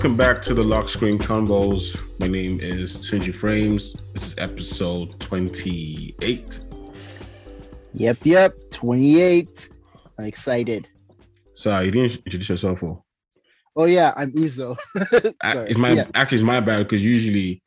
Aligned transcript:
Welcome 0.00 0.16
back 0.16 0.40
to 0.44 0.54
the 0.54 0.62
Lock 0.62 0.88
Screen 0.88 1.18
Combos. 1.18 1.94
My 2.18 2.26
name 2.26 2.58
is 2.58 2.96
Tunji 2.96 3.34
Frames. 3.34 3.92
This 4.14 4.28
is 4.28 4.34
episode 4.38 5.20
28. 5.20 6.60
Yep, 7.92 8.16
yep, 8.22 8.54
28. 8.70 9.68
I'm 10.16 10.24
excited. 10.24 10.88
Sorry, 11.52 11.84
you 11.84 11.90
didn't 11.90 12.16
introduce 12.24 12.48
yourself 12.48 12.78
for. 12.78 13.04
Oh 13.76 13.84
yeah, 13.84 14.14
I'm 14.16 14.32
Uzo. 14.32 14.74
it's 14.94 15.76
my 15.76 15.92
yeah. 15.92 16.06
actually 16.14 16.38
it's 16.38 16.46
my 16.46 16.60
bad 16.60 16.78
because 16.84 17.04
usually 17.04 17.62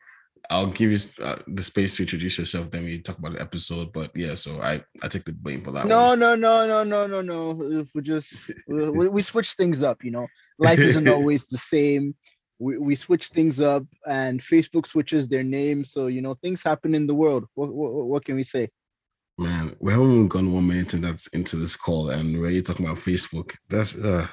I'll 0.50 0.68
give 0.68 0.92
you 0.92 1.00
uh, 1.24 1.38
the 1.48 1.64
space 1.64 1.96
to 1.98 2.04
introduce 2.04 2.38
yourself, 2.38 2.70
then 2.70 2.84
we 2.84 3.00
talk 3.00 3.18
about 3.18 3.34
the 3.34 3.42
episode. 3.42 3.94
But 3.94 4.12
yeah, 4.16 4.36
so 4.36 4.62
I 4.62 4.84
I 5.02 5.08
take 5.08 5.26
the 5.26 5.32
blame 5.32 5.64
for 5.64 5.72
that. 5.72 5.86
No, 5.88 6.10
one. 6.10 6.20
no, 6.20 6.36
no, 6.36 6.68
no, 6.68 6.84
no, 6.84 7.08
no, 7.08 7.22
no. 7.22 7.80
If 7.80 7.90
we 7.96 8.02
just 8.02 8.34
we, 8.68 9.10
we 9.10 9.22
switch 9.22 9.54
things 9.54 9.84
up, 9.84 10.04
you 10.04 10.12
know, 10.12 10.28
life 10.60 10.80
isn't 10.80 11.08
always 11.16 11.46
the 11.46 11.58
same. 11.58 12.16
We, 12.64 12.78
we 12.78 12.96
switch 12.96 13.28
things 13.28 13.60
up, 13.60 13.84
and 14.08 14.42
Facebook 14.42 14.88
switches 14.88 15.28
their 15.28 15.44
name, 15.44 15.84
so 15.84 16.08
you 16.08 16.22
know 16.22 16.34
things 16.36 16.64
happen 16.64 16.96
in 16.96 17.06
the 17.08 17.16
world. 17.16 17.46
What 17.56 17.74
what, 17.74 17.92
what 18.12 18.26
can 18.26 18.36
we 18.36 18.44
say? 18.44 18.70
Man, 19.38 19.76
we 19.80 19.92
haven't 19.92 20.12
even 20.12 20.28
gone 20.28 20.54
one 20.54 20.68
minute 20.68 20.94
and 20.94 21.04
that's 21.04 21.28
into 21.28 21.56
this 21.58 21.76
call, 21.76 22.12
and 22.12 22.40
we're 22.40 22.62
talking 22.62 22.86
about 22.86 23.00
Facebook. 23.00 23.56
That's 23.70 23.96
uh 23.96 24.28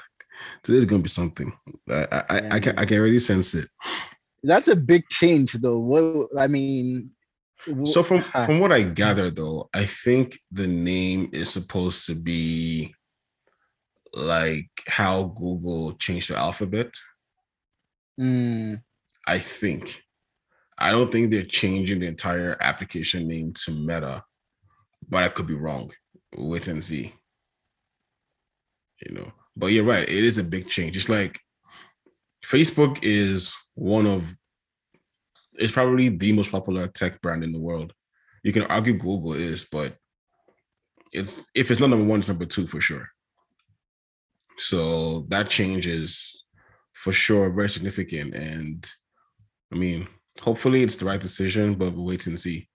today's 0.62 0.85
gonna 0.85 1.02
be 1.02 1.09
something. 1.09 1.52
I 1.88 2.23
I, 2.29 2.37
I 2.57 2.61
can 2.61 2.79
I 2.79 2.85
can 2.85 2.98
already 2.98 3.19
sense 3.19 3.55
it. 3.55 3.69
That's 4.43 4.69
a 4.69 4.77
big 4.77 5.09
change, 5.10 5.52
though. 5.55 5.79
What 5.79 6.29
I 6.38 6.47
mean. 6.47 7.10
So 7.85 8.02
from 8.02 8.21
from 8.21 8.59
what 8.59 8.73
I 8.73 8.83
gather, 8.83 9.30
though, 9.30 9.69
I 9.74 9.85
think 9.85 10.38
the 10.51 10.66
name 10.66 11.29
is 11.33 11.51
supposed 11.51 12.07
to 12.07 12.15
be 12.15 12.95
like 14.15 14.71
how 14.87 15.24
Google 15.24 15.93
changed 15.93 16.30
their 16.30 16.38
alphabet. 16.38 16.88
Mm. 18.21 18.82
I 19.26 19.38
think. 19.38 20.02
I 20.79 20.90
don't 20.90 21.13
think 21.13 21.30
they're 21.30 21.45
changing 21.45 22.01
the 22.01 22.07
entire 22.07 22.57
application 22.60 23.29
name 23.29 23.52
to 23.65 23.71
Meta, 23.71 24.24
but 25.09 25.24
I 25.24 25.29
could 25.29 25.46
be 25.46 25.54
wrong. 25.54 25.93
Wait 26.37 26.68
and 26.68 26.82
see. 26.82 27.15
You 29.07 29.15
know, 29.15 29.32
but 29.57 29.68
you're 29.68 29.85
right. 29.85 30.09
It 30.09 30.24
is 30.24 30.38
a 30.38 30.45
big 30.45 30.68
change. 30.68 30.96
It's 30.96 31.09
like 31.09 31.41
Facebook 32.45 32.98
is 33.02 33.52
one 33.74 34.07
of 34.07 34.24
it's 35.54 35.73
probably 35.73 36.09
the 36.09 36.32
most 36.32 36.51
popular 36.51 36.88
tech 36.88 37.21
brand 37.21 37.45
in 37.45 37.52
the 37.52 37.60
world. 37.60 37.93
You 38.43 38.52
can 38.52 38.65
argue 38.65 38.95
Google 38.95 39.35
is, 39.35 39.66
but 39.71 39.96
it's 41.13 41.46
if 41.54 41.71
it's 41.71 41.80
not 41.80 41.91
number 41.91 42.07
one, 42.07 42.21
it's 42.21 42.29
number 42.29 42.46
two 42.46 42.66
for 42.66 42.80
sure. 42.80 43.09
So 44.57 45.26
that 45.29 45.48
change 45.48 45.87
is 45.87 46.40
for 47.01 47.12
sure 47.12 47.48
very 47.51 47.70
significant. 47.70 48.34
And 48.34 48.88
I 49.73 49.76
mean, 49.76 50.06
hopefully 50.40 50.82
it's 50.82 50.96
the 50.96 51.07
right 51.07 51.20
decision, 51.20 51.74
but 51.74 51.95
we'll 51.95 52.04
wait 52.04 52.26
and 52.26 52.38
see. 52.38 52.68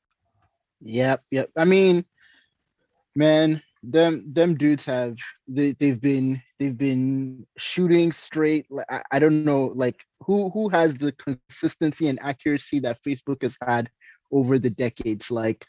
Yep, 0.81 1.23
yep. 1.29 1.49
I 1.55 1.65
mean, 1.65 2.05
man, 3.15 3.61
them 3.83 4.23
them 4.33 4.55
dudes 4.55 4.85
have 4.85 5.15
they, 5.47 5.73
they've 5.73 6.01
been 6.01 6.41
they've 6.59 6.77
been 6.77 7.45
shooting 7.57 8.11
straight 8.11 8.65
I, 8.89 9.03
I 9.11 9.19
don't 9.19 9.43
know 9.43 9.65
like 9.75 10.03
who 10.21 10.49
who 10.49 10.69
has 10.69 10.95
the 10.95 11.11
consistency 11.11 12.07
and 12.07 12.17
accuracy 12.23 12.79
that 12.79 13.03
facebook 13.05 13.43
has 13.43 13.55
had 13.61 13.91
over 14.31 14.57
the 14.57 14.71
decades 14.71 15.29
like 15.29 15.63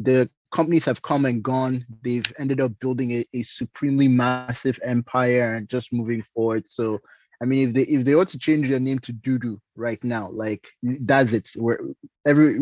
the 0.00 0.28
companies 0.50 0.84
have 0.86 1.02
come 1.02 1.24
and 1.24 1.40
gone 1.40 1.86
they've 2.02 2.32
ended 2.36 2.60
up 2.60 2.72
building 2.80 3.12
a, 3.12 3.24
a 3.32 3.44
supremely 3.44 4.08
massive 4.08 4.80
empire 4.82 5.54
and 5.54 5.68
just 5.68 5.92
moving 5.92 6.22
forward 6.22 6.64
so 6.66 6.98
I 7.42 7.44
mean, 7.44 7.68
if 7.68 7.74
they 7.74 7.82
if 7.82 8.04
they 8.04 8.14
ought 8.14 8.28
to 8.28 8.38
change 8.38 8.68
their 8.68 8.78
name 8.78 9.00
to 9.00 9.12
Doodoo 9.12 9.58
right 9.74 10.02
now, 10.04 10.30
like 10.30 10.68
that's 10.82 11.32
it. 11.32 11.48
We're 11.56 11.78
every 12.24 12.60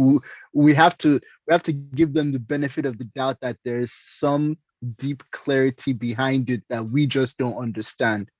we 0.55 0.75
have 0.75 0.97
to 0.99 1.21
we 1.47 1.53
have 1.53 1.63
to 1.65 1.73
give 1.73 2.15
them 2.15 2.33
the 2.33 2.39
benefit 2.39 2.87
of 2.87 2.97
the 2.97 3.05
doubt 3.05 3.37
that 3.43 3.59
there's 3.63 3.93
some 3.93 4.57
deep 4.97 5.23
clarity 5.33 5.93
behind 5.93 6.49
it 6.49 6.63
that 6.71 6.89
we 6.89 7.07
just 7.07 7.37
don't 7.37 7.59
understand. 7.59 8.31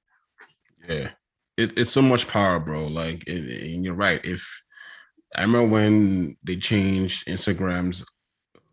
Yeah, 0.89 1.11
it, 1.59 1.79
it's 1.79 1.91
so 1.91 2.01
much 2.01 2.27
power, 2.27 2.59
bro. 2.59 2.87
Like, 2.87 3.25
and 3.27 3.85
you're 3.85 3.93
right. 3.95 4.25
If 4.25 4.49
I 5.37 5.43
remember 5.43 5.69
when 5.69 6.37
they 6.43 6.57
changed 6.57 7.27
Instagram's 7.27 8.03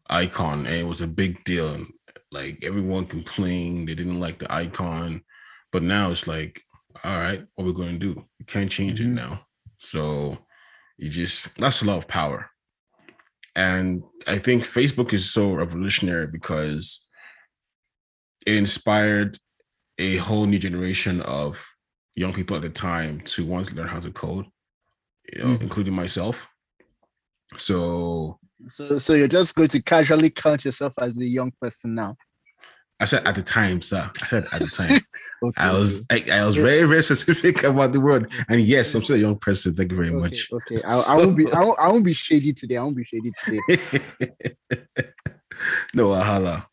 icon, 0.10 0.66
and 0.66 0.76
it 0.76 0.88
was 0.88 1.02
a 1.02 1.08
big 1.08 1.44
deal. 1.44 1.86
Like 2.32 2.60
everyone 2.64 3.06
complained 3.06 3.88
they 3.88 3.96
didn't 3.96 4.20
like 4.20 4.40
the 4.40 4.54
icon, 4.54 5.24
but 5.72 5.84
now 5.84 6.12
it's 6.12 6.28
like, 6.28 6.62
all 7.04 7.18
right, 7.18 7.46
what 7.56 7.66
we're 7.66 7.74
going 7.74 8.00
to 8.00 8.14
do? 8.14 8.26
You 8.40 8.46
can't 8.46 8.72
change 8.72 9.00
mm-hmm. 9.00 9.18
it 9.18 9.22
now. 9.22 9.46
So 9.78 10.38
you 10.98 11.10
just 11.10 11.56
that's 11.58 11.82
a 11.82 11.86
lot 11.86 11.98
of 11.98 12.08
power. 12.08 12.50
And 13.56 14.04
I 14.28 14.38
think 14.38 14.64
Facebook 14.64 15.14
is 15.14 15.32
so 15.32 15.54
revolutionary 15.54 16.28
because 16.28 17.06
it 18.46 18.56
inspired 18.56 19.40
a 19.98 20.18
whole 20.18 20.46
new 20.46 20.60
generation 20.60 21.22
of 21.22 21.64
young 22.16 22.34
people 22.34 22.56
at 22.56 22.62
the 22.62 22.70
time 22.70 23.22
to 23.22 23.46
want 23.46 23.68
to 23.68 23.76
learn 23.76 23.88
how 23.88 24.00
to 24.00 24.12
code, 24.12 24.46
you 25.34 25.40
know, 25.40 25.50
mm-hmm. 25.50 25.64
including 25.64 25.94
myself. 25.94 26.48
So, 27.58 28.40
so, 28.70 28.98
so 28.98 29.14
you're 29.14 29.28
just 29.28 29.56
going 29.56 29.70
to 29.70 29.82
casually 29.82 30.30
count 30.30 30.66
yourself 30.66 30.94
as 31.02 31.16
the 31.16 31.28
young 31.28 31.52
person 31.60 31.96
now. 31.96 32.16
I 33.00 33.06
said 33.06 33.26
at 33.28 33.36
the 33.36 33.44
time, 33.44 33.82
sir. 33.82 34.10
I 34.22 34.26
said 34.26 34.48
at 34.52 34.60
the 34.60 34.68
time. 34.68 35.00
okay, 35.44 35.62
I 35.62 35.72
was 35.72 36.04
I, 36.10 36.24
I, 36.32 36.46
was 36.46 36.56
very 36.56 36.88
very 36.88 37.04
specific 37.04 37.64
about 37.64 37.92
the 37.92 38.00
word, 38.00 38.32
and 38.50 38.60
yes, 38.62 38.96
I'm 38.96 39.04
still 39.04 39.18
a 39.18 39.20
young 39.20 39.38
person. 39.38 39.76
Thank 39.76 39.92
you 39.92 39.98
very 39.98 40.10
okay, 40.10 40.18
much. 40.18 40.48
Okay, 40.52 40.82
I, 40.84 41.00
so... 41.00 41.14
I 41.14 41.16
won't 41.16 41.38
be 41.38 41.52
I 41.52 41.60
won't, 41.60 41.80
I 41.80 41.88
won't 41.90 42.04
be 42.04 42.14
shady 42.14 42.54
today. 42.54 42.78
I 42.78 42.84
won't 42.84 42.98
be 42.98 43.06
shady 43.06 43.32
today. 43.46 44.56
no, 45.94 46.08
ahala. 46.10 46.66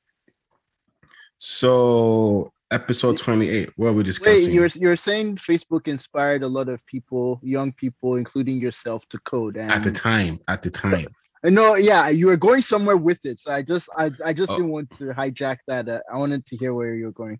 So 1.37 2.53
episode 2.71 3.19
28, 3.19 3.71
what 3.77 3.89
are 3.89 3.93
we 3.93 4.03
discussing? 4.03 4.47
Wait, 4.47 4.53
you're 4.53 4.69
you're 4.69 4.97
saying 4.97 5.37
Facebook 5.37 5.89
inspired 5.89 6.43
a 6.43 6.49
lot 6.49 6.71
of 6.71 6.85
people, 6.87 7.39
young 7.43 7.71
people, 7.73 8.17
including 8.17 8.61
yourself, 8.61 9.06
to 9.11 9.19
code 9.21 9.59
and... 9.59 9.71
at 9.71 9.83
the 9.83 9.93
time. 9.93 10.41
At 10.49 10.62
the 10.62 10.71
time. 10.71 11.06
No, 11.44 11.75
yeah, 11.75 12.09
you 12.09 12.27
were 12.27 12.38
going 12.38 12.62
somewhere 12.62 12.97
with 12.97 13.25
it. 13.27 13.38
So 13.38 13.53
I 13.53 13.62
just 13.62 13.88
I, 13.97 14.10
I 14.25 14.32
just 14.32 14.50
oh. 14.53 14.56
didn't 14.56 14.72
want 14.72 14.91
to 14.97 15.05
hijack 15.05 15.59
that. 15.66 15.88
Uh, 15.88 16.00
I 16.12 16.16
wanted 16.16 16.47
to 16.47 16.56
hear 16.56 16.72
where 16.72 16.94
you're 16.94 17.12
going. 17.12 17.38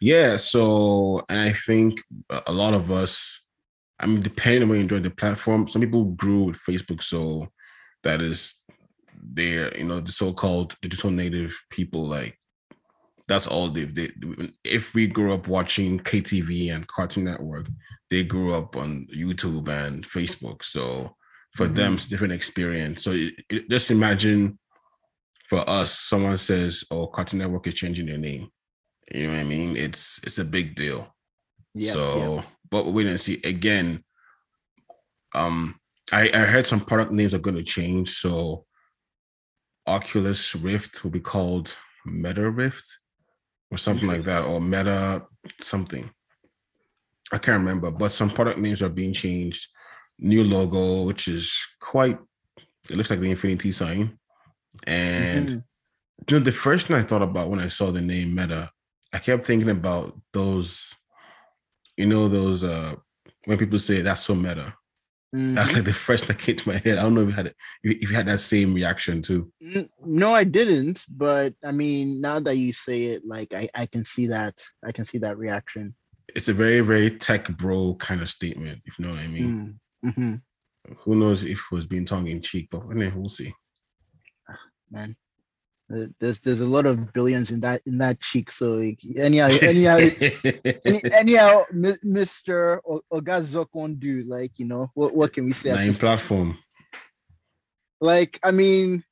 Yeah, 0.00 0.38
so 0.38 1.24
I 1.28 1.52
think 1.52 2.00
a 2.46 2.52
lot 2.52 2.72
of 2.72 2.90
us, 2.90 3.42
I 4.00 4.06
mean, 4.06 4.20
depending 4.20 4.62
on 4.62 4.68
where 4.68 4.76
you 4.76 4.82
enjoy 4.82 5.00
the 5.00 5.10
platform, 5.10 5.68
some 5.68 5.82
people 5.82 6.06
grew 6.06 6.44
with 6.44 6.58
Facebook, 6.58 7.02
so 7.02 7.48
that 8.04 8.22
is 8.22 8.54
they're 9.32 9.76
you 9.76 9.84
know 9.84 10.00
the 10.00 10.12
so-called 10.12 10.76
digital 10.80 11.10
native 11.10 11.58
people 11.70 12.06
like 12.06 12.38
that's 13.28 13.46
all 13.46 13.68
they, 13.68 13.84
they 13.84 14.08
if 14.64 14.94
we 14.94 15.08
grew 15.08 15.34
up 15.34 15.48
watching 15.48 15.98
KTV 15.98 16.72
and 16.72 16.86
Cartoon 16.86 17.24
Network, 17.24 17.66
they 18.08 18.22
grew 18.22 18.54
up 18.54 18.76
on 18.76 19.08
YouTube 19.14 19.68
and 19.68 20.08
Facebook. 20.08 20.62
So 20.62 21.16
for 21.56 21.66
mm-hmm. 21.66 21.74
them, 21.74 21.94
it's 21.94 22.06
different 22.06 22.34
experience. 22.34 23.02
So 23.02 23.12
it, 23.12 23.34
it, 23.48 23.70
just 23.70 23.90
imagine 23.90 24.58
for 25.48 25.68
us, 25.68 25.98
someone 25.98 26.38
says, 26.38 26.84
"Oh, 26.90 27.06
Cartoon 27.06 27.40
Network 27.40 27.66
is 27.66 27.74
changing 27.74 28.06
their 28.06 28.18
name." 28.18 28.48
You 29.12 29.26
know 29.26 29.32
what 29.32 29.40
I 29.40 29.44
mean? 29.44 29.76
It's 29.76 30.20
it's 30.22 30.38
a 30.38 30.44
big 30.44 30.74
deal. 30.74 31.14
Yeah. 31.74 31.92
So, 31.94 32.44
but 32.70 32.86
wait 32.86 33.06
and 33.06 33.20
see. 33.20 33.40
Again, 33.42 34.04
um, 35.34 35.80
I 36.12 36.30
I 36.34 36.40
heard 36.40 36.66
some 36.66 36.80
product 36.80 37.12
names 37.12 37.32
are 37.32 37.38
going 37.38 37.56
to 37.56 37.62
change. 37.62 38.18
So, 38.18 38.66
Oculus 39.86 40.54
Rift 40.54 41.04
will 41.04 41.10
be 41.10 41.20
called 41.20 41.74
Meta 42.04 42.50
Rift 42.50 42.86
or 43.70 43.78
something 43.78 44.08
like 44.08 44.24
that, 44.24 44.44
or 44.44 44.60
Meta 44.60 45.22
something. 45.60 46.10
I 47.32 47.38
can't 47.38 47.58
remember, 47.58 47.90
but 47.90 48.12
some 48.12 48.30
product 48.30 48.58
names 48.58 48.82
are 48.82 48.88
being 48.88 49.12
changed. 49.12 49.68
New 50.18 50.44
logo, 50.44 51.02
which 51.02 51.28
is 51.28 51.58
quite, 51.80 52.18
it 52.88 52.96
looks 52.96 53.10
like 53.10 53.20
the 53.20 53.30
infinity 53.30 53.72
sign. 53.72 54.18
And 54.86 55.48
mm-hmm. 55.48 55.58
you 56.28 56.38
know, 56.38 56.44
the 56.44 56.52
first 56.52 56.86
thing 56.86 56.96
I 56.96 57.02
thought 57.02 57.22
about 57.22 57.50
when 57.50 57.60
I 57.60 57.68
saw 57.68 57.90
the 57.90 58.00
name 58.00 58.34
Meta, 58.34 58.70
I 59.12 59.18
kept 59.18 59.46
thinking 59.46 59.70
about 59.70 60.18
those, 60.32 60.92
you 61.96 62.06
know, 62.06 62.28
those 62.28 62.62
uh 62.64 62.96
when 63.46 63.58
people 63.58 63.78
say 63.78 64.02
that's 64.02 64.22
so 64.22 64.34
meta. 64.34 64.74
Mm-hmm. 65.34 65.54
That's 65.54 65.74
like 65.74 65.84
the 65.84 65.92
first 65.92 66.26
that 66.28 66.38
came 66.38 66.56
to 66.56 66.68
my 66.68 66.78
head. 66.78 66.98
I 66.98 67.02
don't 67.02 67.14
know 67.14 67.22
if 67.22 67.28
you 67.28 67.34
had 67.34 67.54
if 67.82 68.10
you 68.10 68.16
had 68.16 68.26
that 68.26 68.40
same 68.40 68.74
reaction 68.74 69.22
too. 69.22 69.52
No, 70.04 70.34
I 70.34 70.44
didn't. 70.44 71.04
But 71.08 71.54
I 71.64 71.72
mean, 71.72 72.20
now 72.20 72.40
that 72.40 72.56
you 72.56 72.72
say 72.72 73.04
it, 73.04 73.22
like 73.26 73.52
I, 73.52 73.68
I 73.74 73.86
can 73.86 74.04
see 74.04 74.28
that. 74.28 74.54
I 74.84 74.92
can 74.92 75.04
see 75.04 75.18
that 75.18 75.36
reaction. 75.36 75.94
It's 76.34 76.48
a 76.48 76.52
very, 76.52 76.80
very 76.80 77.10
tech 77.10 77.48
bro 77.56 77.94
kind 77.94 78.20
of 78.20 78.28
statement, 78.28 78.82
if 78.84 78.98
you 78.98 79.06
know 79.06 79.12
what 79.12 79.20
I 79.20 79.26
mean. 79.26 79.78
Mm, 80.06 80.14
mm-hmm. 80.16 80.92
Who 80.98 81.16
knows 81.16 81.42
if 81.42 81.58
it 81.58 81.74
was 81.74 81.86
being 81.86 82.04
tongue 82.04 82.28
in 82.28 82.40
cheek, 82.40 82.68
but 82.70 82.82
anyway, 82.90 83.12
we'll 83.14 83.28
see. 83.28 83.52
Man. 84.90 85.16
There's 86.18 86.40
there's 86.40 86.60
a 86.60 86.66
lot 86.66 86.84
of 86.84 87.12
billions 87.12 87.52
in 87.52 87.60
that 87.60 87.80
in 87.86 87.98
that 87.98 88.20
cheek. 88.20 88.50
So 88.50 88.78
anyhow, 89.16 89.48
anyhow, 89.62 89.98
any, 90.84 91.00
anyhow, 91.12 91.62
Mr. 91.72 92.80
O- 92.84 93.02
Ogazok 93.12 93.68
won't 93.72 94.00
do. 94.00 94.24
Like 94.26 94.50
you 94.56 94.66
know, 94.66 94.90
what 94.94 95.14
what 95.14 95.32
can 95.32 95.44
we 95.44 95.52
say? 95.52 95.72
Nine 95.72 95.94
platform. 95.94 96.58
like 98.00 98.38
i 98.42 98.50
mean 98.50 99.02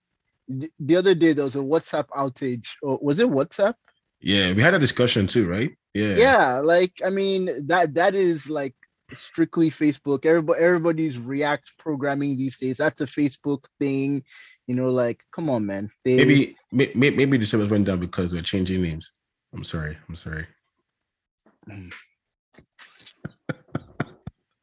the 0.79 0.97
other 0.97 1.15
day 1.15 1.33
there 1.33 1.45
was 1.45 1.57
a 1.57 1.59
whatsapp 1.59 2.07
outage 2.09 2.67
or 2.83 2.99
was 3.01 3.19
it 3.19 3.31
whatsapp 3.31 3.75
Yeah, 4.21 4.53
we 4.53 4.61
had 4.61 4.75
a 4.75 4.79
discussion 4.79 5.27
too, 5.27 5.47
right? 5.49 5.71
Yeah. 5.95 6.17
yeah, 6.17 6.61
like 6.61 6.93
i 7.05 7.11
mean 7.11 7.67
that 7.69 7.95
that 7.95 8.15
is 8.15 8.51
like 8.51 8.75
strictly 9.13 9.71
facebook 9.71 10.25
everybody 10.25 10.61
everybody's 10.63 11.19
react 11.19 11.73
programming 11.79 12.37
these 12.37 12.59
days 12.59 12.77
that's 12.79 13.01
a 13.01 13.07
facebook 13.07 13.65
thing 13.79 14.23
you 14.67 14.75
know 14.75 14.89
like 14.89 15.23
come 15.33 15.51
on 15.51 15.67
man 15.67 15.91
they, 16.05 16.17
Maybe 16.17 16.57
may- 16.73 16.93
may- 16.95 17.11
maybe 17.11 17.37
the 17.37 17.45
servers 17.47 17.69
went 17.69 17.87
down 17.87 18.01
because 18.01 18.33
we're 18.33 18.43
changing 18.43 18.83
names. 18.83 19.13
I'm 19.53 19.65
sorry. 19.65 19.97
I'm 20.09 20.17
sorry. 20.17 20.47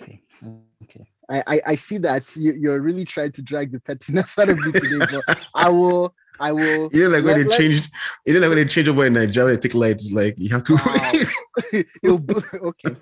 okay 0.01 0.21
okay 0.83 1.07
i 1.29 1.43
i, 1.47 1.61
I 1.67 1.75
see 1.75 1.97
that 1.99 2.35
you, 2.35 2.53
you're 2.53 2.79
really 2.81 3.05
trying 3.05 3.31
to 3.33 3.41
drag 3.41 3.71
the 3.71 3.79
pettiness 3.79 4.38
out 4.38 4.49
of 4.49 4.59
me 4.59 4.71
today 4.71 5.05
but 5.25 5.47
i 5.55 5.69
will 5.69 6.13
i 6.39 6.51
will 6.51 6.89
You 6.93 7.09
know, 7.09 7.17
like 7.17 7.25
when 7.25 7.47
they 7.47 7.57
changed, 7.57 7.89
you 8.25 8.33
know, 8.33 8.39
like 8.39 8.49
when 8.49 8.57
they 8.57 8.65
change 8.65 8.88
over 8.88 9.05
in 9.05 9.13
Nigeria, 9.13 9.55
they 9.55 9.61
take 9.61 9.75
lights, 9.75 10.11
like 10.11 10.35
you 10.38 10.49
have 10.49 10.63
to. 10.63 10.75
Wow. 10.75 11.11
Okay 12.71 12.95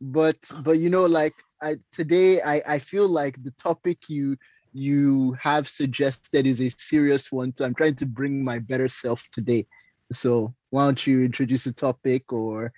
but 0.00 0.36
but 0.62 0.78
you 0.78 0.88
know 0.88 1.06
like 1.06 1.34
i 1.62 1.76
today 1.92 2.40
i 2.42 2.62
i 2.66 2.78
feel 2.78 3.06
like 3.08 3.42
the 3.42 3.50
topic 3.52 3.98
you 4.08 4.36
you 4.72 5.32
have 5.32 5.68
suggested 5.68 6.46
is 6.46 6.60
a 6.60 6.70
serious 6.78 7.30
one 7.30 7.54
so 7.54 7.64
i'm 7.64 7.74
trying 7.74 7.94
to 7.94 8.06
bring 8.06 8.42
my 8.42 8.58
better 8.58 8.88
self 8.88 9.22
today 9.32 9.66
so 10.12 10.54
why 10.70 10.84
don't 10.84 11.06
you 11.06 11.22
introduce 11.22 11.64
the 11.64 11.72
topic 11.72 12.32
or 12.32 12.72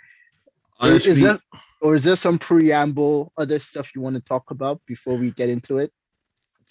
is- 0.83 1.07
is 1.07 1.13
Honestly, 1.13 1.23
there, 1.23 1.39
or 1.81 1.95
is 1.95 2.05
there 2.05 2.17
some 2.17 2.39
preamble 2.39 3.33
other 3.37 3.59
stuff 3.59 3.95
you 3.95 4.01
want 4.01 4.17
to 4.17 4.23
talk 4.23 4.51
about 4.51 4.81
before 4.87 5.17
we 5.17 5.31
get 5.31 5.49
into 5.49 5.79
it 5.79 5.93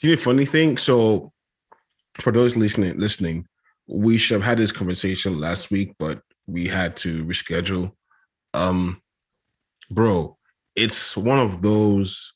you 0.01 0.15
know, 0.15 0.21
funny 0.21 0.45
thing. 0.45 0.77
So, 0.77 1.31
for 2.19 2.31
those 2.31 2.57
listening, 2.57 2.97
listening, 2.97 3.47
we 3.88 4.18
should 4.18 4.36
have 4.36 4.44
had 4.44 4.57
this 4.57 4.71
conversation 4.71 5.39
last 5.39 5.71
week, 5.71 5.94
but 5.97 6.21
we 6.47 6.68
had 6.68 6.97
to 6.97 7.24
reschedule. 7.25 7.94
Um, 8.54 9.01
bro, 9.89 10.38
it's 10.75 11.15
one 11.18 11.39
of 11.39 11.62
those. 11.62 12.33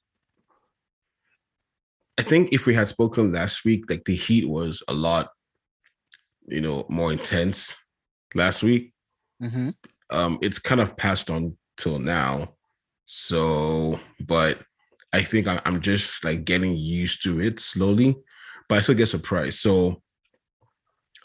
I 2.18 2.24
think 2.24 2.54
if 2.54 2.66
we 2.66 2.74
had 2.74 2.88
spoken 2.88 3.34
last 3.34 3.66
week, 3.66 3.90
like 3.90 4.06
the 4.06 4.16
heat 4.16 4.48
was 4.48 4.82
a 4.88 4.94
lot, 4.94 5.30
you 6.48 6.62
know, 6.62 6.86
more 6.90 7.12
intense 7.12 7.76
last 8.34 8.64
week. 8.64 8.94
Mhm. 9.42 9.76
um 10.12 10.40
it's 10.42 10.60
kind 10.60 10.80
of 10.80 10.96
passed 10.96 11.30
on 11.30 11.58
till 11.76 12.00
now 12.00 12.54
so 13.06 14.00
but 14.22 14.62
i 15.12 15.22
think 15.22 15.46
i'm 15.48 15.82
just 15.82 16.24
like 16.24 16.46
getting 16.46 16.74
used 16.74 17.22
to 17.24 17.42
it 17.42 17.60
slowly 17.60 18.16
but 18.70 18.78
i 18.78 18.82
still 18.82 18.96
get 18.96 19.08
surprised 19.10 19.60
so 19.60 20.02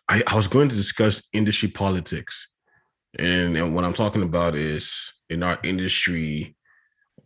i, 0.08 0.22
I 0.26 0.34
was 0.34 0.48
going 0.48 0.68
to 0.70 0.74
discuss 0.74 1.22
industry 1.32 1.68
politics 1.68 2.48
and, 3.18 3.56
and 3.56 3.74
what 3.74 3.84
i'm 3.84 3.92
talking 3.94 4.22
about 4.22 4.56
is 4.56 4.92
in 5.28 5.42
our 5.44 5.58
industry 5.62 6.56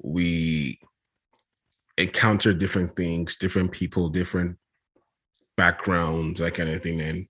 we 0.05 0.79
encounter 1.97 2.53
different 2.53 2.95
things 2.97 3.37
different 3.37 3.73
people 3.73 4.09
different 4.09 4.59
backgrounds 5.57 6.41
that 6.41 6.55
kind 6.55 6.69
of 6.69 6.83
thing 6.83 7.01
and 7.01 7.27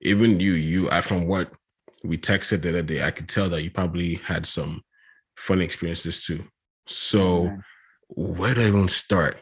even 0.00 0.38
you 0.38 0.52
you 0.52 0.90
I, 0.90 1.00
from 1.00 1.26
what 1.26 1.52
we 2.04 2.16
texted 2.16 2.62
the 2.62 2.70
other 2.70 2.82
day, 2.82 3.02
I 3.02 3.10
could 3.10 3.28
tell 3.28 3.48
that 3.50 3.62
you 3.62 3.70
probably 3.70 4.14
had 4.14 4.46
some 4.46 4.82
fun 5.36 5.60
experiences 5.60 6.24
too. 6.24 6.44
So 6.86 7.44
man. 7.44 7.64
where 8.08 8.54
do 8.54 8.62
I 8.62 8.68
even 8.68 8.88
start? 8.88 9.38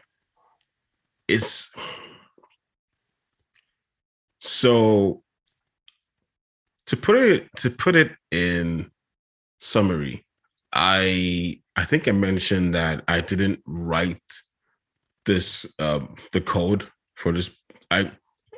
It's 1.27 1.69
so 4.39 5.23
to 6.87 6.97
put 6.97 7.17
it 7.17 7.49
to 7.57 7.69
put 7.69 7.95
it 7.95 8.13
in 8.31 8.91
summary, 9.59 10.25
I 10.73 11.61
I 11.77 11.85
think 11.85 12.07
I 12.07 12.11
mentioned 12.11 12.73
that 12.75 13.03
I 13.07 13.21
didn't 13.21 13.61
write 13.65 14.21
this 15.25 15.65
um 15.79 16.15
the 16.31 16.41
code 16.41 16.87
for 17.15 17.31
this. 17.31 17.51
I 17.91 18.11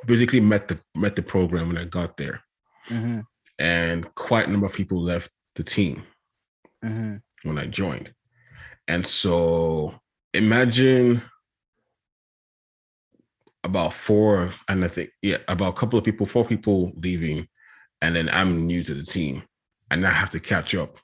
basically 0.06 0.40
met 0.40 0.68
the 0.68 0.80
met 0.96 1.14
the 1.16 1.22
program 1.22 1.68
when 1.68 1.78
I 1.78 1.84
got 1.84 2.16
there 2.16 2.42
Mhm. 2.88 3.24
and 3.58 4.14
quite 4.14 4.48
a 4.48 4.50
number 4.50 4.66
of 4.66 4.72
people 4.72 5.00
left 5.02 5.30
the 5.56 5.62
team 5.62 6.02
Mhm. 6.84 7.22
when 7.42 7.58
I 7.58 7.66
joined. 7.66 8.14
And 8.88 9.06
so 9.06 10.00
imagine 10.32 11.22
about 13.62 13.92
four, 13.92 14.50
and 14.68 14.82
I 14.84 14.88
think, 14.88 15.10
yeah, 15.20 15.36
about 15.46 15.74
a 15.74 15.76
couple 15.80 15.98
of 15.98 16.04
people, 16.04 16.24
four 16.26 16.46
people 16.46 16.92
leaving, 16.96 17.46
and 18.00 18.16
then 18.16 18.30
I'm 18.30 18.66
new 18.66 18.82
to 18.84 18.94
the 18.94 19.02
team, 19.02 19.42
and 19.90 20.06
I 20.06 20.10
have 20.10 20.30
to 20.30 20.40
catch 20.40 20.74
up. 20.74 20.98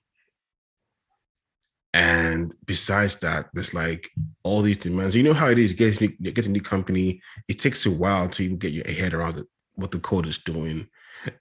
And 1.96 2.52
besides 2.66 3.16
that, 3.16 3.48
there's 3.54 3.72
like 3.72 4.10
all 4.43 4.60
these 4.60 4.76
demands. 4.76 5.16
You 5.16 5.22
know 5.22 5.32
how 5.32 5.48
it 5.48 5.58
is, 5.58 5.70
you 5.70 5.76
get, 5.76 6.00
you 6.00 6.32
a 6.37 6.48
new 6.48 6.60
company, 6.60 7.22
it 7.48 7.58
takes 7.58 7.87
a 7.87 7.90
while 7.90 8.28
to 8.28 8.44
even 8.44 8.58
get 8.58 8.72
your 8.72 8.87
head 8.87 9.14
around 9.14 9.38
it, 9.38 9.46
what 9.76 9.93
the 9.93 9.98
code 9.98 10.26
is 10.26 10.37
doing 10.37 10.88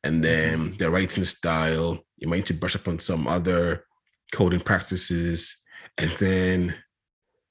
and 0.03 0.23
then 0.23 0.71
the 0.77 0.89
writing 0.89 1.23
style. 1.23 1.99
You 2.17 2.27
might 2.27 2.37
need 2.37 2.45
to 2.47 2.53
brush 2.53 2.75
up 2.75 2.87
on 2.87 2.99
some 2.99 3.27
other 3.27 3.85
coding 4.31 4.61
practices, 4.61 5.57
and 5.97 6.11
then 6.11 6.75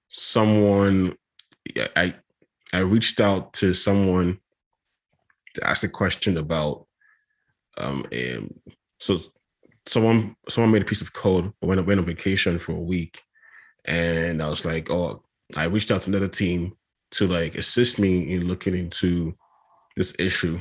someone, 0.09 1.17
I 1.97 2.15
I 2.73 2.79
reached 2.79 3.21
out 3.21 3.53
to 3.55 3.75
someone 3.75 4.39
to 5.55 5.67
ask 5.69 5.85
a 5.85 5.89
question 5.89 6.39
about 6.39 6.87
um, 7.79 8.07
um 8.13 8.51
so 8.99 9.19
someone 9.87 10.37
someone 10.49 10.73
made 10.73 10.83
a 10.83 10.87
piece 10.87 11.01
of 11.01 11.13
code 11.13 11.53
but 11.61 11.67
went 11.67 11.87
went 11.87 12.01
on 12.01 12.07
vacation 12.07 12.59
for 12.59 12.73
a 12.73 12.81
week, 12.81 13.23
and 13.85 14.43
I 14.43 14.49
was 14.49 14.65
like, 14.65 14.91
oh, 14.91 15.23
I 15.57 15.65
reached 15.65 15.91
out 15.91 16.03
to 16.03 16.11
another 16.11 16.29
team 16.29 16.73
to 17.13 17.27
like 17.27 17.55
assist 17.55 17.99
me 17.99 18.33
in 18.35 18.49
looking 18.49 18.75
into 18.75 19.37
this 19.97 20.15
issue 20.19 20.59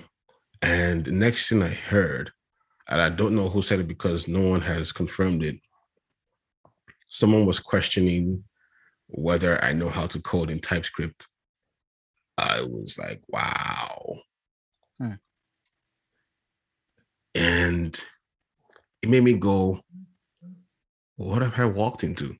and 0.63 1.03
the 1.03 1.11
next 1.11 1.49
thing 1.49 1.61
I 1.61 1.73
heard, 1.73 2.31
and 2.87 3.01
I 3.01 3.09
don't 3.09 3.35
know 3.35 3.49
who 3.49 3.61
said 3.61 3.81
it 3.81 3.87
because 3.87 4.29
no 4.29 4.39
one 4.39 4.61
has 4.61 4.93
confirmed 4.93 5.43
it, 5.43 5.59
someone 7.09 7.45
was 7.45 7.59
questioning 7.59 8.45
whether 9.07 9.61
I 9.61 9.73
know 9.73 9.89
how 9.89 10.07
to 10.07 10.21
code 10.21 10.49
in 10.49 10.59
TypeScript. 10.59 11.27
I 12.37 12.61
was 12.61 12.97
like, 12.97 13.21
wow. 13.27 14.19
Hmm. 14.97 15.13
And 17.35 18.05
it 19.03 19.09
made 19.09 19.23
me 19.23 19.33
go, 19.35 19.79
what 21.17 21.43
have 21.43 21.59
I 21.59 21.65
walked 21.65 22.03
into? 22.03 22.35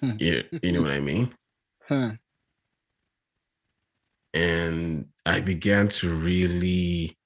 Hmm. 0.00 0.12
Yeah, 0.18 0.42
you 0.62 0.72
know 0.72 0.82
what 0.82 0.92
I 0.92 1.00
mean? 1.00 1.34
Huh. 1.86 2.12
and 4.34 5.06
I 5.24 5.40
began 5.40 5.88
to 5.88 6.12
really 6.12 7.16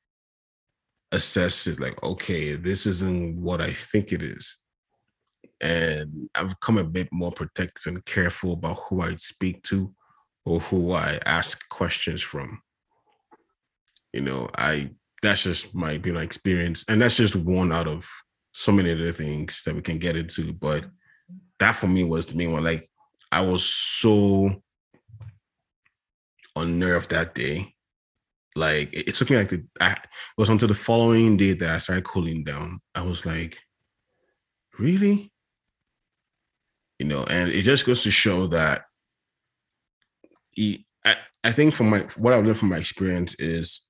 assess 1.10 1.66
it 1.66 1.80
like, 1.80 2.00
okay, 2.02 2.54
this 2.54 2.84
isn't 2.84 3.40
what 3.40 3.62
I 3.62 3.72
think 3.72 4.12
it 4.12 4.22
is. 4.22 4.56
And 5.60 6.28
I've 6.34 6.50
become 6.50 6.78
a 6.78 6.84
bit 6.84 7.08
more 7.10 7.32
protective 7.32 7.86
and 7.86 8.04
careful 8.04 8.52
about 8.52 8.78
who 8.88 9.00
I 9.00 9.16
speak 9.16 9.62
to 9.64 9.92
or 10.44 10.60
who 10.60 10.92
I 10.92 11.18
ask 11.24 11.66
questions 11.70 12.22
from. 12.22 12.60
You 14.12 14.20
know, 14.20 14.50
I 14.56 14.90
that's 15.22 15.42
just 15.42 15.74
my 15.74 15.92
you 15.92 16.12
know 16.12 16.20
experience, 16.20 16.84
and 16.88 17.00
that's 17.00 17.16
just 17.16 17.36
one 17.36 17.72
out 17.72 17.88
of 17.88 18.08
so 18.52 18.72
many 18.72 18.92
other 18.92 19.12
things 19.12 19.62
that 19.64 19.74
we 19.74 19.82
can 19.82 19.98
get 19.98 20.16
into. 20.16 20.52
But 20.52 20.84
that 21.58 21.72
for 21.72 21.86
me 21.86 22.04
was 22.04 22.26
the 22.26 22.36
main 22.36 22.52
one. 22.52 22.64
Like 22.64 22.88
I 23.30 23.40
was 23.40 23.64
so 23.64 24.62
unnerved 26.56 27.10
that 27.10 27.34
day. 27.34 27.74
Like 28.56 28.92
it, 28.92 29.08
it 29.08 29.14
took 29.14 29.30
me 29.30 29.36
like 29.36 29.50
the 29.50 29.64
I, 29.80 29.92
it 29.92 30.06
was 30.36 30.48
until 30.48 30.68
the 30.68 30.74
following 30.74 31.36
day 31.36 31.52
that 31.54 31.70
I 31.70 31.78
started 31.78 32.04
cooling 32.04 32.44
down. 32.44 32.80
I 32.94 33.02
was 33.02 33.24
like, 33.26 33.58
really? 34.78 35.32
You 36.98 37.06
know, 37.06 37.24
and 37.30 37.50
it 37.50 37.62
just 37.62 37.86
goes 37.86 38.02
to 38.02 38.10
show 38.10 38.48
that 38.48 38.82
he, 40.50 40.84
I, 41.04 41.16
I 41.44 41.52
think 41.52 41.74
from 41.74 41.90
my 41.90 42.00
what 42.16 42.32
I've 42.32 42.44
learned 42.44 42.58
from 42.58 42.70
my 42.70 42.78
experience 42.78 43.34
is 43.38 43.86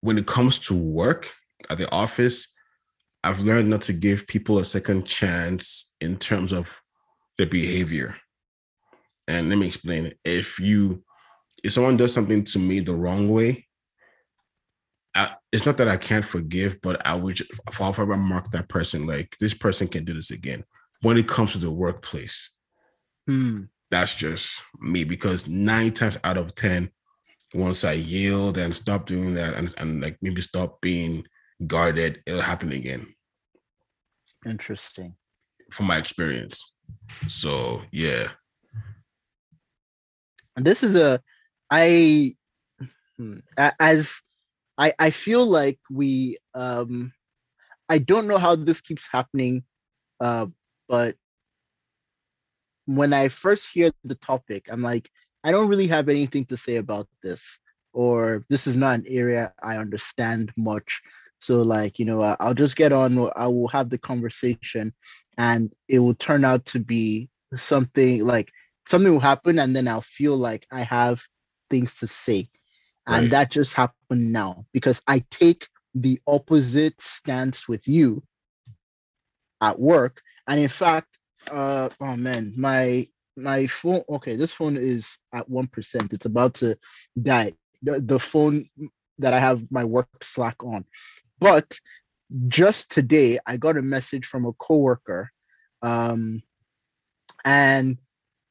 when 0.00 0.18
it 0.18 0.26
comes 0.26 0.58
to 0.60 0.74
work 0.74 1.30
at 1.70 1.78
the 1.78 1.90
office, 1.90 2.48
I've 3.24 3.40
learned 3.40 3.68
not 3.68 3.82
to 3.82 3.92
give 3.92 4.26
people 4.26 4.58
a 4.58 4.64
second 4.64 5.06
chance 5.06 5.90
in 6.00 6.16
terms 6.16 6.52
of 6.52 6.80
their 7.36 7.46
behavior. 7.46 8.16
And 9.26 9.48
let 9.48 9.58
me 9.58 9.66
explain. 9.66 10.14
If 10.24 10.58
you 10.58 11.04
if 11.64 11.72
someone 11.72 11.96
does 11.96 12.12
something 12.12 12.44
to 12.44 12.58
me 12.58 12.80
the 12.80 12.94
wrong 12.94 13.28
way, 13.28 13.66
I, 15.14 15.34
it's 15.52 15.66
not 15.66 15.76
that 15.78 15.88
I 15.88 15.96
can't 15.96 16.24
forgive, 16.24 16.80
but 16.80 17.04
I 17.04 17.14
would 17.14 17.34
just, 17.34 17.50
if 17.68 17.80
I 17.80 17.88
ever 17.88 18.16
mark 18.16 18.50
that 18.52 18.68
person 18.68 19.06
like 19.06 19.36
this 19.40 19.54
person 19.54 19.88
can 19.88 20.04
do 20.04 20.14
this 20.14 20.30
again. 20.30 20.64
When 21.02 21.16
it 21.16 21.28
comes 21.28 21.52
to 21.52 21.58
the 21.58 21.70
workplace, 21.70 22.50
Hmm. 23.26 23.64
that's 23.90 24.14
just 24.14 24.62
me 24.80 25.04
because 25.04 25.46
nine 25.46 25.90
times 25.90 26.16
out 26.24 26.38
of 26.38 26.54
ten, 26.54 26.90
once 27.54 27.84
I 27.84 27.92
yield 27.92 28.58
and 28.58 28.74
stop 28.74 29.06
doing 29.06 29.34
that 29.34 29.54
and, 29.54 29.74
and 29.78 30.00
like 30.02 30.18
maybe 30.20 30.40
stop 30.40 30.80
being 30.80 31.24
guarded, 31.66 32.22
it'll 32.26 32.42
happen 32.42 32.72
again 32.72 33.14
Interesting. 34.46 35.14
from 35.72 35.86
my 35.86 35.98
experience. 35.98 36.72
So 37.28 37.82
yeah. 37.92 38.28
And 40.56 40.66
this 40.66 40.82
is 40.82 40.96
a 40.96 41.20
I 41.70 42.34
hmm, 43.16 43.38
as 43.56 44.12
I 44.76 44.92
I 44.98 45.10
feel 45.10 45.46
like 45.46 45.78
we 45.90 46.38
um 46.54 47.12
I 47.88 47.98
don't 47.98 48.28
know 48.28 48.38
how 48.38 48.56
this 48.56 48.80
keeps 48.80 49.08
happening 49.10 49.64
uh 50.20 50.46
but 50.88 51.16
when 52.86 53.12
I 53.12 53.28
first 53.28 53.68
hear 53.72 53.90
the 54.04 54.14
topic 54.14 54.68
I'm 54.70 54.82
like 54.82 55.10
I 55.44 55.52
don't 55.52 55.68
really 55.68 55.86
have 55.88 56.08
anything 56.08 56.44
to 56.46 56.56
say 56.56 56.76
about 56.76 57.06
this 57.22 57.58
or 57.92 58.44
this 58.50 58.66
is 58.66 58.76
not 58.76 58.98
an 59.00 59.06
area 59.08 59.52
I 59.62 59.76
understand 59.76 60.52
much 60.56 61.00
so 61.38 61.62
like 61.62 61.98
you 61.98 62.04
know 62.04 62.22
I'll 62.40 62.54
just 62.54 62.76
get 62.76 62.92
on 62.92 63.30
I 63.36 63.46
will 63.46 63.68
have 63.68 63.90
the 63.90 63.98
conversation 63.98 64.92
and 65.36 65.72
it 65.88 65.98
will 66.00 66.14
turn 66.14 66.44
out 66.44 66.64
to 66.66 66.80
be 66.80 67.28
something 67.56 68.24
like 68.24 68.50
something 68.88 69.12
will 69.12 69.20
happen 69.20 69.58
and 69.58 69.74
then 69.74 69.88
I'll 69.88 70.00
feel 70.02 70.36
like 70.36 70.66
I 70.70 70.82
have 70.82 71.22
things 71.70 71.96
to 71.98 72.06
say. 72.06 72.50
And 73.06 73.30
Right. 73.30 73.30
that 73.30 73.50
just 73.50 73.74
happened 73.74 74.32
now 74.32 74.66
because 74.72 75.00
I 75.06 75.24
take 75.30 75.68
the 75.94 76.20
opposite 76.26 77.00
stance 77.00 77.68
with 77.68 77.86
you 77.88 78.22
at 79.60 79.78
work. 79.78 80.20
And 80.46 80.60
in 80.60 80.68
fact, 80.68 81.18
uh 81.50 81.88
oh 82.00 82.16
man, 82.16 82.52
my 82.56 83.06
my 83.38 83.66
phone 83.66 84.02
okay, 84.08 84.36
this 84.36 84.52
phone 84.52 84.76
is 84.76 85.16
at 85.32 85.48
1%. 85.48 86.12
It's 86.12 86.26
about 86.26 86.54
to 86.54 86.76
die. 87.20 87.52
The, 87.82 88.00
the 88.00 88.18
phone 88.18 88.68
that 89.18 89.32
I 89.32 89.38
have 89.38 89.70
my 89.70 89.84
work 89.84 90.08
Slack 90.22 90.62
on. 90.62 90.84
But 91.38 91.78
just 92.48 92.90
today 92.90 93.38
I 93.46 93.56
got 93.56 93.76
a 93.76 93.82
message 93.82 94.26
from 94.26 94.44
a 94.44 94.52
coworker 94.54 95.30
um 95.82 96.42
and 97.44 97.96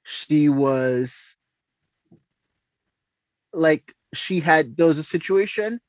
she 0.04 0.50
was 0.50 1.36
like 3.54 3.94
she 4.14 4.40
had 4.40 4.78
there 4.78 4.88
was 4.88 4.98
a 4.98 5.04
situation 5.04 5.80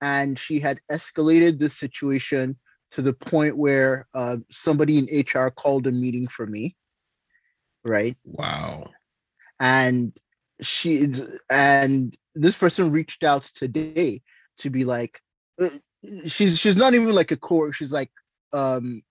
and 0.00 0.38
she 0.38 0.58
had 0.58 0.80
escalated 0.90 1.58
the 1.58 1.68
situation 1.68 2.56
to 2.92 3.02
the 3.02 3.12
point 3.12 3.56
where 3.56 4.06
uh, 4.14 4.38
somebody 4.50 4.98
in 4.98 5.24
hr 5.34 5.50
called 5.50 5.86
a 5.86 5.92
meeting 5.92 6.26
for 6.26 6.46
me 6.46 6.74
right? 7.84 8.16
Wow. 8.24 8.90
and 9.60 10.16
she 10.60 10.96
is 10.96 11.38
and 11.50 12.16
this 12.34 12.56
person 12.56 12.90
reached 12.92 13.24
out 13.24 13.44
today 13.44 14.22
to 14.58 14.70
be 14.70 14.84
like 14.84 15.20
uh, 15.60 15.68
she's 16.26 16.58
she's 16.58 16.76
not 16.76 16.94
even 16.94 17.12
like 17.12 17.30
a 17.30 17.36
core 17.36 17.72
she's 17.72 17.92
like 17.92 18.10
um 18.52 19.02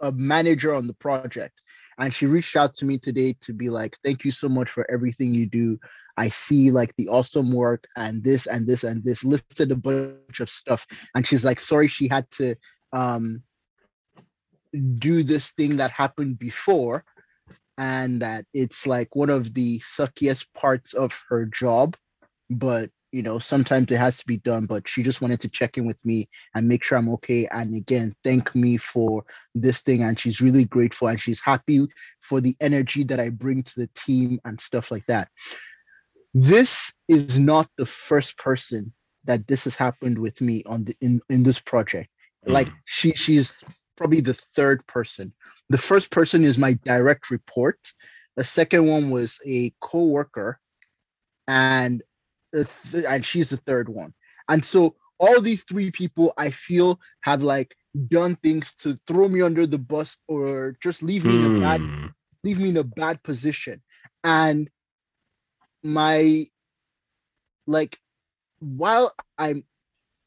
a 0.00 0.12
manager 0.12 0.74
on 0.74 0.86
the 0.86 0.94
project. 0.94 1.60
And 2.00 2.14
she 2.14 2.26
reached 2.26 2.54
out 2.54 2.76
to 2.76 2.84
me 2.84 2.98
today 2.98 3.36
to 3.40 3.52
be 3.52 3.70
like 3.70 3.96
thank 4.04 4.24
you 4.24 4.30
so 4.30 4.48
much 4.48 4.70
for 4.70 4.88
everything 4.90 5.34
you 5.34 5.46
do. 5.46 5.80
I 6.16 6.28
see 6.28 6.70
like 6.70 6.94
the 6.96 7.08
awesome 7.08 7.50
work 7.50 7.84
and 7.96 8.22
this 8.22 8.46
and 8.46 8.66
this 8.66 8.84
and 8.84 9.02
this 9.02 9.24
listed 9.24 9.72
a 9.72 9.76
bunch 9.76 10.40
of 10.40 10.48
stuff. 10.48 10.86
And 11.14 11.26
she's 11.26 11.44
like 11.44 11.58
sorry 11.60 11.88
she 11.88 12.06
had 12.06 12.30
to 12.32 12.54
um 12.92 13.42
do 14.98 15.24
this 15.24 15.50
thing 15.52 15.78
that 15.78 15.90
happened 15.90 16.38
before 16.38 17.04
and 17.78 18.22
that 18.22 18.44
it's 18.52 18.86
like 18.86 19.16
one 19.16 19.30
of 19.30 19.54
the 19.54 19.78
suckiest 19.80 20.46
parts 20.54 20.94
of 20.94 21.18
her 21.30 21.46
job 21.46 21.96
but 22.50 22.90
you 23.12 23.22
know 23.22 23.38
sometimes 23.38 23.90
it 23.90 23.96
has 23.96 24.18
to 24.18 24.26
be 24.26 24.36
done 24.38 24.66
but 24.66 24.86
she 24.88 25.02
just 25.02 25.22
wanted 25.22 25.40
to 25.40 25.48
check 25.48 25.78
in 25.78 25.86
with 25.86 26.04
me 26.04 26.28
and 26.54 26.68
make 26.68 26.84
sure 26.84 26.98
i'm 26.98 27.08
okay 27.08 27.46
and 27.52 27.74
again 27.74 28.14
thank 28.24 28.54
me 28.54 28.76
for 28.76 29.24
this 29.54 29.80
thing 29.80 30.02
and 30.02 30.18
she's 30.20 30.40
really 30.42 30.64
grateful 30.64 31.08
and 31.08 31.20
she's 31.20 31.40
happy 31.40 31.86
for 32.20 32.40
the 32.40 32.56
energy 32.60 33.04
that 33.04 33.20
i 33.20 33.28
bring 33.30 33.62
to 33.62 33.80
the 33.80 33.90
team 33.94 34.38
and 34.44 34.60
stuff 34.60 34.90
like 34.90 35.06
that. 35.06 35.28
This 36.34 36.92
is 37.08 37.38
not 37.38 37.68
the 37.76 37.86
first 37.86 38.36
person 38.38 38.92
that 39.24 39.46
this 39.46 39.64
has 39.64 39.76
happened 39.76 40.18
with 40.18 40.40
me 40.40 40.62
on 40.66 40.84
the 40.84 40.96
in 41.00 41.20
in 41.28 41.42
this 41.42 41.60
project. 41.60 42.08
Like 42.46 42.68
Mm. 42.68 42.74
she 42.84 43.12
she's 43.12 43.52
probably 43.96 44.20
the 44.20 44.34
third 44.34 44.86
person 44.86 45.32
the 45.70 45.78
first 45.78 46.10
person 46.10 46.44
is 46.44 46.58
my 46.58 46.74
direct 46.84 47.30
report. 47.30 47.78
The 48.36 48.44
second 48.44 48.86
one 48.86 49.10
was 49.10 49.38
a 49.46 49.72
co-worker 49.80 50.60
and 51.48 51.90
th- 52.52 52.92
and 52.92 53.24
she's 53.24 53.50
the 53.50 53.56
third 53.56 53.88
one. 53.88 54.14
And 54.48 54.64
so 54.64 54.96
all 55.18 55.40
these 55.40 55.64
three 55.64 55.90
people 55.90 56.32
i 56.36 56.50
feel 56.50 57.00
have 57.22 57.42
like 57.42 57.74
done 58.08 58.36
things 58.36 58.74
to 58.76 58.98
throw 59.06 59.28
me 59.28 59.40
under 59.42 59.66
the 59.66 59.78
bus 59.78 60.18
or 60.28 60.76
just 60.82 61.02
leave 61.02 61.24
me 61.24 61.36
in 61.36 61.44
a 61.44 61.50
bad 61.50 61.84
Hmm. 61.94 62.14
leave 62.44 62.58
me 62.60 62.70
in 62.70 62.76
a 62.76 62.84
bad 62.84 63.22
position. 63.22 63.82
And 64.24 64.70
my 65.82 66.48
like 67.66 67.98
while 68.60 69.12
i'm 69.38 69.64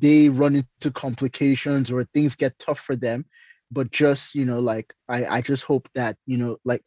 they 0.00 0.28
run 0.28 0.56
into 0.56 0.90
complications 0.90 1.90
or 1.90 2.04
things 2.04 2.36
get 2.36 2.58
tough 2.58 2.80
for 2.80 2.96
them. 2.96 3.24
But 3.70 3.90
just 3.90 4.34
you 4.34 4.44
know 4.44 4.60
like 4.60 4.94
i 5.08 5.24
i 5.38 5.40
just 5.40 5.64
hope 5.64 5.88
that 5.94 6.16
you 6.26 6.36
know 6.38 6.58
like 6.64 6.82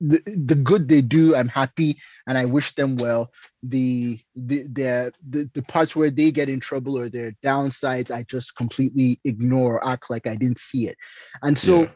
the, 0.00 0.20
the 0.46 0.54
good 0.56 0.88
they 0.88 1.00
do 1.00 1.34
i'm 1.36 1.48
happy 1.48 1.96
and 2.26 2.38
i 2.38 2.44
wish 2.44 2.74
them 2.74 2.96
well. 2.96 3.30
The 3.62 4.20
the 4.34 4.64
their 4.68 5.12
the, 5.28 5.48
the 5.54 5.62
parts 5.62 5.94
where 5.96 6.10
they 6.10 6.30
get 6.30 6.48
in 6.48 6.60
trouble 6.60 6.98
or 6.98 7.08
their 7.08 7.32
downsides 7.44 8.10
i 8.10 8.24
just 8.24 8.56
completely 8.56 9.20
ignore 9.24 9.76
or 9.76 9.88
act 9.88 10.10
like 10.10 10.26
i 10.26 10.34
didn't 10.36 10.58
see 10.58 10.88
it. 10.88 10.96
And 11.42 11.58
so 11.58 11.82
Yeah. 11.82 11.90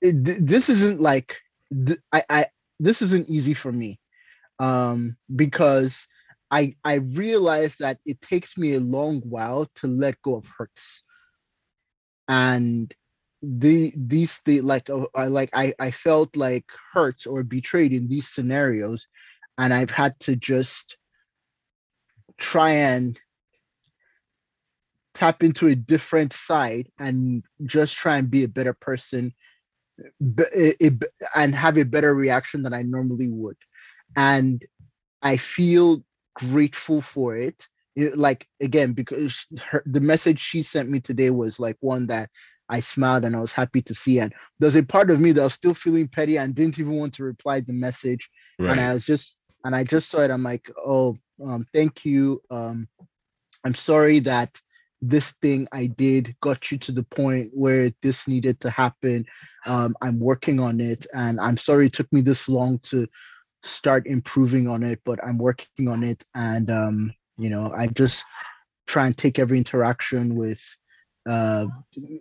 it, 0.00 0.24
th- 0.24 0.38
this 0.40 0.68
isn't 0.68 1.00
like 1.00 1.38
th- 1.86 1.98
I, 2.12 2.24
I 2.30 2.46
this 2.80 3.02
isn't 3.02 3.28
easy 3.28 3.54
for 3.54 3.72
me. 3.72 3.98
Um 4.58 5.16
because 5.34 6.06
i 6.52 6.74
i 6.84 6.94
realize 6.96 7.76
that 7.78 7.98
it 8.06 8.20
takes 8.22 8.58
me 8.58 8.74
a 8.74 8.80
long 8.80 9.20
while 9.22 9.68
to 9.74 9.88
let 9.88 10.22
go 10.22 10.36
of 10.36 10.46
hurts 10.58 11.02
and 12.28 12.94
the 13.42 13.92
these 13.96 14.40
the 14.44 14.60
like 14.60 14.88
uh, 14.88 15.06
I 15.16 15.26
like 15.26 15.50
I 15.52 15.74
I 15.80 15.90
felt 15.90 16.36
like 16.36 16.64
hurt 16.92 17.26
or 17.26 17.42
betrayed 17.42 17.92
in 17.92 18.08
these 18.08 18.28
scenarios, 18.28 19.08
and 19.58 19.74
I've 19.74 19.90
had 19.90 20.18
to 20.20 20.36
just 20.36 20.96
try 22.38 22.70
and 22.72 23.18
tap 25.14 25.42
into 25.42 25.68
a 25.68 25.74
different 25.74 26.32
side 26.32 26.88
and 26.98 27.44
just 27.64 27.96
try 27.96 28.16
and 28.16 28.30
be 28.30 28.44
a 28.44 28.48
better 28.48 28.72
person 28.72 29.34
it- 30.20 30.76
it- 30.80 31.04
and 31.36 31.54
have 31.54 31.76
a 31.78 31.84
better 31.84 32.14
reaction 32.14 32.62
than 32.62 32.72
I 32.72 32.82
normally 32.82 33.28
would. 33.28 33.58
And 34.16 34.64
I 35.22 35.36
feel 35.36 36.04
grateful 36.34 37.00
for 37.00 37.36
it. 37.36 37.66
It- 37.96 38.16
like 38.16 38.46
again, 38.60 38.92
because 38.92 39.46
her, 39.70 39.82
the 39.86 40.00
message 40.00 40.38
she 40.40 40.62
sent 40.62 40.88
me 40.88 41.00
today 41.00 41.30
was 41.30 41.60
like 41.60 41.76
one 41.80 42.06
that 42.08 42.30
I 42.68 42.80
smiled 42.80 43.24
and 43.24 43.36
I 43.36 43.40
was 43.40 43.52
happy 43.52 43.82
to 43.82 43.94
see. 43.94 44.18
And 44.20 44.32
there's 44.58 44.76
a 44.76 44.82
part 44.82 45.10
of 45.10 45.20
me 45.20 45.32
that 45.32 45.42
was 45.42 45.52
still 45.54 45.74
feeling 45.74 46.08
petty 46.08 46.38
and 46.38 46.54
didn't 46.54 46.78
even 46.78 46.94
want 46.94 47.14
to 47.14 47.24
reply 47.24 47.60
the 47.60 47.72
message. 47.74 48.30
And 48.70 48.80
I 48.80 48.94
was 48.94 49.04
just 49.04 49.34
and 49.64 49.76
I 49.76 49.84
just 49.84 50.08
saw 50.08 50.20
it. 50.22 50.30
I'm 50.30 50.42
like, 50.42 50.70
oh, 50.78 51.16
um, 51.46 51.66
thank 51.72 52.04
you. 52.04 52.40
Um, 52.50 52.88
I'm 53.64 53.74
sorry 53.74 54.20
that 54.20 54.58
this 55.00 55.32
thing 55.42 55.68
I 55.72 55.86
did 55.86 56.36
got 56.40 56.70
you 56.70 56.78
to 56.78 56.92
the 56.92 57.02
point 57.02 57.50
where 57.52 57.92
this 58.02 58.28
needed 58.28 58.60
to 58.60 58.70
happen. 58.70 59.26
Um, 59.66 59.94
I'm 60.00 60.18
working 60.20 60.60
on 60.60 60.80
it, 60.80 61.06
and 61.12 61.40
I'm 61.40 61.56
sorry 61.56 61.86
it 61.86 61.92
took 61.92 62.12
me 62.12 62.20
this 62.20 62.48
long 62.48 62.78
to 62.84 63.06
start 63.62 64.06
improving 64.06 64.68
on 64.68 64.82
it, 64.82 65.00
but 65.04 65.22
I'm 65.24 65.38
working 65.38 65.88
on 65.88 66.02
it. 66.02 66.24
And, 66.34 66.70
um, 66.70 67.12
you 67.36 67.50
know, 67.50 67.72
I 67.76 67.86
just 67.88 68.24
try 68.86 69.06
and 69.06 69.16
take 69.16 69.38
every 69.38 69.58
interaction 69.58 70.34
with, 70.34 70.62
uh, 71.28 71.66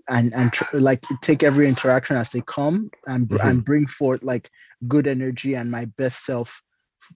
and, 0.10 0.34
and 0.34 0.54
tr- 0.54 0.78
like 0.78 1.04
take 1.22 1.44
every 1.44 1.68
interaction 1.68 2.16
as 2.16 2.30
they 2.30 2.42
come 2.42 2.92
and, 3.08 3.28
mm-hmm. 3.28 3.48
and 3.48 3.66
bring 3.66 3.88
forth 3.88 4.24
like 4.24 4.50
good 4.88 5.08
energy 5.08 5.56
and 5.56 5.72
my 5.72 5.86
best 5.98 6.26
self 6.26 6.62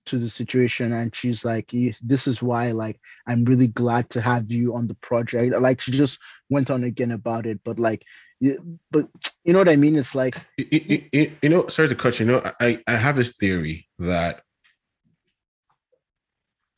to 0.06 0.18
the 0.18 0.30
situation 0.30 0.94
and 0.94 1.15
she's 1.15 1.46
like 1.46 1.72
this 2.01 2.27
is 2.27 2.42
why 2.42 2.72
like 2.72 3.00
i'm 3.27 3.46
really 3.46 3.68
glad 3.68 4.10
to 4.10 4.22
have 4.22 4.51
you 4.51 4.75
on 4.75 4.88
the 4.88 4.96
project. 4.96 5.56
Like 5.60 5.82
she 5.82 5.92
just 5.92 6.20
went 6.50 6.70
on 6.70 6.84
again 6.84 7.12
about 7.12 7.46
it 7.46 7.60
but 7.63 7.80
like 7.80 8.04
but 8.92 9.08
you 9.44 9.54
know 9.54 9.60
what 9.60 9.70
i 9.70 9.75
mean? 9.75 9.96
It's 9.96 10.15
like 10.15 10.38
you, 10.58 11.06
you, 11.12 11.32
you 11.42 11.50
know 11.50 11.68
sorry 11.68 11.89
to 11.89 11.96
cut 11.96 12.20
you, 12.20 12.25
you 12.25 12.32
know 12.32 12.51
i 12.60 12.77
i 12.88 12.96
have 12.96 13.15
this 13.15 13.36
theory 13.38 13.88
that 14.00 14.42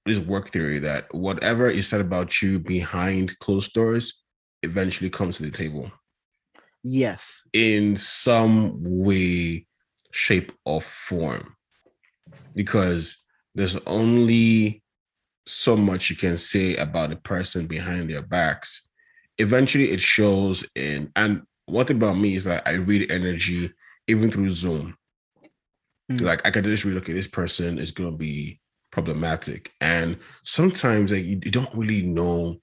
this 0.08 0.20
work 0.20 0.50
theory 0.50 0.80
that 0.80 1.14
whatever 1.14 1.70
is 1.70 1.88
said 1.88 2.02
about 2.02 2.42
you 2.42 2.60
behind 2.60 3.38
closed 3.40 3.74
doors 3.74 4.14
eventually 4.64 5.10
comes 5.10 5.38
to 5.38 5.44
the 5.44 5.52
table. 5.52 5.92
Yes. 6.84 7.44
In 7.54 7.98
some 7.98 8.78
way 8.82 9.68
shape 10.12 10.54
or 10.66 10.82
form 10.82 11.57
because 12.58 13.18
there's 13.54 13.78
only 13.86 14.82
so 15.46 15.78
much 15.78 16.10
you 16.10 16.16
can 16.16 16.38
say 16.38 16.76
about 16.76 17.12
a 17.14 17.16
person 17.16 17.68
behind 17.68 18.10
their 18.10 18.24
backs. 18.24 18.82
Eventually, 19.38 19.92
it 19.92 20.02
shows 20.02 20.66
in. 20.76 21.12
And 21.16 21.44
what 21.68 21.90
about 21.92 22.18
me 22.18 22.36
is 22.36 22.46
that 22.46 22.64
I 22.66 22.74
read 22.74 23.12
energy 23.12 23.72
even 24.08 24.32
through 24.32 24.50
Zoom. 24.50 24.98
Mm. 26.12 26.22
Like 26.22 26.46
I 26.46 26.52
can 26.52 26.64
just 26.64 26.84
read, 26.84 26.98
okay, 26.98 27.14
this 27.14 27.28
person 27.28 27.78
is 27.78 27.92
going 27.92 28.12
to 28.12 28.18
be 28.18 28.60
problematic, 28.92 29.72
and 29.80 30.18
sometimes 30.44 31.12
like, 31.12 31.24
you, 31.24 31.40
you 31.44 31.52
don't 31.52 31.74
really 31.76 32.02
know 32.02 32.56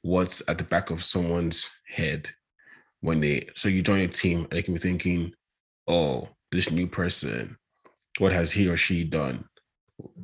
what's 0.00 0.42
at 0.48 0.56
the 0.56 0.64
back 0.64 0.90
of 0.90 1.04
someone's 1.04 1.68
head 1.86 2.30
when 3.00 3.20
they. 3.20 3.48
So 3.54 3.68
you 3.68 3.82
join 3.82 4.00
a 4.00 4.08
team, 4.08 4.44
and 4.44 4.50
they 4.50 4.62
can 4.62 4.74
be 4.74 4.80
thinking, 4.80 5.34
"Oh, 5.86 6.28
this 6.52 6.70
new 6.70 6.86
person 6.86 7.58
what 8.18 8.32
has 8.32 8.52
he 8.52 8.68
or 8.68 8.76
she 8.76 9.04
done? 9.04 9.44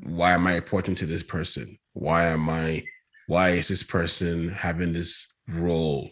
Why 0.04 0.33
am 0.33 0.47
I 0.47 0.57
important 0.57 0.99
to 0.99 1.07
this 1.07 1.23
person? 1.23 1.78
Why 1.92 2.26
am 2.26 2.49
I, 2.49 2.85
why 3.26 3.50
is 3.50 3.68
this 3.68 3.83
person 3.83 4.50
having 4.50 4.92
this 4.92 5.26
role? 5.49 6.11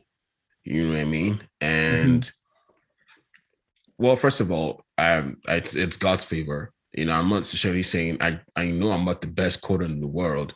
You 0.64 0.84
know 0.84 0.92
what 0.94 1.00
I 1.00 1.04
mean? 1.04 1.42
And 1.60 2.22
mm-hmm. 2.22 4.04
well, 4.04 4.16
first 4.16 4.40
of 4.40 4.50
all, 4.50 4.84
um, 4.98 5.36
it's, 5.48 5.74
it's 5.74 5.96
God's 5.96 6.24
favor. 6.24 6.72
You 6.92 7.04
know, 7.04 7.14
I'm 7.14 7.28
not 7.28 7.36
necessarily 7.36 7.82
saying 7.82 8.18
I, 8.20 8.40
I 8.54 8.70
know 8.70 8.92
I'm 8.92 9.04
not 9.04 9.20
the 9.20 9.26
best 9.26 9.60
coder 9.60 9.84
in 9.84 10.00
the 10.00 10.08
world, 10.08 10.54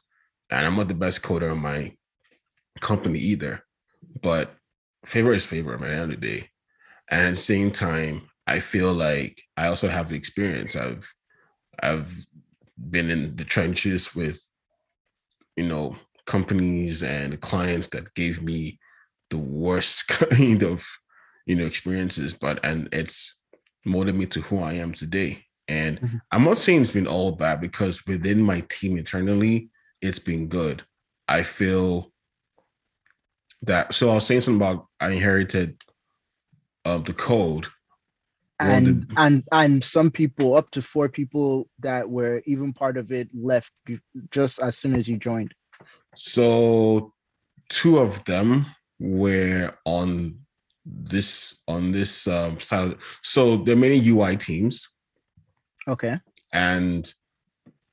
and 0.51 0.67
I'm 0.67 0.77
not 0.77 0.89
the 0.89 0.95
best 0.95 1.23
coder 1.23 1.53
in 1.53 1.59
my 1.59 1.95
company 2.81 3.19
either. 3.19 3.63
But 4.23 4.55
favor 5.05 5.33
is 5.33 5.45
favor, 5.45 5.77
man, 5.79 5.91
at 5.91 5.95
the 5.95 6.03
end 6.03 6.13
of 6.13 6.21
the 6.21 6.27
day. 6.27 6.49
And 7.11 7.27
at 7.27 7.31
the 7.31 7.37
same 7.37 7.71
time, 7.71 8.30
I 8.51 8.59
feel 8.59 8.93
like 8.93 9.45
I 9.57 9.69
also 9.69 9.87
have 9.87 10.09
the 10.09 10.17
experience. 10.17 10.75
I've 10.75 11.15
I've 11.81 12.27
been 12.77 13.09
in 13.09 13.37
the 13.37 13.45
trenches 13.45 14.13
with 14.13 14.41
you 15.57 15.69
know 15.69 15.97
companies 16.27 17.03
and 17.03 17.41
clients 17.41 17.87
that 17.89 18.13
gave 18.15 18.43
me 18.43 18.81
the 19.31 19.39
worst 19.39 20.09
kind 20.09 20.65
of 20.65 20.85
you 21.47 21.55
know 21.55 21.65
experiences 21.65 22.35
but 22.35 22.59
and 22.65 22.89
it's 22.93 23.39
molded 23.85 24.17
me 24.17 24.27
to 24.27 24.41
who 24.41 24.59
I 24.59 24.73
am 24.75 24.93
today. 24.93 25.45
And 25.69 26.01
mm-hmm. 26.01 26.17
I'm 26.33 26.45
not 26.45 26.59
saying 26.59 26.81
it's 26.81 26.91
been 26.91 27.07
all 27.07 27.31
bad 27.31 27.61
because 27.61 28.05
within 28.05 28.43
my 28.43 28.61
team 28.69 28.99
internally, 28.99 29.71
it's 30.03 30.19
been 30.19 30.49
good. 30.49 30.83
I 31.29 31.45
feel 31.45 32.13
that 33.63 33.95
so 33.95 34.11
I 34.11 34.15
was 34.15 34.27
saying 34.27 34.41
something 34.41 34.61
about 34.61 34.89
I 34.99 35.11
inherited 35.11 35.81
uh, 36.85 36.99
the 36.99 37.13
code 37.13 37.69
and 38.61 39.07
well, 39.09 39.27
and 39.27 39.45
and 39.53 39.85
some 39.85 40.11
people 40.11 40.55
up 40.57 40.71
to 40.71 40.83
four 40.83 41.09
people 41.09 41.69
that 41.81 42.09
were 42.09 42.43
even 42.47 42.73
part 42.73 42.97
of 42.97 43.11
it 43.11 43.29
left 43.35 43.73
just 44.31 44.61
as 44.61 44.77
soon 44.77 44.95
as 44.95 45.09
you 45.09 45.17
joined. 45.17 45.55
So 46.15 47.13
two 47.69 47.99
of 47.99 48.25
them 48.25 48.67
were 48.99 49.75
on 49.87 50.39
this 50.85 51.57
on 51.69 51.93
this 51.93 52.27
um 52.27 52.59
side 52.59 52.97
so 53.23 53.57
there 53.57 53.75
are 53.75 53.79
many 53.79 54.07
ui 54.09 54.37
teams. 54.37 54.87
Okay. 55.89 56.19
And 56.53 57.13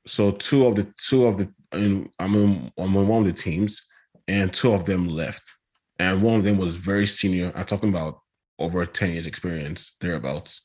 so 0.06 0.32
two 0.32 0.66
of 0.66 0.76
the 0.76 0.92
two 1.08 1.26
of 1.26 1.38
the 1.38 1.52
i'm 1.72 2.10
on, 2.18 2.72
I'm 2.78 2.96
on 2.96 3.08
one 3.08 3.26
of 3.26 3.26
the 3.26 3.42
teams 3.42 3.82
and 4.26 4.52
two 4.52 4.72
of 4.72 4.84
them 4.84 5.08
left. 5.08 5.54
And 5.98 6.22
one 6.22 6.36
of 6.36 6.44
them 6.44 6.58
was 6.58 6.74
very 6.74 7.06
senior 7.06 7.52
i'm 7.54 7.64
talking 7.64 7.88
about 7.90 8.20
over 8.58 8.84
10 8.84 9.12
years 9.12 9.26
experience 9.26 9.92
thereabouts. 10.00 10.60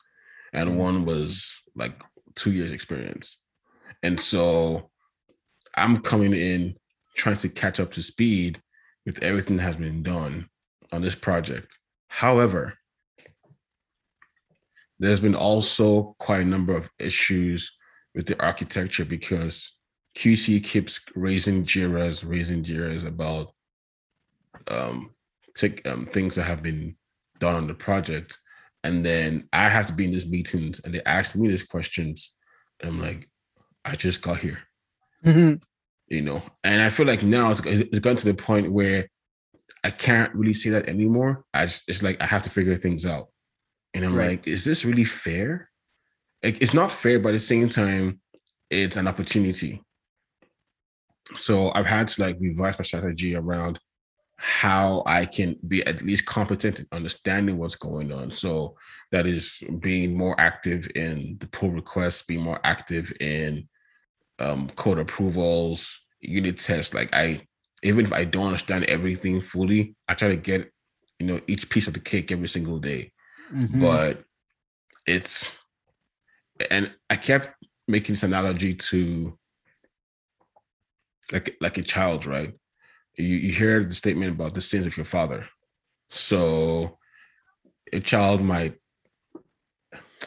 And 0.53 0.69
mm-hmm. 0.69 0.79
one 0.79 1.05
was 1.05 1.61
like 1.75 2.01
two 2.35 2.51
years 2.51 2.71
experience. 2.71 3.37
And 4.01 4.19
so 4.19 4.89
i'm 5.75 5.97
coming 6.01 6.33
in 6.33 6.75
trying 7.15 7.35
to 7.35 7.49
catch 7.49 7.79
up 7.79 7.91
to 7.91 8.01
speed 8.01 8.61
with 9.05 9.21
everything 9.23 9.57
that 9.57 9.63
has 9.63 9.75
been 9.75 10.03
done 10.03 10.47
on 10.91 11.01
this 11.01 11.15
project. 11.15 11.77
However 12.07 12.77
there's 14.99 15.19
been 15.19 15.35
also 15.35 16.15
quite 16.19 16.41
a 16.41 16.45
number 16.45 16.75
of 16.75 16.89
issues 16.99 17.71
with 18.15 18.27
the 18.27 18.41
architecture 18.41 19.03
because 19.03 19.73
QC 20.15 20.63
keeps 20.63 21.01
raising 21.15 21.65
JIRAs, 21.65 22.23
raising 22.27 22.63
JIRAs 22.63 23.05
about 23.05 23.53
um, 24.69 25.11
um, 25.85 26.07
things 26.13 26.35
that 26.35 26.43
have 26.43 26.61
been 26.61 26.95
done 27.39 27.55
on 27.55 27.67
the 27.67 27.73
project. 27.73 28.37
And 28.83 29.05
then 29.05 29.47
I 29.53 29.69
have 29.69 29.85
to 29.87 29.93
be 29.93 30.05
in 30.05 30.11
these 30.11 30.25
meetings 30.25 30.81
and 30.83 30.93
they 30.93 31.01
ask 31.05 31.35
me 31.35 31.47
these 31.47 31.63
questions. 31.63 32.33
And 32.79 32.91
I'm 32.91 33.01
like, 33.01 33.29
I 33.85 33.95
just 33.95 34.21
got 34.21 34.39
here. 34.39 34.59
Mm-hmm. 35.25 35.55
You 36.09 36.21
know, 36.21 36.43
and 36.63 36.81
I 36.81 36.89
feel 36.89 37.05
like 37.05 37.23
now 37.23 37.51
it's, 37.51 37.61
it's 37.65 37.99
gotten 37.99 38.17
to 38.17 38.25
the 38.25 38.33
point 38.33 38.71
where 38.71 39.07
I 39.83 39.89
can't 39.89 40.33
really 40.35 40.53
say 40.53 40.69
that 40.71 40.89
anymore. 40.89 41.45
I 41.53 41.65
just, 41.65 41.83
it's 41.87 42.03
like 42.03 42.21
I 42.21 42.25
have 42.25 42.43
to 42.43 42.49
figure 42.49 42.75
things 42.75 43.05
out. 43.05 43.29
And 43.93 44.05
I'm 44.05 44.15
right. 44.15 44.31
like, 44.31 44.47
is 44.47 44.63
this 44.63 44.85
really 44.85 45.05
fair? 45.05 45.69
Like, 46.43 46.61
it's 46.61 46.73
not 46.73 46.91
fair, 46.91 47.19
but 47.19 47.29
at 47.29 47.33
the 47.33 47.39
same 47.39 47.69
time, 47.69 48.19
it's 48.69 48.97
an 48.97 49.07
opportunity. 49.07 49.81
So 51.37 51.71
I've 51.73 51.85
had 51.85 52.07
to 52.09 52.21
like 52.21 52.37
revise 52.39 52.77
my 52.77 52.83
strategy 52.83 53.35
around 53.35 53.79
how 54.45 55.03
I 55.05 55.23
can 55.23 55.55
be 55.69 55.87
at 55.87 56.01
least 56.01 56.25
competent 56.25 56.81
in 56.81 56.87
understanding 56.91 57.57
what's 57.57 57.77
going 57.77 58.11
on. 58.11 58.29
So 58.29 58.75
that 59.13 59.25
is 59.25 59.63
being 59.79 60.17
more 60.17 60.35
active 60.37 60.91
in 60.95 61.37
the 61.39 61.47
pull 61.47 61.69
requests, 61.69 62.23
being 62.23 62.41
more 62.41 62.59
active 62.65 63.13
in 63.21 63.69
um, 64.39 64.69
code 64.71 64.99
approvals, 64.99 65.97
unit 66.19 66.57
tests. 66.57 66.93
Like 66.93 67.09
I, 67.13 67.47
even 67.83 68.05
if 68.05 68.11
I 68.11 68.25
don't 68.25 68.47
understand 68.47 68.83
everything 68.85 69.39
fully, 69.39 69.95
I 70.09 70.13
try 70.13 70.27
to 70.27 70.35
get, 70.35 70.69
you 71.19 71.27
know, 71.27 71.39
each 71.47 71.69
piece 71.69 71.87
of 71.87 71.93
the 71.93 72.01
cake 72.01 72.29
every 72.29 72.49
single 72.49 72.79
day. 72.79 73.13
Mm-hmm. 73.49 73.79
But 73.79 74.25
it's, 75.07 75.57
and 76.69 76.91
I 77.09 77.15
kept 77.15 77.49
making 77.87 78.15
this 78.15 78.23
analogy 78.23 78.75
to 78.75 79.37
like 81.31 81.55
like 81.61 81.77
a 81.77 81.81
child, 81.81 82.25
right? 82.25 82.53
You, 83.15 83.25
you 83.25 83.51
hear 83.53 83.83
the 83.83 83.93
statement 83.93 84.31
about 84.31 84.53
the 84.53 84.61
sins 84.61 84.85
of 84.85 84.97
your 84.97 85.05
father. 85.05 85.47
So 86.09 86.97
a 87.91 87.99
child 87.99 88.41
might, 88.41 88.75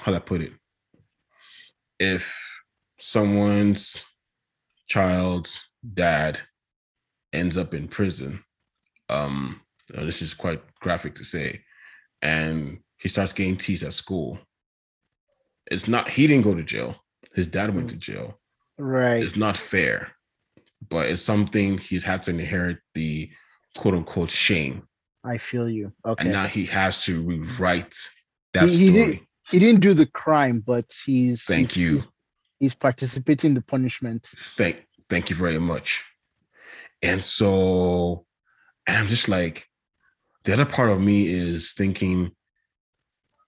how 0.00 0.12
do 0.12 0.16
I 0.16 0.20
put 0.20 0.40
it? 0.40 0.52
If 1.98 2.34
someone's 2.98 4.04
child's 4.88 5.68
dad 5.94 6.40
ends 7.32 7.56
up 7.56 7.74
in 7.74 7.88
prison, 7.88 8.44
um, 9.08 9.60
this 9.88 10.22
is 10.22 10.34
quite 10.34 10.62
graphic 10.80 11.14
to 11.16 11.24
say, 11.24 11.62
and 12.22 12.80
he 12.98 13.08
starts 13.08 13.32
getting 13.32 13.56
teased 13.56 13.84
at 13.84 13.92
school. 13.92 14.38
It's 15.70 15.88
not, 15.88 16.08
he 16.08 16.26
didn't 16.26 16.44
go 16.44 16.54
to 16.54 16.62
jail. 16.62 16.96
His 17.34 17.46
dad 17.46 17.74
went 17.74 17.90
to 17.90 17.96
jail. 17.96 18.40
Right. 18.78 19.22
It's 19.22 19.36
not 19.36 19.56
fair 19.56 20.15
but 20.88 21.06
it's 21.08 21.22
something 21.22 21.78
he's 21.78 22.04
had 22.04 22.22
to 22.24 22.30
inherit 22.30 22.78
the 22.94 23.30
quote 23.76 23.94
unquote 23.94 24.30
shame. 24.30 24.86
I 25.24 25.38
feel 25.38 25.68
you. 25.68 25.92
Okay. 26.04 26.22
And 26.22 26.32
now 26.32 26.46
he 26.46 26.64
has 26.66 27.02
to 27.04 27.22
rewrite 27.22 27.96
that 28.54 28.68
he, 28.68 28.86
story. 28.86 28.86
He 28.86 28.92
didn't, 28.92 29.22
he 29.50 29.58
didn't 29.58 29.80
do 29.80 29.94
the 29.94 30.06
crime, 30.06 30.60
but 30.60 30.90
he's 31.04 31.42
thank 31.42 31.72
he's, 31.72 31.82
you. 31.82 31.94
He's, 31.96 32.06
he's 32.60 32.74
participating 32.74 33.50
in 33.50 33.54
the 33.54 33.62
punishment. 33.62 34.26
Thank 34.56 34.86
thank 35.08 35.30
you 35.30 35.36
very 35.36 35.58
much. 35.58 36.04
And 37.02 37.22
so, 37.22 38.24
and 38.86 38.96
I'm 38.96 39.06
just 39.06 39.28
like, 39.28 39.66
the 40.44 40.52
other 40.52 40.64
part 40.64 40.90
of 40.90 41.00
me 41.00 41.26
is 41.26 41.72
thinking, 41.72 42.32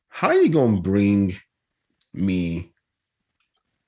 how 0.09 0.29
are 0.29 0.35
you 0.35 0.49
gonna 0.49 0.81
bring 0.81 1.37
me 2.13 2.73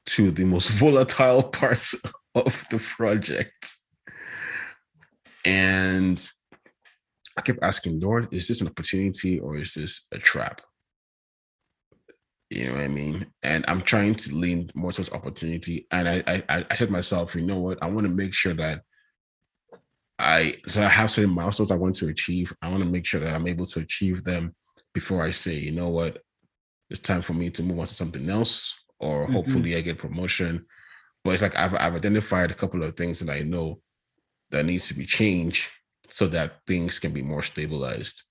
to 0.06 0.30
the 0.30 0.44
most 0.44 0.68
volatile 0.70 1.42
parts 1.42 1.94
of 2.34 2.66
the 2.70 2.78
project. 2.78 3.74
And 5.44 6.30
I 7.36 7.40
kept 7.42 7.60
asking, 7.62 8.00
Lord, 8.00 8.32
is 8.32 8.48
this 8.48 8.60
an 8.60 8.68
opportunity 8.68 9.38
or 9.38 9.56
is 9.56 9.74
this 9.74 10.06
a 10.12 10.18
trap? 10.18 10.60
You 12.50 12.66
know 12.66 12.72
what 12.72 12.82
I 12.82 12.88
mean? 12.88 13.26
And 13.42 13.64
I'm 13.68 13.80
trying 13.80 14.16
to 14.16 14.34
lean 14.34 14.70
more 14.74 14.92
towards 14.92 15.12
opportunity. 15.12 15.86
And 15.90 16.08
I 16.08 16.42
I, 16.48 16.66
I 16.68 16.74
said 16.74 16.88
to 16.88 16.92
myself, 16.92 17.34
you 17.34 17.42
know 17.42 17.60
what? 17.60 17.78
I 17.80 17.86
want 17.86 18.06
to 18.06 18.12
make 18.12 18.34
sure 18.34 18.54
that 18.54 18.82
I 20.18 20.54
so 20.66 20.82
I 20.82 20.88
have 20.88 21.10
certain 21.10 21.30
milestones 21.30 21.70
I 21.70 21.76
want 21.76 21.96
to 21.96 22.08
achieve. 22.08 22.52
I 22.60 22.68
want 22.68 22.82
to 22.82 22.88
make 22.88 23.06
sure 23.06 23.20
that 23.20 23.34
I'm 23.34 23.46
able 23.46 23.66
to 23.66 23.80
achieve 23.80 24.24
them 24.24 24.54
before 24.92 25.22
I 25.22 25.30
say, 25.30 25.54
you 25.54 25.70
know 25.70 25.88
what, 25.88 26.18
it's 26.90 27.00
time 27.00 27.22
for 27.22 27.34
me 27.34 27.50
to 27.50 27.62
move 27.62 27.78
on 27.78 27.86
to 27.86 27.94
something 27.94 28.28
else, 28.28 28.76
or 28.98 29.24
mm-hmm. 29.24 29.32
hopefully 29.32 29.76
I 29.76 29.80
get 29.80 29.98
promotion. 29.98 30.66
But 31.24 31.34
it's 31.34 31.42
like 31.42 31.56
I've 31.56 31.74
I've 31.74 31.94
identified 31.94 32.50
a 32.50 32.54
couple 32.54 32.82
of 32.82 32.96
things 32.96 33.20
that 33.20 33.30
I 33.30 33.40
know 33.40 33.80
that 34.50 34.64
needs 34.64 34.88
to 34.88 34.94
be 34.94 35.06
changed 35.06 35.68
so 36.08 36.26
that 36.28 36.58
things 36.66 36.98
can 36.98 37.12
be 37.12 37.22
more 37.22 37.42
stabilized. 37.42 38.22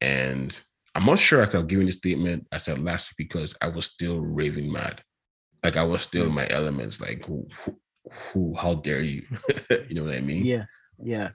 And 0.00 0.58
I'm 0.94 1.06
not 1.06 1.18
sure 1.18 1.42
I 1.42 1.46
could 1.46 1.60
have 1.60 1.68
given 1.68 1.86
this 1.86 1.96
statement 1.96 2.46
I 2.52 2.58
said 2.58 2.78
last 2.78 3.10
week 3.10 3.28
because 3.28 3.54
I 3.62 3.68
was 3.68 3.86
still 3.86 4.20
raving 4.20 4.70
mad. 4.70 5.02
Like 5.62 5.76
I 5.76 5.84
was 5.84 6.02
still 6.02 6.26
in 6.26 6.34
my 6.34 6.48
elements. 6.48 7.00
Like 7.00 7.24
who, 7.26 7.46
who, 7.60 7.76
who 8.10 8.54
how 8.54 8.74
dare 8.74 9.02
you? 9.02 9.22
you 9.88 9.94
know 9.94 10.04
what 10.04 10.14
I 10.14 10.20
mean? 10.20 10.44
Yeah. 10.44 10.64
Yeah. 11.02 11.30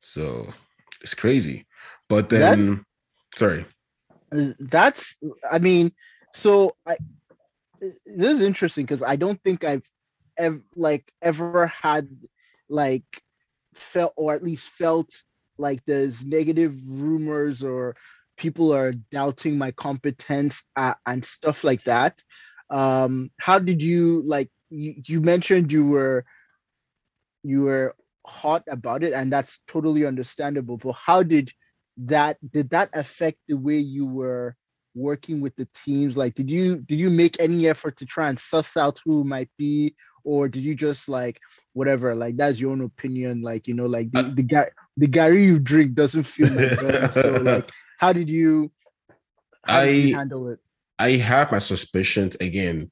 So 0.00 0.52
it's 1.00 1.14
crazy. 1.14 1.66
But 2.08 2.28
then, 2.28 2.76
that, 2.76 3.38
sorry. 3.38 3.66
Uh, 4.32 4.52
that's, 4.58 5.16
I 5.50 5.58
mean, 5.58 5.92
so 6.34 6.72
I, 6.86 6.96
this 8.06 8.32
is 8.32 8.42
interesting 8.42 8.84
because 8.84 9.02
I 9.02 9.16
don't 9.16 9.42
think 9.42 9.64
I've 9.64 9.88
ever 10.38 10.62
like 10.76 11.12
ever 11.20 11.66
had 11.66 12.08
like 12.68 13.04
felt 13.74 14.14
or 14.16 14.34
at 14.34 14.44
least 14.44 14.68
felt 14.68 15.10
like 15.58 15.84
there's 15.86 16.24
negative 16.24 16.74
rumors 16.88 17.62
or 17.62 17.96
people 18.36 18.74
are 18.74 18.92
doubting 18.92 19.58
my 19.58 19.70
competence 19.72 20.64
and 20.76 21.24
stuff 21.24 21.64
like 21.64 21.82
that. 21.84 22.22
Um, 22.70 23.30
how 23.38 23.58
did 23.58 23.82
you 23.82 24.22
like? 24.24 24.50
You, 24.70 24.94
you 25.06 25.20
mentioned 25.20 25.70
you 25.70 25.86
were 25.86 26.24
you 27.42 27.62
were 27.62 27.94
hot 28.26 28.62
about 28.68 29.02
it 29.02 29.12
and 29.12 29.32
that's 29.32 29.58
totally 29.66 30.06
understandable 30.06 30.76
but 30.76 30.92
how 30.92 31.22
did 31.22 31.52
that 31.98 32.38
did 32.52 32.70
that 32.70 32.88
affect 32.94 33.38
the 33.48 33.56
way 33.56 33.78
you 33.78 34.06
were 34.06 34.56
working 34.94 35.40
with 35.40 35.54
the 35.56 35.68
teams? 35.84 36.16
Like 36.16 36.34
did 36.34 36.50
you 36.50 36.78
did 36.78 36.98
you 36.98 37.10
make 37.10 37.40
any 37.40 37.68
effort 37.68 37.96
to 37.98 38.06
try 38.06 38.28
and 38.28 38.38
suss 38.38 38.76
out 38.76 39.00
who 39.04 39.24
might 39.24 39.50
be? 39.58 39.94
Or 40.24 40.48
did 40.48 40.62
you 40.62 40.74
just 40.74 41.08
like 41.08 41.40
whatever 41.74 42.14
like 42.14 42.36
that's 42.36 42.60
your 42.60 42.70
own 42.72 42.82
opinion 42.82 43.40
like 43.40 43.66
you 43.66 43.72
know 43.72 43.86
like 43.86 44.12
the, 44.12 44.18
uh, 44.18 44.30
the 44.34 44.42
guy 44.42 44.66
the 44.98 45.06
Gary 45.06 45.46
you 45.46 45.58
drink 45.58 45.94
doesn't 45.94 46.24
feel 46.24 46.52
like 46.52 47.10
so 47.12 47.40
like 47.42 47.70
how 47.98 48.12
did 48.12 48.28
you 48.28 48.70
how 49.64 49.80
I 49.80 49.86
did 49.86 50.08
you 50.08 50.16
handle 50.16 50.48
it? 50.48 50.58
I 50.98 51.12
have 51.12 51.50
my 51.50 51.58
suspicions. 51.58 52.36
Again 52.40 52.90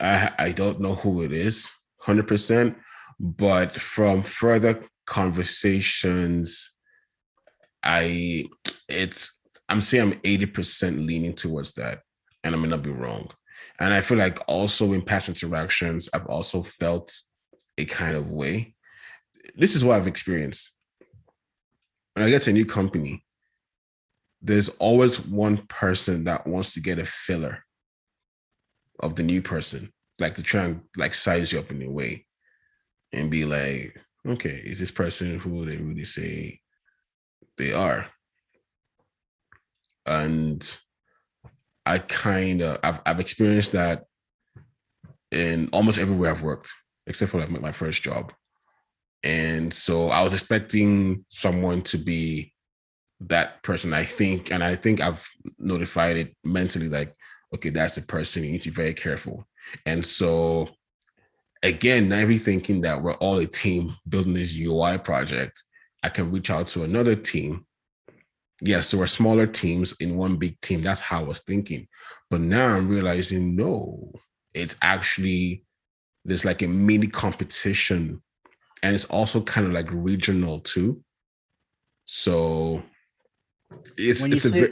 I 0.00 0.32
I 0.38 0.52
don't 0.52 0.80
know 0.80 0.94
who 0.94 1.22
it 1.22 1.32
is 1.32 1.68
100% 2.02 2.76
but 3.20 3.72
from 3.72 4.22
further 4.22 4.84
conversations, 5.06 6.70
I 7.82 8.44
it's 8.88 9.37
I'm 9.68 9.80
saying 9.80 10.12
I'm 10.12 10.20
80% 10.20 11.06
leaning 11.06 11.34
towards 11.34 11.74
that. 11.74 12.00
And 12.44 12.54
I 12.54 12.58
may 12.58 12.68
not 12.68 12.82
be 12.82 12.90
wrong. 12.90 13.30
And 13.80 13.92
I 13.92 14.00
feel 14.00 14.18
like 14.18 14.38
also 14.48 14.92
in 14.92 15.02
past 15.02 15.28
interactions, 15.28 16.08
I've 16.12 16.26
also 16.26 16.62
felt 16.62 17.14
a 17.76 17.84
kind 17.84 18.16
of 18.16 18.30
way. 18.30 18.74
This 19.56 19.74
is 19.74 19.84
what 19.84 19.96
I've 19.96 20.06
experienced. 20.06 20.72
When 22.14 22.26
I 22.26 22.30
get 22.30 22.42
to 22.42 22.50
a 22.50 22.52
new 22.52 22.64
company, 22.64 23.24
there's 24.40 24.68
always 24.68 25.24
one 25.24 25.58
person 25.68 26.24
that 26.24 26.46
wants 26.46 26.72
to 26.74 26.80
get 26.80 26.98
a 26.98 27.06
filler 27.06 27.64
of 29.00 29.14
the 29.14 29.22
new 29.22 29.42
person, 29.42 29.92
like 30.18 30.34
to 30.36 30.42
try 30.42 30.64
and 30.64 30.80
like 30.96 31.14
size 31.14 31.52
you 31.52 31.58
up 31.58 31.70
in 31.70 31.82
a 31.82 31.90
way 31.90 32.26
and 33.12 33.30
be 33.30 33.44
like, 33.44 33.96
okay, 34.26 34.62
is 34.64 34.78
this 34.78 34.90
person 34.90 35.38
who 35.38 35.64
they 35.64 35.76
really 35.76 36.04
say 36.04 36.60
they 37.56 37.72
are? 37.72 38.08
And 40.08 40.78
I 41.86 41.98
kind 41.98 42.62
of 42.62 42.78
I've 42.82 43.00
I've 43.06 43.20
experienced 43.20 43.72
that 43.72 44.04
in 45.30 45.68
almost 45.72 45.98
everywhere 45.98 46.30
I've 46.30 46.42
worked, 46.42 46.70
except 47.06 47.30
for 47.30 47.40
like 47.40 47.50
my 47.50 47.72
first 47.72 48.02
job. 48.02 48.32
And 49.22 49.72
so 49.72 50.08
I 50.08 50.22
was 50.22 50.32
expecting 50.32 51.24
someone 51.28 51.82
to 51.82 51.98
be 51.98 52.52
that 53.20 53.62
person. 53.62 53.92
I 53.92 54.04
think, 54.04 54.50
and 54.52 54.62
I 54.62 54.74
think 54.74 55.00
I've 55.00 55.26
notified 55.58 56.16
it 56.16 56.36
mentally, 56.44 56.88
like, 56.88 57.14
okay, 57.54 57.70
that's 57.70 57.96
the 57.96 58.02
person. 58.02 58.44
You 58.44 58.52
need 58.52 58.62
to 58.62 58.70
be 58.70 58.76
very 58.76 58.94
careful. 58.94 59.46
And 59.84 60.06
so 60.06 60.68
again, 61.62 62.08
be 62.28 62.38
thinking 62.38 62.82
that 62.82 63.02
we're 63.02 63.14
all 63.14 63.38
a 63.38 63.46
team 63.46 63.94
building 64.08 64.34
this 64.34 64.56
UI 64.56 64.98
project. 64.98 65.62
I 66.02 66.08
can 66.08 66.30
reach 66.30 66.50
out 66.50 66.68
to 66.68 66.84
another 66.84 67.16
team. 67.16 67.66
Yes, 68.60 68.90
there 68.90 69.00
were 69.00 69.06
smaller 69.06 69.46
teams 69.46 69.94
in 70.00 70.16
one 70.16 70.36
big 70.36 70.60
team. 70.60 70.82
That's 70.82 71.00
how 71.00 71.20
I 71.20 71.24
was 71.24 71.40
thinking. 71.40 71.86
But 72.28 72.40
now 72.40 72.74
I'm 72.74 72.88
realizing 72.88 73.54
no, 73.54 74.12
it's 74.54 74.74
actually 74.82 75.64
there's 76.24 76.44
like 76.44 76.62
a 76.62 76.68
mini 76.68 77.06
competition 77.06 78.22
and 78.82 78.94
it's 78.94 79.04
also 79.06 79.40
kind 79.40 79.66
of 79.66 79.72
like 79.72 79.88
regional 79.90 80.60
too. 80.60 81.02
So 82.04 82.82
it's, 83.96 84.22
when 84.22 84.32
it's 84.32 84.44
a 84.44 84.50
say, 84.50 84.70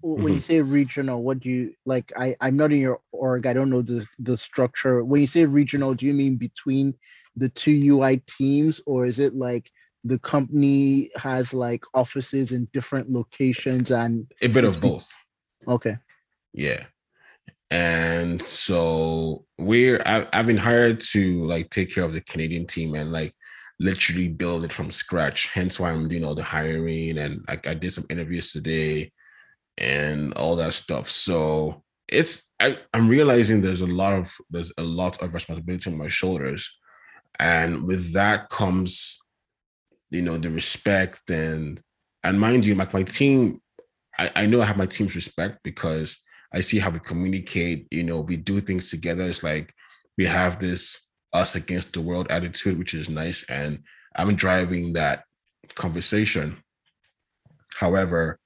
when 0.00 0.18
mm-hmm. 0.18 0.34
you 0.34 0.40
say 0.40 0.60
regional 0.60 1.22
what 1.22 1.40
do 1.40 1.48
you 1.48 1.74
like 1.84 2.12
i 2.16 2.36
i'm 2.40 2.56
not 2.56 2.70
in 2.70 2.78
your 2.78 3.00
org 3.12 3.46
i 3.46 3.52
don't 3.52 3.70
know 3.70 3.82
the 3.82 4.06
the 4.20 4.36
structure 4.36 5.02
when 5.02 5.20
you 5.20 5.26
say 5.26 5.44
regional 5.44 5.94
do 5.94 6.06
you 6.06 6.14
mean 6.14 6.36
between 6.36 6.94
the 7.34 7.48
two 7.48 7.72
ui 7.72 8.18
teams 8.18 8.80
or 8.86 9.04
is 9.06 9.18
it 9.18 9.34
like 9.34 9.70
the 10.08 10.18
company 10.20 11.10
has 11.16 11.52
like 11.52 11.84
offices 11.94 12.52
in 12.52 12.68
different 12.72 13.10
locations 13.10 13.90
and 13.90 14.30
a 14.42 14.48
bit 14.48 14.64
of 14.64 14.80
both 14.80 15.08
okay 15.68 15.96
yeah 16.52 16.84
and 17.70 18.40
so 18.40 19.44
we're 19.58 20.00
I, 20.06 20.26
i've 20.32 20.46
been 20.46 20.56
hired 20.56 21.00
to 21.12 21.44
like 21.44 21.70
take 21.70 21.92
care 21.92 22.04
of 22.04 22.12
the 22.12 22.20
canadian 22.20 22.66
team 22.66 22.94
and 22.94 23.10
like 23.12 23.34
literally 23.78 24.28
build 24.28 24.64
it 24.64 24.72
from 24.72 24.90
scratch 24.90 25.48
hence 25.48 25.78
why 25.78 25.90
i'm 25.90 26.08
doing 26.08 26.24
all 26.24 26.34
the 26.34 26.42
hiring 26.42 27.18
and 27.18 27.44
like 27.48 27.66
i 27.66 27.74
did 27.74 27.92
some 27.92 28.06
interviews 28.08 28.52
today 28.52 29.12
and 29.78 30.32
all 30.34 30.56
that 30.56 30.72
stuff. 30.72 31.10
So 31.10 31.82
it's 32.08 32.50
I, 32.60 32.78
I'm 32.94 33.08
realizing 33.08 33.60
there's 33.60 33.82
a 33.82 33.86
lot 33.86 34.12
of 34.12 34.32
there's 34.50 34.72
a 34.78 34.82
lot 34.82 35.22
of 35.22 35.34
responsibility 35.34 35.90
on 35.90 35.98
my 35.98 36.08
shoulders. 36.08 36.70
And 37.38 37.84
with 37.84 38.12
that 38.14 38.48
comes, 38.48 39.18
you 40.10 40.22
know, 40.22 40.36
the 40.38 40.50
respect 40.50 41.30
and 41.30 41.80
and 42.22 42.40
mind 42.40 42.66
you, 42.66 42.74
like 42.74 42.92
my 42.92 43.04
team, 43.04 43.60
I, 44.18 44.30
I 44.34 44.46
know 44.46 44.60
I 44.60 44.64
have 44.64 44.76
my 44.76 44.86
team's 44.86 45.14
respect 45.14 45.60
because 45.62 46.16
I 46.52 46.60
see 46.60 46.78
how 46.78 46.90
we 46.90 46.98
communicate, 46.98 47.86
you 47.90 48.02
know, 48.02 48.20
we 48.20 48.36
do 48.36 48.60
things 48.60 48.90
together. 48.90 49.24
It's 49.24 49.42
like 49.42 49.72
we 50.18 50.26
have 50.26 50.58
this 50.58 50.98
us 51.32 51.54
against 51.54 51.92
the 51.92 52.00
world 52.00 52.26
attitude, 52.30 52.78
which 52.78 52.94
is 52.94 53.08
nice. 53.08 53.44
And 53.48 53.84
I'm 54.16 54.34
driving 54.34 54.94
that 54.94 55.24
conversation. 55.74 56.62
However, 57.74 58.38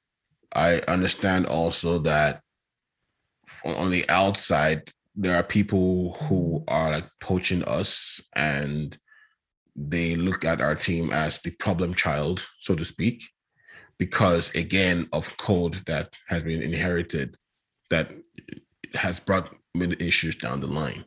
I 0.54 0.80
understand 0.88 1.46
also 1.46 1.98
that 2.00 2.40
on 3.64 3.90
the 3.90 4.08
outside, 4.08 4.90
there 5.14 5.36
are 5.36 5.42
people 5.42 6.14
who 6.14 6.64
are 6.66 6.90
like 6.90 7.08
poaching 7.20 7.62
us 7.64 8.20
and 8.34 8.96
they 9.88 10.14
look 10.14 10.44
at 10.44 10.60
our 10.60 10.74
team 10.74 11.10
as 11.12 11.40
the 11.40 11.50
problem 11.52 11.94
child, 11.94 12.46
so 12.60 12.74
to 12.74 12.84
speak, 12.84 13.22
because 13.98 14.50
again, 14.54 15.08
of 15.12 15.36
code 15.36 15.82
that 15.86 16.18
has 16.28 16.42
been 16.42 16.62
inherited 16.62 17.36
that 17.90 18.12
has 18.94 19.18
brought 19.18 19.54
many 19.74 19.96
issues 19.98 20.36
down 20.36 20.60
the 20.60 20.66
line. 20.66 21.04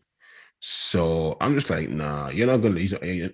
So 0.59 1.35
I'm 1.41 1.55
just 1.55 1.69
like, 1.69 1.89
nah, 1.89 2.29
you're 2.29 2.47
not 2.47 2.57
gonna. 2.57 2.79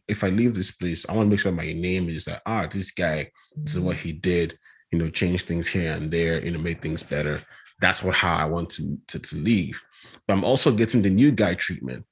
If 0.08 0.24
I 0.24 0.30
leave 0.30 0.56
this 0.56 0.72
place, 0.72 1.06
I 1.08 1.14
want 1.14 1.28
to 1.28 1.30
make 1.30 1.40
sure 1.40 1.52
my 1.52 1.72
name 1.74 2.10
is 2.10 2.26
that 2.26 2.42
ah, 2.46 2.68
this 2.68 2.92
guy, 2.92 3.30
this 3.56 3.76
is 3.76 3.80
what 3.80 3.98
he 3.98 4.12
did 4.12 4.58
you 4.92 5.00
know, 5.00 5.10
change 5.10 5.44
things 5.44 5.68
here 5.68 5.94
and 5.94 6.12
there, 6.12 6.44
you 6.44 6.52
know, 6.52 6.60
make 6.60 6.82
things 6.82 7.04
better. 7.04 7.42
That's 7.80 8.04
what 8.04 8.16
how 8.16 8.36
I 8.36 8.46
want 8.46 8.70
to, 8.72 8.98
to, 9.10 9.20
to 9.20 9.36
leave. 9.36 9.82
But 10.28 10.34
I'm 10.34 10.44
also 10.44 10.72
getting 10.72 11.02
the 11.02 11.10
new 11.10 11.32
guy 11.32 11.56
treatment, 11.56 12.06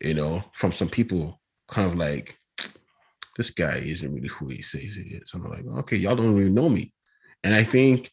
you 0.00 0.14
know, 0.14 0.44
from 0.52 0.72
some 0.72 0.88
people 0.88 1.40
kind 1.68 1.90
of 1.90 1.96
like, 1.96 2.37
this 3.38 3.50
guy 3.50 3.76
isn't 3.76 4.12
really 4.12 4.28
who 4.28 4.48
he 4.48 4.60
says 4.60 4.96
he 4.96 5.14
is. 5.14 5.30
I'm 5.32 5.48
like, 5.48 5.64
okay, 5.78 5.96
y'all 5.96 6.16
don't 6.16 6.34
really 6.34 6.50
know 6.50 6.68
me. 6.68 6.92
And 7.44 7.54
I 7.54 7.62
think 7.62 8.10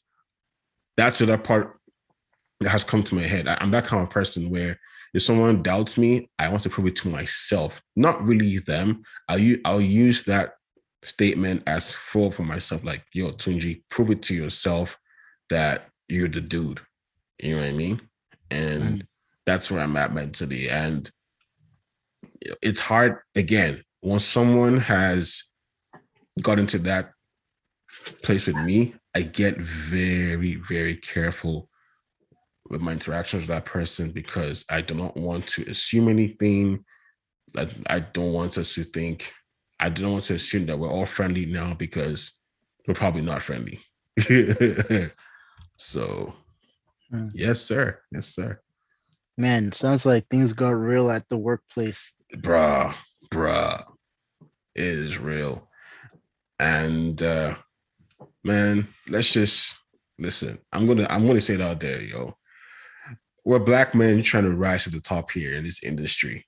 that's 0.95 1.17
the 1.17 1.25
other 1.25 1.39
part 1.39 1.79
that 2.59 2.69
has 2.69 2.83
come 2.83 3.03
to 3.03 3.15
my 3.15 3.23
head. 3.23 3.47
I, 3.47 3.57
I'm 3.59 3.71
that 3.71 3.85
kind 3.85 4.03
of 4.03 4.11
person 4.11 4.51
where 4.51 4.79
if 5.15 5.23
someone 5.23 5.63
doubts 5.63 5.97
me, 5.97 6.29
I 6.37 6.47
want 6.49 6.61
to 6.63 6.69
prove 6.69 6.87
it 6.87 6.95
to 6.97 7.09
myself, 7.09 7.81
not 7.95 8.23
really 8.23 8.59
them. 8.59 9.01
I'll 9.27 9.39
use, 9.39 9.59
I'll 9.65 9.81
use 9.81 10.23
that 10.25 10.53
statement 11.01 11.63
as 11.65 11.91
full 11.91 12.31
for 12.31 12.43
myself. 12.43 12.83
Like, 12.83 13.03
yo, 13.11 13.31
Tunji, 13.31 13.81
prove 13.89 14.11
it 14.11 14.21
to 14.23 14.35
yourself 14.35 14.97
that 15.49 15.89
you're 16.07 16.27
the 16.27 16.41
dude. 16.41 16.81
You 17.41 17.55
know 17.55 17.61
what 17.61 17.69
I 17.69 17.73
mean? 17.73 18.01
And 18.51 19.07
that's 19.47 19.71
where 19.71 19.81
I'm 19.81 19.97
at 19.97 20.13
mentally. 20.13 20.69
And 20.69 21.09
it's 22.61 22.79
hard 22.79 23.19
again 23.33 23.84
once 24.05 24.23
someone 24.23 24.77
has 24.77 25.41
got 26.39 26.59
into 26.59 26.77
that 26.77 27.11
place 28.21 28.45
with 28.45 28.55
me, 28.57 28.93
I 29.15 29.21
get 29.21 29.57
very, 29.57 30.55
very 30.55 30.95
careful 30.95 31.69
with 32.69 32.81
my 32.81 32.91
interactions 32.91 33.41
with 33.41 33.47
that 33.47 33.65
person 33.65 34.11
because 34.11 34.63
I 34.69 34.81
do 34.81 34.93
not 34.93 35.17
want 35.17 35.47
to 35.47 35.63
assume 35.63 36.07
anything. 36.07 36.85
I, 37.57 37.67
I 37.87 37.99
don't 37.99 38.31
want 38.31 38.59
us 38.59 38.75
to 38.75 38.83
think, 38.83 39.33
I 39.79 39.89
don't 39.89 40.11
want 40.11 40.25
to 40.25 40.35
assume 40.35 40.67
that 40.67 40.77
we're 40.77 40.91
all 40.91 41.07
friendly 41.07 41.47
now 41.47 41.73
because 41.73 42.31
we're 42.87 42.93
probably 42.93 43.23
not 43.23 43.41
friendly. 43.41 43.79
so, 45.77 46.35
mm. 47.11 47.31
yes, 47.33 47.61
sir. 47.61 47.99
Yes, 48.11 48.27
sir. 48.27 48.59
Man, 49.35 49.71
sounds 49.71 50.05
like 50.05 50.27
things 50.29 50.53
got 50.53 50.69
real 50.69 51.09
at 51.09 51.27
the 51.29 51.37
workplace. 51.37 52.13
Bruh, 52.35 52.93
bruh, 53.31 53.83
is 54.75 55.17
real. 55.17 55.69
And 56.59 57.21
uh 57.21 57.55
man, 58.43 58.87
let's 59.07 59.31
just 59.31 59.73
listen. 60.19 60.59
I'm 60.71 60.85
gonna 60.85 61.07
I'm 61.09 61.27
gonna 61.27 61.41
say 61.41 61.55
it 61.55 61.61
out 61.61 61.79
there, 61.79 62.01
yo. 62.01 62.37
We're 63.43 63.59
black 63.59 63.93
men 63.93 64.23
trying 64.23 64.45
to 64.45 64.55
rise 64.55 64.85
to 64.85 64.89
the 64.89 64.99
top 64.99 65.31
here 65.31 65.53
in 65.53 65.63
this 65.63 65.83
industry. 65.83 66.45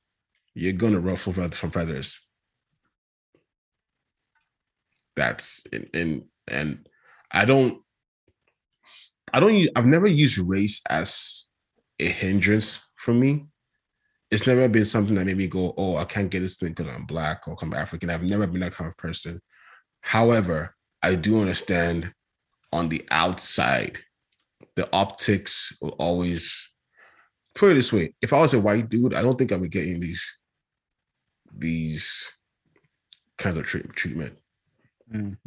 You're 0.54 0.74
gonna 0.74 1.00
ruffle 1.00 1.34
from 1.34 1.72
feathers. 1.72 2.20
That's 5.16 5.64
and 5.72 5.90
and, 5.94 6.24
and 6.48 6.90
I 7.32 7.46
don't 7.46 7.82
I 9.34 9.40
don't 9.40 9.56
use 9.56 9.70
I've 9.76 9.86
never 9.86 10.08
used 10.08 10.38
race 10.38 10.82
as 10.90 11.46
a 12.00 12.08
hindrance 12.08 12.80
for 12.96 13.14
me. 13.14 13.48
It's 14.30 14.46
never 14.46 14.68
been 14.68 14.86
something 14.86 15.16
that 15.16 15.26
made 15.26 15.38
me 15.38 15.48
go, 15.48 15.74
oh, 15.78 15.96
I 15.96 16.06
can't 16.06 16.30
get 16.30 16.42
this 16.42 16.58
thing 16.58 16.74
because 16.74 16.94
I'm 16.94 17.06
black 17.06 17.48
or 17.48 17.56
I'm 17.62 17.74
African. 17.74 18.10
I've 18.10 18.24
never 18.24 18.46
been 18.46 18.60
that 18.62 18.74
kind 18.74 18.90
of 18.90 18.98
person. 18.98 19.40
However, 20.02 20.76
I 21.02 21.16
do 21.16 21.40
understand 21.40 22.14
on 22.74 22.90
the 22.90 23.06
outside, 23.10 24.00
the 24.76 24.90
optics 24.94 25.74
will 25.82 25.96
always 25.98 26.70
put 27.56 27.72
it 27.72 27.76
this 27.76 27.94
way. 27.94 28.14
If 28.22 28.34
I 28.34 28.40
was 28.40 28.54
a 28.54 28.60
white 28.60 28.90
dude, 28.90 29.14
I 29.14 29.22
don't 29.22 29.38
think 29.38 29.52
I 29.52 29.58
would 29.58 29.72
get 29.72 29.88
in 29.88 30.00
these 30.00 30.24
these 31.56 32.32
kinds 33.38 33.58
of 33.58 33.66
treat, 33.66 33.92
treatment. 33.94 34.38
Mm. 35.12 35.38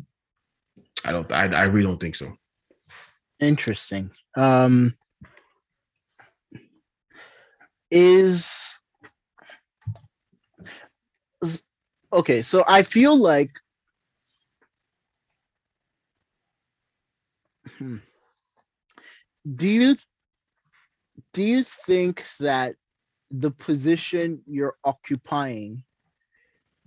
I 1.04 1.12
don't 1.12 1.30
I, 1.32 1.44
I 1.54 1.64
really 1.64 1.86
don't 1.86 2.00
think 2.00 2.14
so. 2.14 2.32
Interesting. 3.38 4.10
Um 4.36 4.94
is 7.90 8.50
okay, 12.12 12.42
so 12.42 12.64
I 12.66 12.82
feel 12.82 13.16
like 13.16 13.50
Hmm. 17.78 17.96
Do 19.56 19.66
you 19.66 19.96
do 21.32 21.42
you 21.42 21.62
think 21.62 22.24
that 22.40 22.74
the 23.30 23.50
position 23.50 24.42
you're 24.46 24.76
occupying 24.84 25.82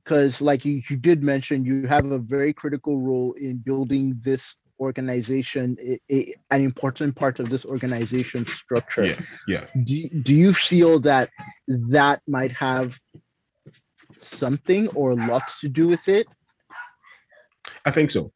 because 0.03 0.41
like 0.41 0.65
you, 0.65 0.81
you 0.89 0.97
did 0.97 1.23
mention 1.23 1.65
you 1.65 1.87
have 1.87 2.05
a 2.11 2.19
very 2.19 2.53
critical 2.53 2.99
role 2.99 3.33
in 3.33 3.57
building 3.57 4.19
this 4.23 4.55
organization 4.79 5.77
it, 5.79 6.01
it, 6.09 6.35
an 6.51 6.61
important 6.61 7.15
part 7.15 7.39
of 7.39 7.49
this 7.49 7.65
organization 7.65 8.45
structure 8.47 9.05
yeah 9.05 9.19
yeah 9.47 9.65
do, 9.83 10.09
do 10.09 10.33
you 10.33 10.51
feel 10.53 10.99
that 10.99 11.29
that 11.67 12.21
might 12.27 12.51
have 12.51 12.99
something 14.19 14.87
or 14.89 15.15
lots 15.15 15.59
to 15.59 15.69
do 15.69 15.87
with 15.87 16.07
it 16.07 16.25
i 17.85 17.91
think 17.91 18.09
so 18.09 18.31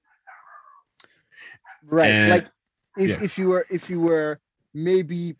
Right. 1.87 2.09
And, 2.09 2.29
like 2.29 2.47
if, 2.97 3.09
yeah. 3.09 3.23
if 3.23 3.37
you 3.37 3.47
were 3.47 3.65
if 3.69 3.89
you 3.89 4.01
were 4.01 4.39
maybe 4.73 5.35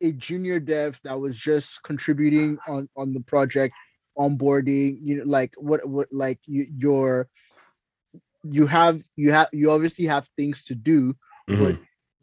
a 0.00 0.12
junior 0.12 0.58
dev 0.58 1.00
that 1.04 1.18
was 1.18 1.36
just 1.36 1.82
contributing 1.82 2.58
on 2.66 2.88
on 2.96 3.14
the 3.14 3.20
project 3.20 3.74
onboarding 4.18 4.98
you 5.02 5.16
know 5.16 5.24
like 5.24 5.54
what 5.56 5.86
what 5.88 6.08
like 6.12 6.38
you 6.46 6.66
your 6.76 7.28
you 8.44 8.66
have 8.66 9.02
you 9.16 9.32
have 9.32 9.48
you 9.52 9.70
obviously 9.70 10.04
have 10.04 10.28
things 10.36 10.64
to 10.64 10.74
do 10.74 11.14
mm-hmm. 11.48 11.64
but 11.64 11.76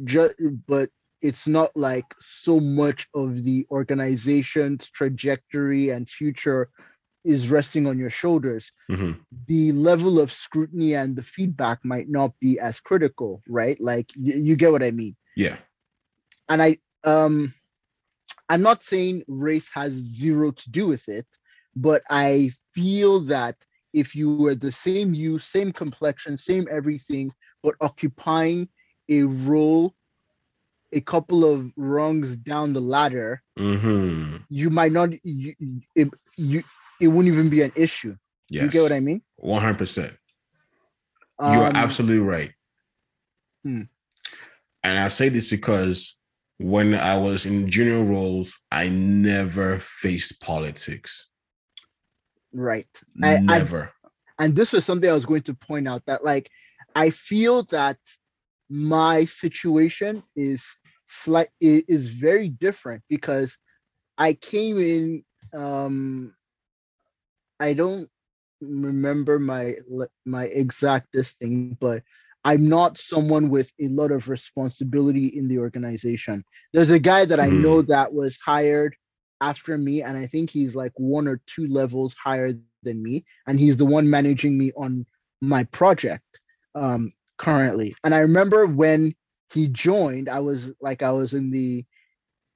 just 0.03 0.35
but 0.67 0.89
it's 1.21 1.47
not 1.47 1.69
like 1.75 2.05
so 2.19 2.59
much 2.59 3.07
of 3.13 3.43
the 3.43 3.65
organization's 3.69 4.89
trajectory 4.89 5.89
and 5.89 6.09
future 6.09 6.69
is 7.23 7.51
resting 7.51 7.85
on 7.85 7.99
your 7.99 8.09
shoulders, 8.09 8.71
mm-hmm. 8.89 9.11
the 9.47 9.71
level 9.73 10.19
of 10.19 10.31
scrutiny 10.31 10.95
and 10.95 11.15
the 11.15 11.21
feedback 11.21 11.79
might 11.83 12.09
not 12.09 12.33
be 12.39 12.59
as 12.59 12.79
critical, 12.79 13.43
right? 13.47 13.79
Like 13.79 14.11
you, 14.15 14.33
you 14.33 14.55
get 14.55 14.71
what 14.71 14.83
I 14.83 14.91
mean? 14.91 15.15
Yeah. 15.35 15.57
And 16.49 16.61
I 16.61 16.77
um 17.03 17.53
I'm 18.49 18.61
not 18.61 18.81
saying 18.81 19.23
race 19.27 19.69
has 19.73 19.93
zero 19.93 20.51
to 20.51 20.71
do 20.71 20.87
with 20.87 21.07
it, 21.07 21.27
but 21.75 22.01
I 22.09 22.51
feel 22.73 23.21
that 23.21 23.55
if 23.93 24.15
you 24.15 24.35
were 24.35 24.55
the 24.55 24.71
same 24.71 25.13
you, 25.13 25.39
same 25.39 25.71
complexion, 25.71 26.37
same 26.37 26.67
everything, 26.71 27.31
but 27.63 27.75
occupying 27.81 28.69
a 29.09 29.23
role 29.23 29.93
a 30.93 31.01
couple 31.01 31.45
of 31.45 31.71
rungs 31.77 32.35
down 32.37 32.73
the 32.73 32.81
ladder, 32.81 33.41
mm-hmm. 33.57 34.37
you 34.49 34.69
might 34.69 34.91
not 34.91 35.09
you, 35.23 35.53
you 36.37 36.63
it 36.99 37.07
wouldn't 37.07 37.33
even 37.33 37.49
be 37.49 37.61
an 37.61 37.71
issue. 37.75 38.15
Yes. 38.49 38.63
You 38.63 38.69
get 38.69 38.81
what 38.83 38.91
I 38.91 38.99
mean? 38.99 39.21
100%. 39.43 40.15
Um, 41.39 41.53
You're 41.53 41.71
absolutely 41.75 42.19
right. 42.19 42.51
Hmm. 43.63 43.83
And 44.83 44.99
I 44.99 45.07
say 45.07 45.29
this 45.29 45.49
because 45.49 46.17
when 46.57 46.93
I 46.93 47.17
was 47.17 47.45
in 47.45 47.69
junior 47.69 48.03
roles, 48.03 48.55
I 48.71 48.89
never 48.89 49.79
faced 49.79 50.41
politics. 50.41 51.27
Right. 52.53 52.87
Never. 53.15 53.91
I, 54.39 54.43
and 54.43 54.55
this 54.55 54.73
was 54.73 54.85
something 54.85 55.09
I 55.09 55.13
was 55.13 55.25
going 55.25 55.43
to 55.43 55.53
point 55.53 55.87
out 55.87 56.03
that, 56.05 56.23
like, 56.23 56.49
I 56.95 57.09
feel 57.09 57.63
that 57.65 57.97
my 58.69 59.25
situation 59.25 60.23
is 60.35 60.65
slight 61.07 61.49
is 61.59 62.09
very 62.09 62.49
different 62.49 63.03
because 63.09 63.57
I 64.17 64.33
came 64.33 64.79
in 64.79 65.23
um 65.53 66.33
I 67.59 67.73
don't 67.73 68.09
remember 68.61 69.39
my 69.39 69.75
my 70.25 70.45
exact 70.45 71.09
this 71.13 71.31
thing, 71.33 71.77
but 71.79 72.03
I'm 72.43 72.67
not 72.67 72.97
someone 72.97 73.49
with 73.49 73.71
a 73.81 73.87
lot 73.87 74.11
of 74.11 74.29
responsibility 74.29 75.27
in 75.27 75.47
the 75.47 75.59
organization. 75.59 76.43
There's 76.73 76.89
a 76.89 76.99
guy 76.99 77.25
that 77.25 77.39
I 77.39 77.49
know 77.49 77.81
that 77.83 78.13
was 78.13 78.37
hired 78.43 78.95
after 79.41 79.77
me, 79.77 80.03
and 80.03 80.17
I 80.17 80.27
think 80.27 80.49
he's 80.49 80.75
like 80.75 80.93
one 80.95 81.27
or 81.27 81.41
two 81.45 81.67
levels 81.67 82.13
higher 82.13 82.53
than 82.83 83.03
me, 83.03 83.25
and 83.47 83.59
he's 83.59 83.77
the 83.77 83.85
one 83.85 84.09
managing 84.09 84.57
me 84.57 84.71
on 84.77 85.05
my 85.41 85.63
project 85.65 86.23
um, 86.75 87.11
currently. 87.37 87.95
And 88.03 88.15
I 88.15 88.19
remember 88.19 88.65
when 88.67 89.15
he 89.51 89.67
joined, 89.67 90.29
I 90.29 90.39
was 90.39 90.69
like 90.79 91.03
I 91.03 91.11
was 91.11 91.33
in 91.33 91.51
the 91.51 91.83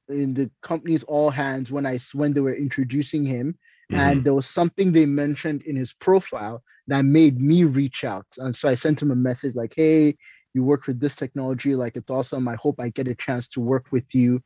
in 0.08 0.34
the 0.36 0.50
company's 0.62 1.04
all 1.04 1.32
hands 1.32 1.72
when 1.72 1.86
I 1.86 2.00
when 2.14 2.34
they 2.34 2.42
were 2.42 2.56
introducing 2.56 3.26
him, 3.26 3.58
Mm-hmm. 3.92 4.02
And 4.02 4.24
there 4.24 4.34
was 4.34 4.48
something 4.48 4.92
they 4.92 5.06
mentioned 5.06 5.62
in 5.64 5.76
his 5.76 5.94
profile 5.94 6.64
that 6.88 7.06
made 7.06 7.40
me 7.40 7.64
reach 7.64 8.04
out. 8.04 8.26
And 8.38 8.56
so 8.56 8.70
I 8.70 8.76
sent 8.76 9.02
him 9.02 9.12
a 9.12 9.16
message 9.16 9.56
like, 9.56 9.74
hey, 9.76 10.16
you 10.54 10.64
worked 10.64 10.88
with 10.88 11.00
this 11.00 11.16
technology, 11.16 11.76
like 11.76 11.96
it's 11.96 12.10
awesome. 12.10 12.48
I 12.48 12.56
hope 12.56 12.80
I 12.80 12.90
get 12.90 13.08
a 13.08 13.16
chance 13.16 13.48
to 13.50 13.62
work 13.62 13.88
with 13.92 14.16
you 14.16 14.42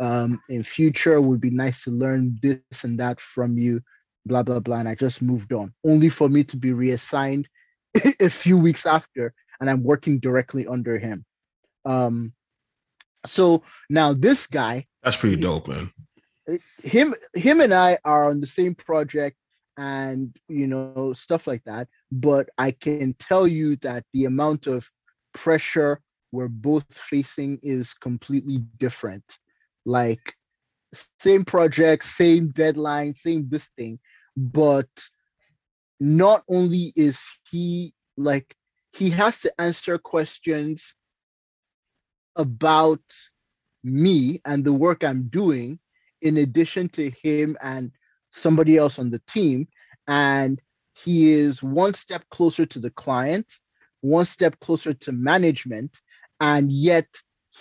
um, 0.00 0.40
in 0.48 0.62
future. 0.62 1.14
It 1.14 1.22
would 1.22 1.40
be 1.40 1.50
nice 1.50 1.84
to 1.84 1.90
learn 1.90 2.38
this 2.42 2.84
and 2.84 2.98
that 3.00 3.20
from 3.20 3.58
you, 3.58 3.80
blah, 4.26 4.42
blah, 4.42 4.60
blah. 4.60 4.78
And 4.78 4.88
I 4.88 4.94
just 4.94 5.22
moved 5.22 5.52
on, 5.52 5.72
only 5.84 6.08
for 6.08 6.28
me 6.28 6.44
to 6.44 6.56
be 6.56 6.72
reassigned 6.72 7.48
a 8.20 8.30
few 8.30 8.58
weeks 8.58 8.86
after, 8.86 9.34
and 9.60 9.68
I'm 9.68 9.82
working 9.82 10.18
directly 10.18 10.66
under 10.66 10.98
him. 10.98 11.24
Um, 11.84 12.32
so 13.26 13.62
now 13.90 14.12
this 14.12 14.46
guy. 14.46 14.86
That's 15.02 15.16
pretty 15.16 15.36
dope, 15.36 15.68
man 15.68 15.92
him 16.82 17.14
him 17.34 17.60
and 17.60 17.72
I 17.72 17.98
are 18.04 18.28
on 18.28 18.40
the 18.40 18.46
same 18.46 18.74
project 18.74 19.36
and 19.76 20.36
you 20.48 20.66
know 20.66 21.12
stuff 21.12 21.46
like 21.46 21.62
that 21.64 21.88
but 22.10 22.48
I 22.58 22.72
can 22.72 23.14
tell 23.18 23.46
you 23.46 23.76
that 23.76 24.04
the 24.12 24.26
amount 24.26 24.66
of 24.66 24.90
pressure 25.32 26.00
we're 26.30 26.48
both 26.48 26.86
facing 26.90 27.60
is 27.62 27.92
completely 27.92 28.58
different. 28.78 29.24
Like 29.84 30.34
same 31.20 31.44
project, 31.44 32.04
same 32.04 32.48
deadline, 32.48 33.14
same 33.14 33.48
this 33.48 33.68
thing, 33.76 33.98
but 34.36 34.88
not 36.00 36.42
only 36.48 36.92
is 36.96 37.20
he 37.50 37.94
like 38.16 38.54
he 38.92 39.10
has 39.10 39.40
to 39.40 39.52
answer 39.60 39.98
questions 39.98 40.94
about 42.36 43.02
me 43.84 44.40
and 44.44 44.64
the 44.64 44.72
work 44.72 45.04
I'm 45.04 45.28
doing, 45.28 45.78
in 46.20 46.36
addition 46.36 46.88
to 46.90 47.10
him 47.10 47.56
and 47.60 47.90
somebody 48.32 48.76
else 48.76 48.98
on 48.98 49.10
the 49.10 49.20
team. 49.28 49.68
And 50.06 50.60
he 50.94 51.32
is 51.32 51.62
one 51.62 51.94
step 51.94 52.24
closer 52.30 52.66
to 52.66 52.78
the 52.78 52.90
client, 52.90 53.46
one 54.00 54.24
step 54.24 54.58
closer 54.60 54.94
to 54.94 55.12
management. 55.12 55.98
And 56.40 56.70
yet, 56.70 57.06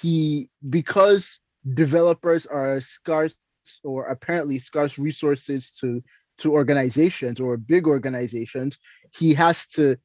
he, 0.02 0.50
because 0.70 1.40
developers 1.74 2.46
are 2.46 2.82
scarce 2.82 3.36
or 3.84 4.06
apparently 4.06 4.60
scarce 4.60 4.98
resources 4.98 5.72
to 5.80 6.04
to 6.40 6.54
organizations 6.54 7.40
or 7.40 7.58
big 7.58 7.88
organizations. 7.88 8.80
He 9.14 9.34
has 9.36 9.68
to 9.68 9.98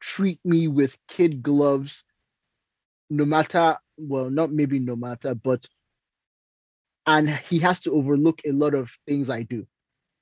treat 0.00 0.38
me 0.44 0.68
with 0.68 0.98
kid 1.08 1.42
gloves 1.42 2.04
no 3.08 3.24
matter 3.24 3.78
well 3.96 4.28
not 4.28 4.52
maybe 4.52 4.78
no 4.78 4.96
matter 4.96 5.34
but 5.34 5.66
and 7.06 7.30
he 7.30 7.58
has 7.58 7.80
to 7.80 7.92
overlook 7.92 8.40
a 8.44 8.52
lot 8.52 8.74
of 8.74 8.90
things 9.06 9.30
i 9.30 9.42
do. 9.42 9.66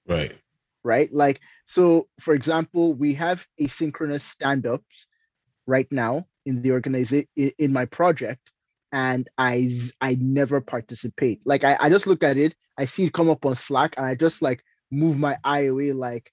Right. 0.06 0.36
Right? 0.84 1.12
Like 1.12 1.40
so 1.66 2.08
for 2.20 2.34
example 2.34 2.94
we 2.94 3.14
have 3.14 3.46
asynchronous 3.60 4.20
stand-ups 4.20 5.06
right 5.66 5.90
now 5.90 6.26
in 6.46 6.62
the 6.62 6.72
organization 6.72 7.26
in 7.36 7.72
my 7.72 7.86
project 7.86 8.52
and 8.92 9.28
i 9.38 9.70
i 10.00 10.16
never 10.20 10.60
participate. 10.60 11.42
Like 11.46 11.64
I, 11.64 11.76
I 11.80 11.88
just 11.88 12.06
look 12.06 12.22
at 12.22 12.36
it 12.36 12.54
i 12.78 12.84
see 12.84 13.04
it 13.04 13.12
come 13.12 13.28
up 13.28 13.44
on 13.44 13.54
slack 13.54 13.94
and 13.96 14.06
i 14.06 14.14
just 14.14 14.40
like 14.40 14.62
move 14.90 15.18
my 15.18 15.36
eye 15.44 15.66
away 15.66 15.92
like 15.92 16.32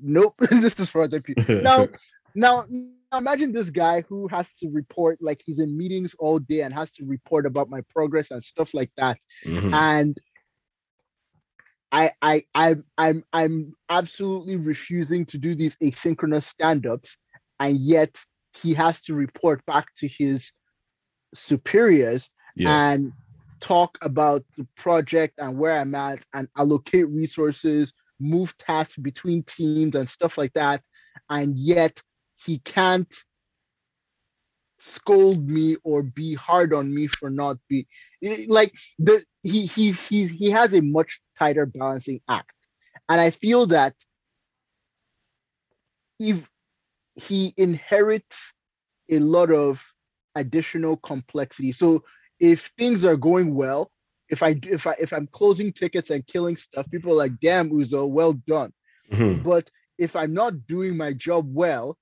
nope 0.00 0.34
this 0.50 0.78
is 0.78 0.90
for 0.90 1.02
other 1.02 1.20
people. 1.28 1.62
Now 1.62 1.88
now 2.34 2.66
imagine 3.12 3.52
this 3.52 3.70
guy 3.70 4.02
who 4.02 4.28
has 4.28 4.48
to 4.58 4.68
report 4.70 5.18
like 5.20 5.42
he's 5.44 5.58
in 5.58 5.76
meetings 5.76 6.14
all 6.18 6.38
day 6.38 6.62
and 6.62 6.72
has 6.74 6.90
to 6.92 7.04
report 7.04 7.46
about 7.46 7.70
my 7.70 7.80
progress 7.90 8.30
and 8.30 8.42
stuff 8.42 8.74
like 8.74 8.90
that. 8.96 9.18
Mm-hmm. 9.44 9.74
and 9.74 10.20
I, 11.92 12.12
I 12.22 12.44
I'm 12.54 12.84
I'm 12.96 13.24
I'm 13.32 13.72
absolutely 13.88 14.56
refusing 14.56 15.26
to 15.26 15.38
do 15.38 15.56
these 15.56 15.76
asynchronous 15.82 16.44
stand-ups 16.44 17.16
and 17.58 17.76
yet 17.76 18.16
he 18.62 18.74
has 18.74 19.00
to 19.02 19.14
report 19.14 19.64
back 19.66 19.86
to 19.98 20.06
his 20.06 20.52
superiors 21.34 22.30
yeah. 22.56 22.92
and 22.92 23.12
talk 23.60 23.98
about 24.02 24.44
the 24.56 24.66
project 24.76 25.34
and 25.38 25.58
where 25.58 25.78
I'm 25.78 25.94
at 25.94 26.24
and 26.34 26.48
allocate 26.56 27.08
resources, 27.08 27.92
move 28.18 28.56
tasks 28.58 28.96
between 28.96 29.42
teams 29.44 29.94
and 29.94 30.08
stuff 30.08 30.38
like 30.38 30.52
that. 30.54 30.82
And 31.28 31.58
yet 31.58 32.02
he 32.44 32.58
can't 32.58 33.14
scold 34.80 35.46
me 35.46 35.76
or 35.84 36.02
be 36.02 36.34
hard 36.34 36.72
on 36.72 36.92
me 36.92 37.06
for 37.06 37.28
not 37.28 37.58
be 37.68 37.86
eh, 38.24 38.46
like 38.48 38.72
the 38.98 39.22
he 39.42 39.66
he 39.66 39.92
he 39.92 40.26
he 40.26 40.50
has 40.50 40.72
a 40.72 40.80
much 40.80 41.20
tighter 41.38 41.66
balancing 41.66 42.18
act 42.30 42.52
and 43.10 43.20
i 43.20 43.28
feel 43.28 43.66
that 43.66 43.94
if 46.18 46.48
he 47.14 47.52
inherits 47.58 48.54
a 49.10 49.18
lot 49.18 49.50
of 49.50 49.86
additional 50.34 50.96
complexity 50.98 51.72
so 51.72 52.02
if 52.38 52.70
things 52.78 53.04
are 53.04 53.16
going 53.16 53.54
well 53.54 53.90
if 54.28 54.42
i 54.42 54.58
if 54.62 54.86
i 54.86 54.94
if 55.00 55.12
i'm 55.12 55.26
closing 55.28 55.72
tickets 55.72 56.10
and 56.10 56.26
killing 56.26 56.56
stuff 56.56 56.90
people 56.90 57.12
are 57.12 57.16
like 57.16 57.38
damn 57.40 57.70
uzo 57.70 58.08
well 58.08 58.32
done 58.46 58.72
mm-hmm. 59.10 59.42
but 59.42 59.70
if 59.98 60.14
i'm 60.14 60.32
not 60.32 60.66
doing 60.66 60.96
my 60.96 61.12
job 61.12 61.44
well 61.48 61.96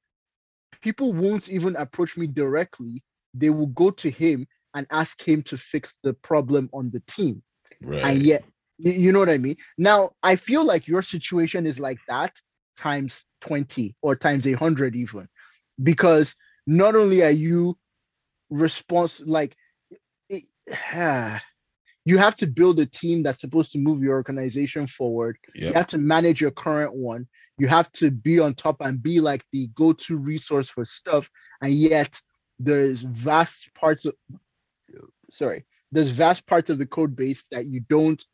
people 0.81 1.13
won't 1.13 1.49
even 1.49 1.77
approach 1.77 2.17
me 2.17 2.27
directly. 2.27 3.03
They 3.35 3.51
will 3.51 3.69
go 3.69 3.91
to 3.91 4.11
him 4.11 4.47
and 4.75 4.87
ask 4.91 5.27
him 5.27 5.43
to 5.45 5.57
fix 5.57 5.95
the 6.03 6.15
problem 6.15 6.69
on 6.73 6.91
the 6.91 7.01
team. 7.01 7.43
Right. 7.83 8.05
And 8.05 8.23
yet, 8.23 8.45
you 8.79 9.13
know 9.13 9.19
what 9.19 9.29
I 9.29 9.39
mean? 9.39 9.57
Now, 9.77 10.11
I 10.23 10.37
feel 10.37 10.65
like 10.65 10.87
your 10.87 11.03
situation 11.03 11.67
is 11.67 11.79
like 11.79 11.99
that 12.09 12.35
times 12.77 13.25
20 13.41 13.97
or 14.03 14.15
times 14.15 14.47
100 14.47 14.95
even 14.95 15.29
because 15.83 16.35
not 16.67 16.95
only 16.95 17.25
are 17.25 17.31
you 17.31 17.77
response 18.51 19.21
like 19.25 19.57
it, 20.29 20.45
you 22.05 22.17
have 22.17 22.37
to 22.37 22.47
build 22.47 22.81
a 22.81 22.87
team 22.87 23.23
that's 23.23 23.41
supposed 23.41 23.73
to 23.73 23.79
move 23.79 24.03
your 24.03 24.15
organization 24.15 24.87
forward. 24.87 25.37
Yep. 25.55 25.63
You 25.69 25.73
have 25.75 25.87
to 25.89 25.99
manage 25.99 26.41
your 26.41 26.51
current 26.51 26.95
one. 26.95 27.27
You 27.59 27.69
have 27.69 27.93
to 27.93 28.11
be 28.11 28.41
on 28.41 28.55
top 28.55 28.77
and 28.81 29.03
be 29.03 29.21
like 29.21 29.45
the 29.53 29.69
go-to 29.75 30.17
resource 30.17 30.71
for 30.71 30.85
stuff. 30.85 31.29
And 31.61 31.73
yet 31.73 32.19
there's 32.59 33.03
vast 33.03 33.73
parts 33.75 34.07
of 34.07 34.15
sorry, 35.31 35.67
there's 35.93 36.11
vast 36.11 36.47
parts 36.47 36.71
of 36.71 36.79
the 36.79 36.87
code 36.87 37.15
base 37.15 37.45
that 37.51 37.67
you 37.67 37.81
don't 37.81 38.25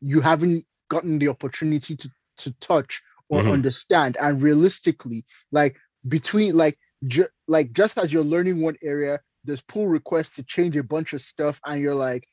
you 0.00 0.20
haven't 0.20 0.66
gotten 0.90 1.18
the 1.18 1.28
opportunity 1.28 1.96
to 1.96 2.10
to 2.38 2.52
touch 2.60 3.02
or 3.28 3.40
mm-hmm. 3.40 3.52
understand. 3.52 4.16
And 4.20 4.42
realistically, 4.42 5.24
like 5.50 5.76
between 6.06 6.56
like 6.56 6.78
ju- 7.06 7.28
like 7.48 7.72
just 7.72 7.98
as 7.98 8.12
you're 8.12 8.24
learning 8.24 8.60
one 8.60 8.76
area, 8.82 9.20
there's 9.44 9.60
pull 9.60 9.88
requests 9.88 10.36
to 10.36 10.42
change 10.42 10.76
a 10.76 10.82
bunch 10.82 11.12
of 11.12 11.22
stuff, 11.22 11.60
and 11.66 11.80
you're 11.80 11.94
like, 11.94 12.26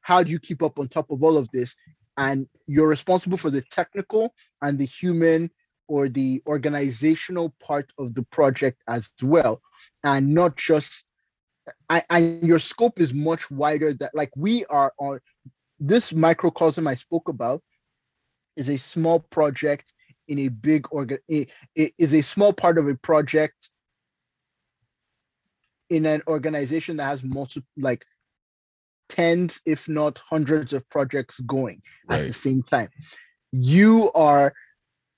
how 0.00 0.22
do 0.22 0.30
you 0.30 0.38
keep 0.38 0.62
up 0.62 0.78
on 0.78 0.88
top 0.88 1.10
of 1.10 1.22
all 1.22 1.36
of 1.36 1.48
this? 1.52 1.74
And 2.16 2.46
you're 2.66 2.88
responsible 2.88 3.38
for 3.38 3.50
the 3.50 3.62
technical 3.62 4.34
and 4.62 4.78
the 4.78 4.84
human 4.84 5.50
or 5.88 6.08
the 6.08 6.42
organizational 6.46 7.54
part 7.60 7.92
of 7.98 8.14
the 8.14 8.22
project 8.24 8.80
as 8.88 9.10
well 9.22 9.60
and 10.02 10.34
not 10.34 10.56
just 10.56 11.04
and 11.90 12.42
your 12.42 12.58
scope 12.58 13.00
is 13.00 13.14
much 13.14 13.50
wider 13.50 13.94
that 13.94 14.14
like 14.14 14.30
we 14.36 14.64
are 14.66 14.92
on 14.98 15.20
this 15.80 16.12
microcosm 16.12 16.86
i 16.86 16.94
spoke 16.94 17.28
about 17.28 17.62
is 18.56 18.68
a 18.68 18.76
small 18.76 19.20
project 19.20 19.92
in 20.28 20.38
a 20.40 20.48
big 20.48 20.86
organ 20.90 21.18
it 21.28 21.50
is 21.74 22.14
a 22.14 22.22
small 22.22 22.52
part 22.52 22.78
of 22.78 22.88
a 22.88 22.94
project 22.96 23.70
in 25.90 26.06
an 26.06 26.22
organization 26.26 26.96
that 26.96 27.04
has 27.04 27.22
multiple 27.22 27.68
like 27.76 28.04
tens, 29.08 29.60
if 29.66 29.88
not 29.88 30.18
hundreds 30.18 30.72
of 30.72 30.88
projects 30.88 31.40
going 31.40 31.82
right. 32.08 32.20
at 32.20 32.26
the 32.26 32.32
same 32.32 32.62
time. 32.62 32.88
You 33.52 34.10
are 34.12 34.54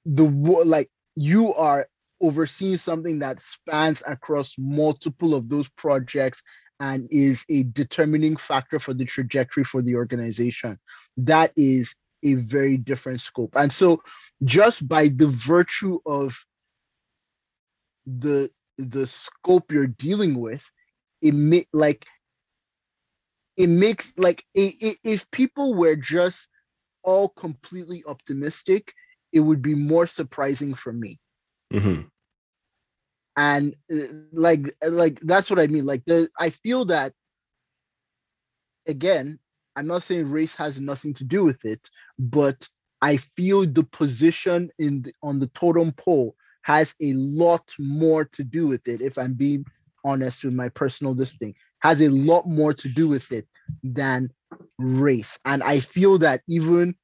the 0.04 0.24
like 0.24 0.90
you 1.14 1.54
are 1.54 1.88
overseeing 2.20 2.76
something 2.76 3.18
that 3.20 3.40
spans 3.40 4.02
across 4.06 4.54
multiple 4.58 5.34
of 5.34 5.48
those 5.48 5.68
projects 5.70 6.42
and 6.80 7.08
is 7.10 7.44
a 7.48 7.62
determining 7.64 8.36
factor 8.36 8.78
for 8.78 8.94
the 8.94 9.04
trajectory 9.04 9.64
for 9.64 9.82
the 9.82 9.96
organization. 9.96 10.78
That 11.16 11.52
is 11.56 11.94
a 12.22 12.34
very 12.34 12.76
different 12.76 13.20
scope. 13.20 13.54
And 13.56 13.72
so 13.72 14.02
just 14.44 14.86
by 14.86 15.08
the 15.08 15.26
virtue 15.26 15.98
of 16.06 16.36
the 18.06 18.50
the 18.78 19.06
scope 19.06 19.72
you're 19.72 19.86
dealing 19.86 20.38
with, 20.38 20.68
it 21.22 21.34
may 21.34 21.66
like 21.72 22.06
it 23.56 23.68
makes 23.68 24.12
like 24.16 24.44
it. 24.54 24.98
if 25.02 25.30
people 25.30 25.74
were 25.74 25.96
just 25.96 26.48
all 27.02 27.28
completely 27.28 28.02
optimistic 28.06 28.92
it 29.32 29.40
would 29.40 29.62
be 29.62 29.74
more 29.74 30.06
surprising 30.06 30.74
for 30.74 30.92
me 30.92 31.18
mm-hmm. 31.72 32.02
and 33.36 33.74
uh, 33.92 33.96
like 34.32 34.70
like 34.88 35.20
that's 35.20 35.50
what 35.50 35.58
i 35.58 35.66
mean 35.66 35.84
like 35.86 36.04
the 36.06 36.28
i 36.38 36.50
feel 36.50 36.84
that 36.84 37.12
again 38.86 39.38
i'm 39.76 39.86
not 39.86 40.02
saying 40.02 40.30
race 40.30 40.54
has 40.54 40.80
nothing 40.80 41.14
to 41.14 41.24
do 41.24 41.44
with 41.44 41.64
it 41.64 41.88
but 42.18 42.68
i 43.02 43.16
feel 43.16 43.64
the 43.64 43.84
position 43.84 44.70
in 44.78 45.02
the, 45.02 45.12
on 45.22 45.38
the 45.38 45.48
totem 45.48 45.92
pole 45.92 46.34
has 46.66 46.94
a 47.00 47.12
lot 47.14 47.66
more 47.78 48.24
to 48.24 48.42
do 48.42 48.66
with 48.66 48.86
it 48.88 49.00
if 49.00 49.16
i'm 49.18 49.34
being 49.34 49.64
honest 50.04 50.44
with 50.44 50.54
my 50.54 50.68
personal 50.68 51.14
thing 51.40 51.54
has 51.80 52.00
a 52.00 52.08
lot 52.08 52.46
more 52.46 52.72
to 52.72 52.88
do 52.88 53.06
with 53.08 53.30
it 53.32 53.46
than 53.82 54.30
race. 54.78 55.38
And 55.44 55.62
I 55.62 55.80
feel 55.80 56.18
that 56.18 56.42
even 56.48 56.94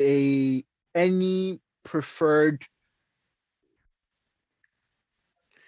a 0.00 0.64
any 0.94 1.60
preferred 1.84 2.64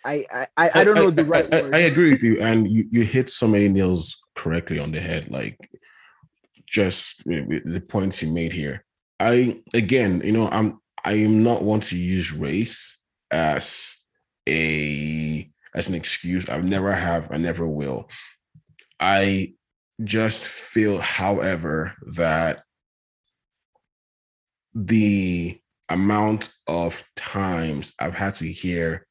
I 0.05 0.27
I, 0.57 0.71
I 0.75 0.85
don't 0.85 0.97
know 0.97 1.11
the 1.11 1.25
right 1.25 1.53
I, 1.53 1.59
I, 1.59 1.71
I, 1.75 1.79
agree 1.81 2.11
with 2.11 2.25
you, 2.25 2.41
and 2.41 2.69
you, 2.69 2.85
you 2.91 3.05
hit 3.05 3.31
so 3.31 3.47
many 3.47 3.69
nails 3.69 4.21
correctly 4.35 4.81
on 4.81 4.91
the 4.91 5.01
head. 5.01 5.31
Like 5.31 5.71
just 6.67 7.23
the 7.25 7.85
points 7.89 8.21
you 8.21 8.33
made 8.33 8.53
here. 8.53 8.85
I 9.21 9.63
again, 9.75 10.21
you 10.25 10.33
know, 10.33 10.49
I'm 10.49 10.81
I 11.05 11.13
am 11.13 11.45
not 11.45 11.63
want 11.63 11.85
to 11.85 11.97
use 11.97 12.33
race 12.33 12.99
as 13.33 13.95
a 14.49 15.51
as 15.75 15.89
an 15.89 15.95
excuse. 15.95 16.49
I've 16.49 16.65
never 16.65 16.93
have, 16.93 17.33
I 17.33 17.39
never 17.39 17.67
will. 17.67 18.09
I 19.01 19.55
just 20.05 20.47
feel, 20.47 21.01
however, 21.01 21.95
that 22.15 22.63
the 24.75 25.59
amount 25.89 26.51
of 26.67 27.03
times 27.17 27.93
I've 27.99 28.15
had 28.15 28.35
to 28.37 28.47
hear, 28.47 29.07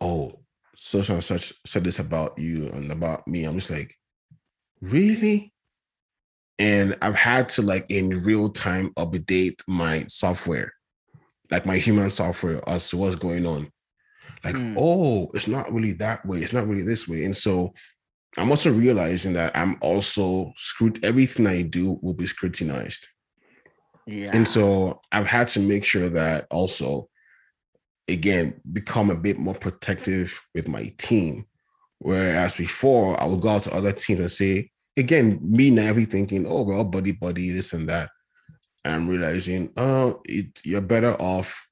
oh, 0.00 0.40
such 0.76 1.10
and 1.10 1.22
such 1.22 1.52
said 1.66 1.84
this 1.84 1.98
about 1.98 2.38
you 2.38 2.68
and 2.68 2.90
about 2.90 3.26
me. 3.26 3.44
I'm 3.44 3.58
just 3.58 3.70
like, 3.70 3.94
really? 4.80 5.52
And 6.58 6.96
I've 7.02 7.14
had 7.14 7.48
to 7.50 7.62
like 7.62 7.86
in 7.88 8.10
real 8.22 8.50
time 8.50 8.92
update 8.96 9.60
my 9.66 10.04
software, 10.08 10.72
like 11.52 11.66
my 11.66 11.76
human 11.76 12.10
software 12.10 12.66
as 12.66 12.88
to 12.88 12.96
what's 12.96 13.14
going 13.14 13.46
on. 13.46 13.70
Like, 14.42 14.54
mm. 14.54 14.74
oh, 14.76 15.30
it's 15.34 15.46
not 15.46 15.70
really 15.70 15.92
that 15.94 16.24
way. 16.26 16.38
It's 16.38 16.54
not 16.54 16.66
really 16.66 16.82
this 16.82 17.06
way. 17.06 17.24
And 17.26 17.36
so 17.36 17.74
I'm 18.38 18.50
also 18.50 18.72
realizing 18.72 19.34
that 19.34 19.54
I'm 19.54 19.76
also 19.82 20.52
screwed. 20.56 21.04
Everything 21.04 21.46
I 21.46 21.60
do 21.62 21.98
will 22.02 22.14
be 22.14 22.26
scrutinized. 22.26 23.06
Yeah. 24.06 24.30
And 24.32 24.48
so 24.48 25.00
I've 25.12 25.26
had 25.26 25.48
to 25.48 25.60
make 25.60 25.84
sure 25.84 26.08
that 26.08 26.46
also, 26.50 27.08
again, 28.08 28.60
become 28.72 29.10
a 29.10 29.14
bit 29.14 29.38
more 29.38 29.54
protective 29.54 30.40
with 30.54 30.66
my 30.66 30.92
team. 30.96 31.44
Whereas 31.98 32.54
before, 32.54 33.20
I 33.20 33.26
would 33.26 33.42
go 33.42 33.50
out 33.50 33.62
to 33.64 33.74
other 33.74 33.92
teams 33.92 34.20
and 34.20 34.32
say, 34.32 34.70
again, 34.96 35.38
me 35.42 35.70
naively 35.70 36.06
thinking, 36.06 36.46
oh, 36.48 36.62
well, 36.62 36.84
buddy, 36.84 37.12
buddy, 37.12 37.50
this 37.50 37.74
and 37.74 37.88
that. 37.90 38.08
And 38.84 38.94
I'm 38.94 39.08
realizing, 39.08 39.72
oh, 39.76 40.20
it, 40.24 40.60
you're 40.64 40.80
better 40.80 41.14
off 41.20 41.64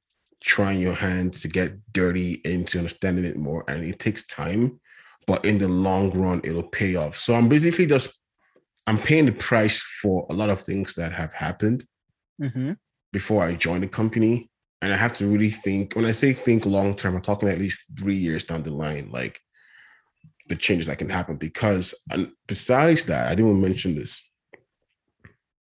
trying 0.42 0.80
your 0.80 0.94
hand 0.94 1.34
to 1.34 1.48
get 1.48 1.92
dirty 1.92 2.40
into 2.44 2.78
understanding 2.78 3.24
it 3.24 3.36
more. 3.36 3.64
And 3.68 3.84
it 3.84 3.98
takes 3.98 4.26
time, 4.26 4.80
but 5.26 5.44
in 5.44 5.58
the 5.58 5.68
long 5.68 6.11
run, 6.18 6.40
it'll 6.44 6.62
pay 6.62 6.96
off. 6.96 7.16
So 7.16 7.34
I'm 7.34 7.48
basically 7.48 7.86
just, 7.86 8.11
I'm 8.86 8.98
paying 8.98 9.26
the 9.26 9.32
price 9.32 9.82
for 10.00 10.26
a 10.30 10.34
lot 10.34 10.50
of 10.50 10.62
things 10.62 10.94
that 10.94 11.12
have 11.12 11.32
happened 11.32 11.84
mm-hmm. 12.40 12.72
before 13.12 13.44
I 13.44 13.54
joined 13.54 13.82
the 13.82 13.88
company. 13.88 14.50
And 14.82 14.94
I 14.94 14.96
have 14.96 15.12
to 15.18 15.26
really 15.26 15.50
think, 15.50 15.94
when 15.94 16.06
I 16.06 16.12
say 16.12 16.32
think 16.32 16.64
long 16.64 16.94
term, 16.94 17.14
I'm 17.16 17.20
talking 17.20 17.50
at 17.50 17.58
least 17.58 17.80
three 17.98 18.16
years 18.16 18.44
down 18.44 18.62
the 18.62 18.72
line, 18.72 19.11
like 19.12 19.38
the 20.48 20.56
changes 20.56 20.86
that 20.86 20.96
can 20.96 21.11
happen. 21.11 21.36
Because 21.36 21.94
and 22.11 22.32
besides 22.46 23.04
that, 23.04 23.30
I 23.30 23.34
didn't 23.34 23.61
mention 23.61 23.94
this. 23.94 24.22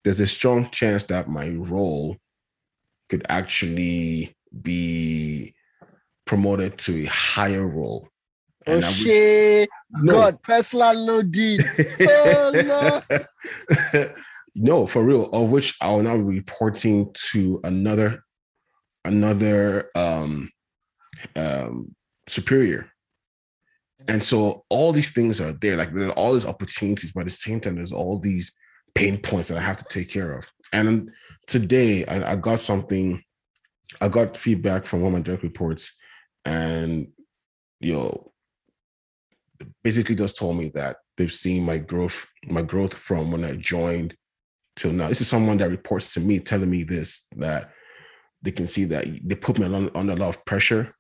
There's 0.03 0.19
a 0.19 0.27
strong 0.27 0.69
chance 0.69 1.03
that 1.05 1.27
my 1.27 1.49
role 1.49 2.17
could 3.09 3.25
actually 3.29 4.35
be 4.61 5.53
promoted 6.25 6.77
to 6.77 7.03
a 7.03 7.05
higher 7.05 7.67
role. 7.67 8.07
Oh 8.67 8.73
and 8.73 8.85
shit! 8.85 9.69
No. 9.91 10.13
God, 10.13 10.39
oh, 12.01 13.01
no. 13.93 14.13
no, 14.55 14.87
for 14.87 15.05
real. 15.05 15.29
Of 15.31 15.49
which 15.49 15.75
I 15.81 15.89
will 15.91 16.03
now 16.03 16.17
be 16.17 16.23
reporting 16.23 17.13
to 17.31 17.61
another, 17.63 18.23
another 19.05 19.89
um, 19.95 20.51
um, 21.35 21.95
superior. 22.27 22.91
And 24.09 24.21
so 24.21 24.65
all 24.69 24.91
these 24.91 25.11
things 25.11 25.41
are 25.41 25.53
there. 25.53 25.77
Like 25.77 25.93
there 25.93 26.07
are 26.07 26.11
all 26.11 26.33
these 26.33 26.45
opportunities, 26.45 27.11
but 27.13 27.21
at 27.21 27.27
the 27.27 27.31
same 27.31 27.61
time, 27.61 27.75
there's 27.75 27.93
all 27.93 28.19
these 28.19 28.51
pain 28.95 29.17
points 29.17 29.49
that 29.49 29.57
I 29.57 29.61
have 29.61 29.77
to 29.77 29.85
take 29.85 30.09
care 30.09 30.33
of. 30.33 30.45
And 30.73 31.11
today, 31.47 32.05
I, 32.05 32.33
I 32.33 32.35
got 32.35 32.59
something. 32.59 33.23
I 34.01 34.09
got 34.09 34.35
feedback 34.35 34.85
from 34.85 35.01
one 35.01 35.13
of 35.13 35.19
my 35.19 35.23
direct 35.23 35.43
reports, 35.43 35.91
and 36.45 37.07
you 37.79 37.93
know, 37.93 38.31
basically 39.83 40.15
just 40.15 40.37
told 40.37 40.57
me 40.57 40.69
that 40.69 40.97
they've 41.15 41.31
seen 41.31 41.63
my 41.63 41.77
growth, 41.77 42.25
my 42.45 42.61
growth 42.61 42.93
from 42.93 43.31
when 43.31 43.45
I 43.45 43.55
joined 43.55 44.15
till 44.75 44.91
now. 44.91 45.07
This 45.07 45.21
is 45.21 45.27
someone 45.27 45.57
that 45.57 45.69
reports 45.69 46.13
to 46.13 46.19
me 46.19 46.39
telling 46.39 46.69
me 46.69 46.83
this 46.83 47.25
that 47.37 47.71
they 48.41 48.51
can 48.51 48.67
see 48.67 48.85
that 48.85 49.05
they 49.23 49.35
put 49.35 49.57
me 49.57 49.65
on, 49.65 49.89
under 49.95 50.13
a 50.13 50.15
lot 50.15 50.29
of 50.29 50.45
pressure, 50.45 50.93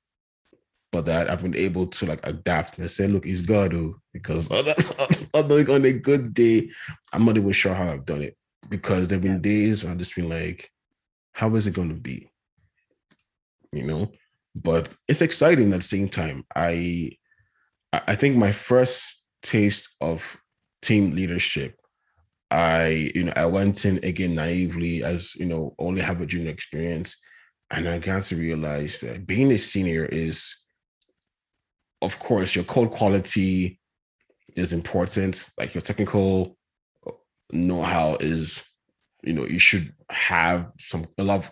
but 0.97 1.05
that 1.05 1.29
I've 1.29 1.41
been 1.41 1.55
able 1.55 1.85
to 1.87 2.05
like 2.05 2.19
adapt 2.23 2.79
and 2.79 2.89
say, 2.89 3.07
look, 3.07 3.25
it's 3.25 3.41
God 3.41 3.71
who 3.71 3.99
because 4.13 4.49
on, 4.49 4.65
on 5.33 5.85
a 5.85 5.93
good 5.93 6.33
day, 6.33 6.69
I'm 7.13 7.25
not 7.25 7.37
even 7.37 7.51
sure 7.51 7.73
how 7.73 7.89
I've 7.89 8.05
done 8.05 8.23
it 8.23 8.35
because 8.67 9.07
there've 9.07 9.21
been 9.21 9.33
yeah. 9.33 9.37
days 9.39 9.83
where 9.83 9.91
I've 9.91 9.99
just 9.99 10.15
been 10.15 10.29
like, 10.29 10.71
how 11.33 11.53
is 11.55 11.67
it 11.67 11.73
going 11.73 11.89
to 11.89 11.95
be? 11.95 12.29
You 13.71 13.85
know, 13.85 14.11
but 14.55 14.91
it's 15.07 15.21
exciting 15.21 15.71
at 15.73 15.81
the 15.81 15.85
same 15.85 16.09
time. 16.09 16.45
I 16.55 17.11
I 17.93 18.15
think 18.15 18.35
my 18.35 18.51
first 18.51 19.21
taste 19.43 19.89
of 20.01 20.37
team 20.81 21.15
leadership 21.15 21.79
I, 22.49 23.11
you 23.13 23.25
know, 23.25 23.33
I 23.35 23.45
went 23.45 23.83
in 23.83 23.99
again 24.03 24.35
naively 24.35 25.03
as, 25.03 25.35
you 25.35 25.45
know, 25.45 25.75
only 25.79 26.01
have 26.01 26.21
a 26.21 26.25
junior 26.25 26.49
experience. 26.49 27.17
And 27.69 27.89
I 27.89 27.99
got 27.99 28.23
to 28.23 28.37
realize 28.37 29.01
that 29.01 29.27
being 29.27 29.51
a 29.51 29.57
senior 29.57 30.05
is, 30.05 30.55
of 32.01 32.19
course, 32.19 32.55
your 32.55 32.63
code 32.63 32.91
quality 32.91 33.79
is 34.55 34.73
important. 34.73 35.49
Like 35.57 35.73
your 35.73 35.81
technical 35.81 36.57
uh, 37.05 37.11
know-how 37.51 38.17
is, 38.19 38.63
you 39.23 39.33
know, 39.33 39.45
you 39.45 39.59
should 39.59 39.93
have 40.09 40.71
some 40.79 41.05
a 41.17 41.23
lot 41.23 41.39
of 41.39 41.51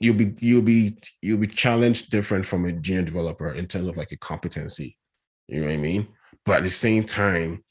you'll 0.00 0.14
be 0.14 0.34
you'll 0.40 0.62
be 0.62 0.98
you'll 1.22 1.38
be 1.38 1.46
challenged 1.46 2.10
different 2.10 2.46
from 2.46 2.64
a 2.64 2.72
junior 2.72 3.02
developer 3.02 3.52
in 3.52 3.66
terms 3.66 3.88
of 3.88 3.96
like 3.96 4.12
a 4.12 4.16
competency. 4.16 4.96
You 5.48 5.60
know 5.60 5.66
what 5.66 5.74
I 5.74 5.78
mean? 5.78 6.08
But 6.44 6.56
at 6.56 6.64
the 6.64 6.70
same 6.70 7.04
time, 7.04 7.64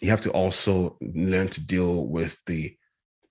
you 0.00 0.10
have 0.10 0.20
to 0.22 0.30
also 0.30 0.96
learn 1.00 1.48
to 1.48 1.64
deal 1.64 2.06
with 2.06 2.38
the 2.46 2.76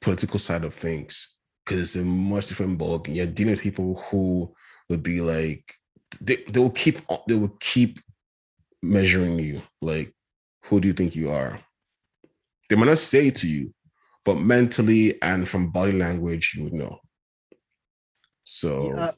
political 0.01 0.39
side 0.39 0.63
of 0.63 0.73
things 0.73 1.29
because 1.65 1.81
it's 1.81 1.95
a 1.95 2.03
much 2.03 2.47
different 2.47 2.79
ballgame. 2.79 3.15
You're 3.15 3.25
dealing 3.25 3.51
with 3.51 3.61
people 3.61 3.95
who 4.09 4.53
would 4.89 5.03
be 5.03 5.21
like 5.21 5.73
they, 6.21 6.37
they 6.49 6.59
will 6.59 6.69
keep 6.71 7.01
they 7.27 7.35
will 7.35 7.55
keep 7.59 7.99
measuring 8.81 9.39
you 9.39 9.61
like 9.81 10.13
who 10.65 10.79
do 10.79 10.87
you 10.87 10.93
think 10.93 11.15
you 11.15 11.29
are? 11.31 11.59
They 12.69 12.75
might 12.75 12.87
not 12.87 12.97
say 12.97 13.29
to 13.31 13.47
you 13.47 13.73
but 14.25 14.35
mentally 14.39 15.21
and 15.21 15.47
from 15.47 15.69
body 15.69 15.91
language 15.91 16.53
you 16.55 16.63
would 16.63 16.73
know. 16.73 16.99
So 18.43 18.95
yeah, 18.95 19.11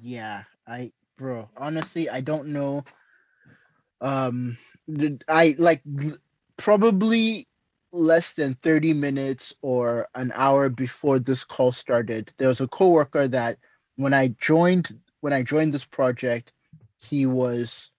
yeah 0.00 0.42
i 0.66 0.92
bro 1.18 1.48
honestly 1.56 2.08
i 2.08 2.20
don't 2.20 2.48
know. 2.48 2.84
Um 4.00 4.58
i 5.28 5.54
like 5.58 5.82
probably 6.56 7.46
less 7.92 8.34
than 8.34 8.54
30 8.62 8.94
minutes 8.94 9.54
or 9.62 10.08
an 10.14 10.32
hour 10.34 10.68
before 10.68 11.18
this 11.18 11.44
call 11.44 11.70
started 11.72 12.32
there 12.38 12.48
was 12.48 12.62
a 12.62 12.68
coworker 12.68 13.28
that 13.28 13.58
when 13.96 14.14
i 14.14 14.28
joined 14.40 14.98
when 15.22 15.32
i 15.32 15.42
joined 15.42 15.72
this 15.72 15.84
project 15.84 16.52
he 16.98 17.26
was 17.26 17.90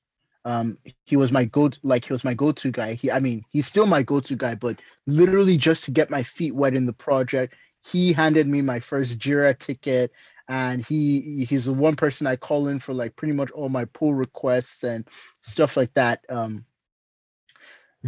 um 0.46 0.78
he 1.06 1.18
was 1.18 1.32
my 1.32 1.46
go 1.46 1.70
like 1.82 2.06
he 2.06 2.14
was 2.14 2.24
my 2.24 2.34
go-to 2.34 2.72
guy. 2.72 2.94
He 2.94 3.12
i 3.12 3.20
mean 3.20 3.44
he's 3.50 3.68
still 3.68 3.88
my 3.88 4.04
go-to 4.04 4.36
guy 4.36 4.56
but 4.56 4.80
literally 5.08 5.58
just 5.58 5.86
to 5.86 5.92
get 5.92 6.10
my 6.12 6.22
feet 6.24 6.54
wet 6.56 6.76
in 6.76 6.86
the 6.86 6.94
project 6.94 7.56
he 7.82 8.14
handed 8.14 8.48
me 8.48 8.62
my 8.62 8.80
first 8.80 9.18
jira 9.18 9.58
ticket 9.58 10.12
and 10.48 10.86
he 10.86 11.46
he's 11.50 11.66
the 11.66 11.74
one 11.74 11.96
person 11.96 12.28
i 12.28 12.36
call 12.36 12.68
in 12.68 12.80
for 12.80 12.94
like 12.94 13.16
pretty 13.16 13.34
much 13.34 13.52
all 13.52 13.70
my 13.70 13.86
pull 13.86 14.14
requests 14.14 14.84
and 14.84 15.08
stuff 15.42 15.76
like 15.76 15.94
that 15.96 16.24
um 16.30 16.66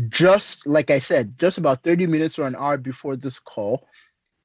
just 0.10 0.68
like 0.68 0.92
I 0.92 1.00
said, 1.00 1.38
just 1.38 1.58
about 1.58 1.84
30 1.84 2.08
minutes 2.08 2.38
or 2.38 2.48
an 2.48 2.56
hour 2.56 2.78
before 2.78 3.16
this 3.16 3.40
call, 3.40 3.88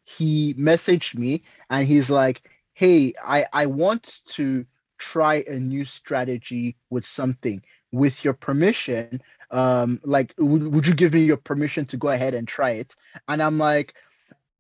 he 0.05 0.55
messaged 0.55 1.15
me 1.17 1.43
and 1.69 1.87
he's 1.87 2.11
like, 2.11 2.43
Hey, 2.81 3.13
I, 3.23 3.45
I 3.53 3.67
want 3.67 4.21
to 4.29 4.65
try 4.97 5.45
a 5.47 5.61
new 5.61 5.85
strategy 5.85 6.77
with 6.89 7.07
something. 7.07 7.63
With 7.93 8.25
your 8.25 8.33
permission, 8.33 9.21
um, 9.51 10.01
like, 10.03 10.33
would, 10.39 10.75
would 10.75 10.87
you 10.87 10.95
give 10.95 11.13
me 11.13 11.25
your 11.25 11.37
permission 11.37 11.85
to 11.87 11.99
go 11.99 12.09
ahead 12.09 12.33
and 12.33 12.49
try 12.49 12.71
it? 12.71 12.95
And 13.29 13.43
I'm 13.43 13.59
like, 13.59 13.93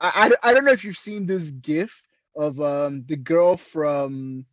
I, 0.03 0.31
I, 0.43 0.51
I 0.51 0.53
don't 0.53 0.67
know 0.67 0.73
if 0.73 0.85
you've 0.85 0.99
seen 0.99 1.25
this 1.25 1.51
GIF 1.51 2.03
of 2.37 2.61
um, 2.61 3.05
the 3.07 3.17
girl 3.17 3.57
from 3.57 4.45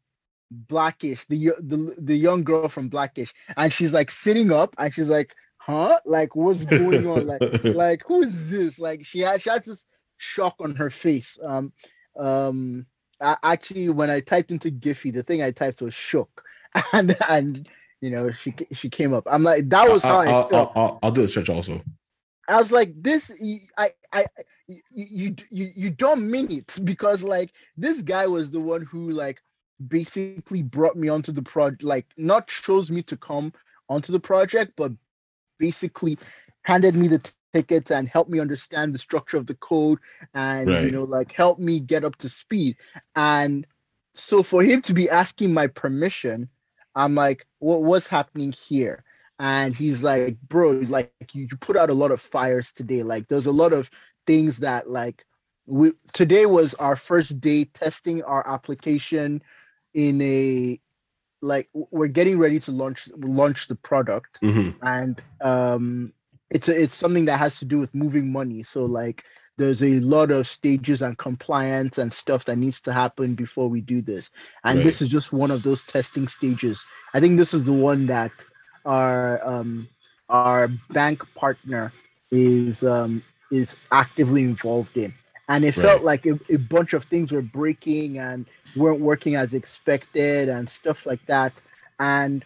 Blackish, 0.50 1.26
the, 1.26 1.52
the 1.60 1.94
the 1.98 2.16
young 2.16 2.46
girl 2.46 2.70
from 2.70 2.88
Blackish, 2.88 3.34
and 3.58 3.74
she's 3.74 3.92
like 3.92 4.12
sitting 4.12 4.50
up 4.50 4.76
and 4.78 4.94
she's 4.94 5.10
like 5.10 5.36
huh? 5.58 6.00
Like 6.06 6.38
what's 6.38 6.64
going 6.64 7.06
on? 7.06 7.28
Like 7.28 7.42
like 7.64 8.02
who 8.08 8.24
is 8.24 8.50
this? 8.50 8.80
Like 8.80 9.06
she 9.06 9.20
had 9.20 9.42
she 9.42 9.50
had 9.50 9.66
this 9.66 9.86
shock 10.16 10.56
on 10.62 10.76
her 10.76 10.90
face. 10.90 11.38
Um 11.44 11.74
um 12.18 12.86
I, 13.22 13.38
actually 13.44 13.90
when 13.90 14.10
I 14.10 14.20
typed 14.20 14.52
into 14.52 14.72
Giphy, 14.72 15.14
the 15.14 15.24
thing 15.24 15.42
I 15.42 15.52
typed 15.52 15.82
was 15.82 15.94
shook. 15.94 16.44
And 16.94 17.16
and 17.30 17.68
you 18.02 18.12
know 18.12 18.32
she 18.32 18.54
she 18.74 18.90
came 18.90 19.14
up. 19.14 19.24
I'm 19.26 19.42
like 19.42 19.70
that 19.70 19.90
was 19.90 20.04
how 20.04 20.20
I, 20.20 20.26
I, 20.26 20.46
I 20.46 20.50
felt. 20.50 20.72
I'll, 20.76 21.00
I'll 21.02 21.12
do 21.12 21.24
the 21.24 21.28
search 21.28 21.50
also. 21.50 21.82
I 22.48 22.58
was 22.58 22.72
like, 22.72 22.94
this, 22.96 23.30
I, 23.78 23.92
I, 24.14 24.26
you, 24.68 24.82
you, 24.94 25.36
you, 25.50 25.72
you 25.76 25.90
don't 25.90 26.30
mean 26.30 26.52
it 26.52 26.78
because 26.84 27.22
like 27.24 27.52
this 27.76 28.02
guy 28.02 28.28
was 28.28 28.52
the 28.52 28.60
one 28.60 28.84
who 28.84 29.12
like 29.12 29.42
basically 29.86 30.64
brought 30.64 30.96
me 30.96 31.10
onto 31.10 31.32
the 31.32 31.42
project, 31.42 31.84
like 31.84 32.06
not 32.18 32.48
chose 32.48 32.90
me 32.90 33.04
to 33.04 33.18
come 33.18 33.54
onto 33.90 34.12
the 34.12 34.20
project, 34.20 34.74
but 34.78 34.92
basically 35.60 36.18
handed 36.64 36.96
me 36.96 37.08
the 37.08 37.22
tickets 37.54 37.92
and 37.92 38.08
help 38.08 38.30
me 38.30 38.40
understand 38.40 38.94
the 38.94 39.00
structure 39.00 39.38
of 39.38 39.48
the 39.48 39.56
code 39.56 40.00
and 40.34 40.78
Right. 40.78 40.92
you 40.92 40.92
know 40.92 41.04
like 41.04 41.32
help 41.34 41.60
me 41.60 41.80
get 41.80 42.04
up 42.06 42.16
to 42.18 42.30
speed 42.30 42.78
and 43.16 43.66
so 44.16 44.44
for 44.44 44.64
him 44.64 44.82
to 44.84 44.94
be 44.94 45.10
asking 45.10 45.54
my 45.54 45.68
permission 45.68 46.50
i'm 46.96 47.16
like 47.16 47.46
what 47.60 47.84
what's 47.84 48.08
happening 48.08 48.52
here 48.54 49.04
and 49.40 49.76
he's 49.76 50.04
like 50.04 50.34
bro 50.42 50.72
like 50.72 51.12
you, 51.14 51.26
you 51.26 51.36
put 51.36 51.54
out 51.76 51.90
a 51.90 51.94
lot 51.94 52.12
of 52.12 52.20
fires 52.22 52.42
today 52.42 52.84
like 52.84 53.12
there's 53.12 53.30
a 53.30 53.32
lot 53.32 53.72
of 53.74 53.90
things 54.26 54.58
that 54.58 54.90
like 54.90 55.24
we 55.66 55.92
today 56.14 56.46
was 56.46 56.74
our 56.76 56.96
first 56.96 57.40
day 57.40 57.64
testing 57.66 58.22
our 58.24 58.46
application 58.48 59.42
in 59.94 60.22
a 60.22 60.80
like 61.42 61.70
we're 61.74 62.08
getting 62.08 62.38
ready 62.38 62.60
to 62.60 62.72
launch 62.72 63.10
launch 63.18 63.68
the 63.68 63.76
product 63.76 64.42
Mhm. 64.42 64.76
and 64.82 65.22
um 65.42 66.14
it's 66.50 66.70
a, 66.70 66.84
it's 66.84 66.96
something 66.96 67.26
that 67.26 67.40
has 67.40 67.60
to 67.60 67.66
do 67.66 67.80
with 67.80 67.94
moving 67.94 68.32
money. 68.32 68.64
So 68.64 68.86
like 68.86 69.24
there's 69.58 69.84
a 69.84 70.00
lot 70.00 70.32
of 70.32 70.48
stages 70.48 71.02
and 71.02 71.18
compliance 71.18 71.98
and 71.98 72.14
stuff 72.14 72.46
that 72.46 72.58
needs 72.58 72.82
to 72.82 72.94
happen 72.94 73.36
before 73.36 73.68
we 73.68 73.82
do 73.82 74.02
this. 74.02 74.30
And 74.64 74.80
this 74.84 75.02
is 75.02 75.10
just 75.10 75.34
one 75.34 75.52
of 75.52 75.64
those 75.64 75.84
testing 75.84 76.28
stages. 76.28 76.86
I 77.14 77.20
think 77.20 77.38
this 77.38 77.54
is 77.54 77.66
the 77.66 77.74
one 77.74 78.06
that 78.08 78.32
our 78.86 79.46
um 79.46 79.88
our 80.30 80.68
bank 80.92 81.24
partner 81.36 81.92
is 82.32 82.84
um 82.84 83.24
is 83.52 83.76
actively 83.92 84.44
involved 84.44 84.98
in. 84.98 85.14
And 85.50 85.64
it 85.64 85.74
felt 85.76 86.04
like 86.04 86.26
a, 86.26 86.38
a 86.50 86.58
bunch 86.58 86.94
of 86.94 87.06
things 87.06 87.32
were 87.32 87.42
breaking 87.42 88.20
and 88.20 88.46
weren't 88.76 89.00
working 89.00 89.36
as 89.36 89.54
expected 89.54 90.50
and 90.50 90.70
stuff 90.70 91.06
like 91.06 91.26
that. 91.28 91.54
And 92.00 92.44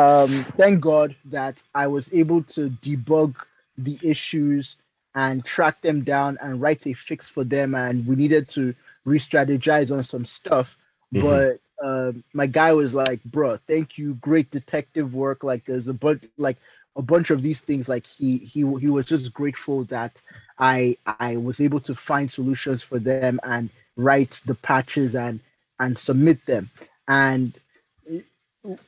um 0.00 0.28
thank 0.60 0.80
god 0.80 1.16
that 1.26 1.62
i 1.74 1.86
was 1.86 2.12
able 2.14 2.42
to 2.44 2.70
debug 2.86 3.34
the 3.78 3.98
issues 4.02 4.76
and 5.14 5.44
track 5.44 5.80
them 5.82 6.02
down 6.04 6.38
and 6.42 6.60
write 6.62 6.86
a 6.86 6.94
fix 6.94 7.28
for 7.28 7.44
them 7.44 7.74
and 7.74 8.06
we 8.06 8.16
needed 8.16 8.48
to 8.48 8.74
re-strategize 9.04 9.90
on 9.96 10.04
some 10.04 10.26
stuff. 10.26 10.76
Mhm. 11.12 11.46
but 11.46 11.60
um 11.82 12.24
my 12.34 12.46
guy 12.46 12.72
was 12.72 12.94
like 12.94 13.22
bro 13.24 13.56
thank 13.56 13.98
you. 13.98 14.14
Great 14.28 14.50
detective 14.50 15.14
work. 15.14 15.44
Like 15.44 15.64
there's 15.66 15.88
a 15.88 15.94
bunch 15.94 16.24
like 16.38 16.58
a 16.96 17.02
bunch 17.02 17.30
of 17.30 17.42
these 17.42 17.60
things. 17.60 17.88
Like 17.88 18.06
he 18.06 18.38
he 18.38 18.60
he 18.84 18.88
was 18.88 19.06
just 19.06 19.34
grateful 19.34 19.84
that 19.84 20.22
i 20.58 20.96
i 21.16 21.36
was 21.36 21.60
able 21.60 21.80
to 21.80 21.94
find 21.94 22.30
solutions 22.30 22.82
for 22.82 22.98
them 23.00 23.34
and 23.42 23.70
write 23.96 24.40
the 24.46 24.54
patches 24.54 25.14
and 25.14 25.40
and 25.80 25.98
submit 25.98 26.44
them. 26.46 26.68
And 27.08 27.52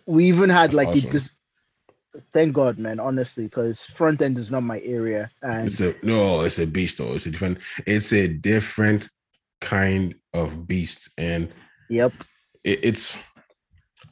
we 0.06 0.26
even 0.26 0.50
had 0.50 0.70
That's 0.70 0.76
like 0.76 0.88
awesome. 0.88 1.08
it 1.08 1.12
just 1.12 1.34
thank 2.34 2.52
god 2.52 2.78
man 2.78 3.00
honestly 3.00 3.44
because 3.44 3.80
front 3.80 4.20
end 4.20 4.36
is 4.36 4.50
not 4.50 4.62
my 4.62 4.80
area 4.80 5.30
and 5.42 5.66
It's 5.66 5.80
a 5.80 5.94
no, 6.02 6.42
it's 6.42 6.58
a 6.58 6.66
beast 6.66 6.98
though. 6.98 7.14
It's 7.14 7.26
a 7.26 7.30
different, 7.30 7.58
it's 7.86 8.12
a 8.12 8.28
different 8.28 9.08
kind 9.60 10.14
of 10.34 10.66
beast. 10.66 11.10
And 11.16 11.48
yep 11.88 12.12
it, 12.64 12.80
it's 12.82 13.16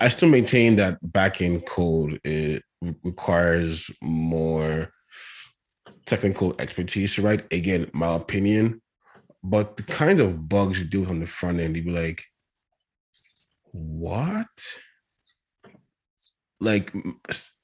I 0.00 0.08
still 0.08 0.30
maintain 0.30 0.76
that 0.76 0.98
back-end 1.02 1.66
code 1.66 2.20
it 2.24 2.62
requires 3.02 3.90
more 4.00 4.90
technical 6.06 6.54
expertise, 6.58 7.18
right? 7.18 7.44
Again, 7.52 7.90
my 7.92 8.14
opinion. 8.14 8.80
But 9.42 9.76
the 9.76 9.82
kind 9.84 10.20
of 10.20 10.48
bugs 10.48 10.78
you 10.78 10.84
do 10.84 11.06
on 11.06 11.20
the 11.20 11.26
front 11.26 11.60
end, 11.60 11.76
you'd 11.76 11.86
be 11.86 11.92
like, 11.92 12.24
what? 13.72 14.48
Like 16.60 16.92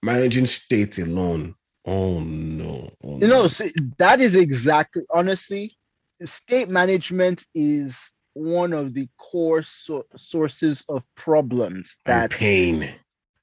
managing 0.03 0.47
states 0.47 0.99
alone. 0.99 1.55
Oh 1.85 2.21
no. 2.21 2.91
Oh, 3.05 3.19
you 3.19 3.29
know 3.29 3.43
no. 3.43 3.49
see, 3.49 3.71
that 3.99 4.21
is 4.21 4.35
exactly 4.35 5.05
honestly 5.11 5.77
state 6.25 6.71
management 6.71 7.45
is 7.55 7.99
one 8.33 8.73
of 8.73 8.95
the 8.95 9.09
core 9.19 9.63
so- 9.63 10.07
sources 10.15 10.85
of 10.89 11.05
problems 11.15 11.97
and 12.07 12.23
that 12.23 12.31
pain. 12.31 12.95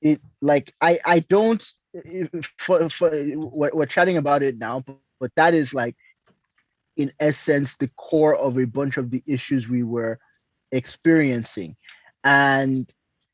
it 0.01 0.21
like 0.41 0.73
i 0.81 0.99
i 1.05 1.19
don't 1.19 1.65
for, 2.57 2.89
for 2.89 3.09
we're, 3.11 3.71
we're 3.73 3.85
chatting 3.85 4.17
about 4.17 4.41
it 4.43 4.57
now 4.57 4.79
but, 4.79 4.97
but 5.19 5.31
that 5.35 5.53
is 5.53 5.73
like 5.73 5.95
in 6.97 7.11
essence 7.19 7.75
the 7.77 7.89
core 7.97 8.35
of 8.35 8.57
a 8.57 8.65
bunch 8.65 8.97
of 8.97 9.09
the 9.09 9.23
issues 9.27 9.69
we 9.69 9.83
were 9.83 10.19
experiencing 10.71 11.75
and 12.23 12.91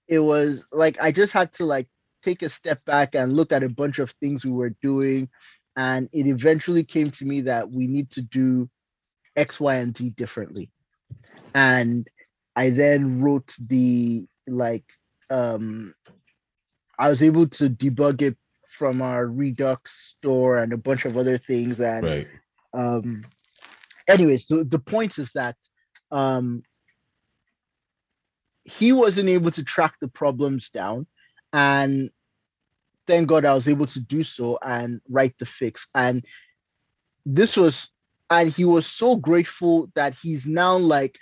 it 0.08 0.20
was 0.20 0.64
like 0.72 0.98
i 1.02 1.12
just 1.12 1.34
had 1.34 1.52
to 1.54 1.66
like 1.66 1.88
take 2.30 2.44
a 2.44 2.50
step 2.50 2.84
back 2.86 3.16
and 3.16 3.34
look 3.34 3.52
at 3.52 3.64
a 3.64 3.70
bunch 3.70 3.98
of 3.98 4.12
things 4.12 4.46
we 4.46 4.52
were 4.52 4.76
doing 4.84 5.28
and 5.76 6.08
it 6.12 6.28
eventually 6.28 6.84
came 6.84 7.10
to 7.10 7.26
me 7.26 7.42
that 7.42 7.72
we 7.72 7.88
need 7.88 8.12
to 8.12 8.22
do 8.22 8.70
x 9.36 9.60
y 9.60 9.76
and 9.78 9.98
z 9.98 10.12
differently 10.12 10.70
and 11.56 12.08
i 12.56 12.70
then 12.70 13.20
wrote 13.20 13.56
the 13.68 14.28
like 14.48 14.86
um 15.32 15.94
i 17.00 17.10
was 17.10 17.24
able 17.24 17.48
to 17.48 17.68
debug 17.70 18.22
it 18.22 18.38
from 18.68 19.02
our 19.02 19.26
redux 19.26 20.14
store 20.16 20.60
and 20.60 20.72
a 20.72 20.78
bunch 20.78 21.06
of 21.06 21.18
other 21.18 21.38
things 21.38 21.80
and 21.82 22.06
Right. 22.06 22.28
um 22.76 23.24
anyways 24.08 24.48
so 24.48 24.64
the 24.64 24.80
point 24.80 25.18
is 25.18 25.32
that 25.32 25.56
um 26.12 26.62
he 28.66 28.92
wasn't 28.92 29.30
able 29.30 29.50
to 29.50 29.64
track 29.64 29.96
the 30.00 30.08
problems 30.08 30.70
down 30.70 31.08
and 31.54 32.12
thank 33.10 33.30
god 33.30 33.46
i 33.46 33.56
was 33.56 33.70
able 33.70 33.88
to 33.88 34.02
do 34.02 34.24
so 34.24 34.60
and 34.64 35.02
write 35.10 35.40
the 35.40 35.46
fix. 35.46 35.90
And 35.96 36.26
this 37.26 37.58
was 37.58 37.92
and 38.30 38.50
he 38.50 38.66
was 38.66 38.88
so 38.88 39.16
grateful 39.18 39.90
that 39.96 40.16
he's 40.22 40.48
now 40.48 40.78
like 40.78 41.18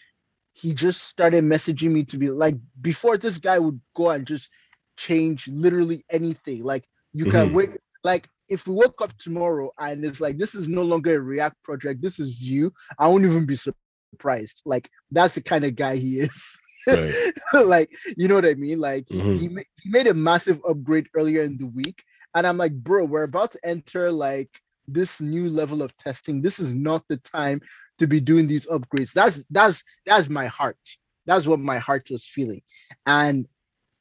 he 0.53 0.73
just 0.73 1.03
started 1.03 1.43
messaging 1.43 1.91
me 1.91 2.03
to 2.05 2.17
be 2.17 2.29
like 2.29 2.55
before 2.81 3.17
this 3.17 3.39
guy 3.39 3.59
would 3.59 3.79
go 3.95 4.09
and 4.11 4.27
just 4.27 4.49
change 4.97 5.47
literally 5.47 6.05
anything. 6.11 6.63
Like 6.63 6.85
you 7.13 7.25
can 7.27 7.51
Mhm. 7.51 7.53
wait 7.53 7.71
like 8.03 8.29
if 8.49 8.67
we 8.67 8.75
woke 8.75 9.01
up 9.01 9.17
tomorrow 9.17 9.71
and 9.79 10.05
it's 10.05 10.21
like 10.21 10.37
this 10.37 10.55
is 10.55 10.67
no 10.69 10.83
longer 10.83 11.15
a 11.17 11.21
react 11.21 11.61
project 11.63 12.01
this 12.01 12.19
is 12.19 12.37
Vue 12.37 12.71
i 12.99 13.07
won't 13.07 13.25
even 13.25 13.45
be 13.45 13.55
surprised. 13.55 14.21
Like 14.21 14.43
that's 14.65 14.91
the 14.91 15.41
kind 15.41 15.65
of 15.65 15.75
guy 15.75 15.95
he 15.97 16.19
is 16.19 16.57
Right. 16.89 17.17
like 17.53 17.89
you 18.17 18.27
know 18.27 18.35
what 18.35 18.45
i 18.45 18.53
mean? 18.55 18.79
Like 18.79 19.07
Mhm. 19.11 19.37
he, 19.37 19.47
ma- 19.49 19.61
he 19.81 19.89
made 19.89 20.07
a 20.07 20.13
massive 20.13 20.61
upgrade 20.67 21.07
earlier 21.15 21.41
in 21.43 21.57
the 21.57 21.67
week 21.67 22.03
and 22.35 22.45
i'm 22.45 22.57
like 22.57 22.73
bro 22.73 23.05
we're 23.05 23.23
about 23.23 23.51
to 23.53 23.59
enter 23.65 24.11
like 24.11 24.49
this 24.87 25.19
new 25.21 25.49
level 25.49 25.81
of 25.81 25.95
testing. 25.97 26.41
This 26.41 26.59
is 26.59 26.73
not 26.73 27.03
the 27.09 27.17
time 27.17 27.61
to 27.99 28.07
be 28.07 28.19
doing 28.19 28.47
these 28.47 28.65
upgrades. 28.67 29.11
That's 29.13 29.43
that's 29.49 29.83
that's 30.05 30.29
my 30.29 30.47
heart. 30.47 30.77
That's 31.25 31.47
what 31.47 31.59
my 31.59 31.77
heart 31.77 32.07
was 32.09 32.25
feeling. 32.25 32.61
And 33.05 33.47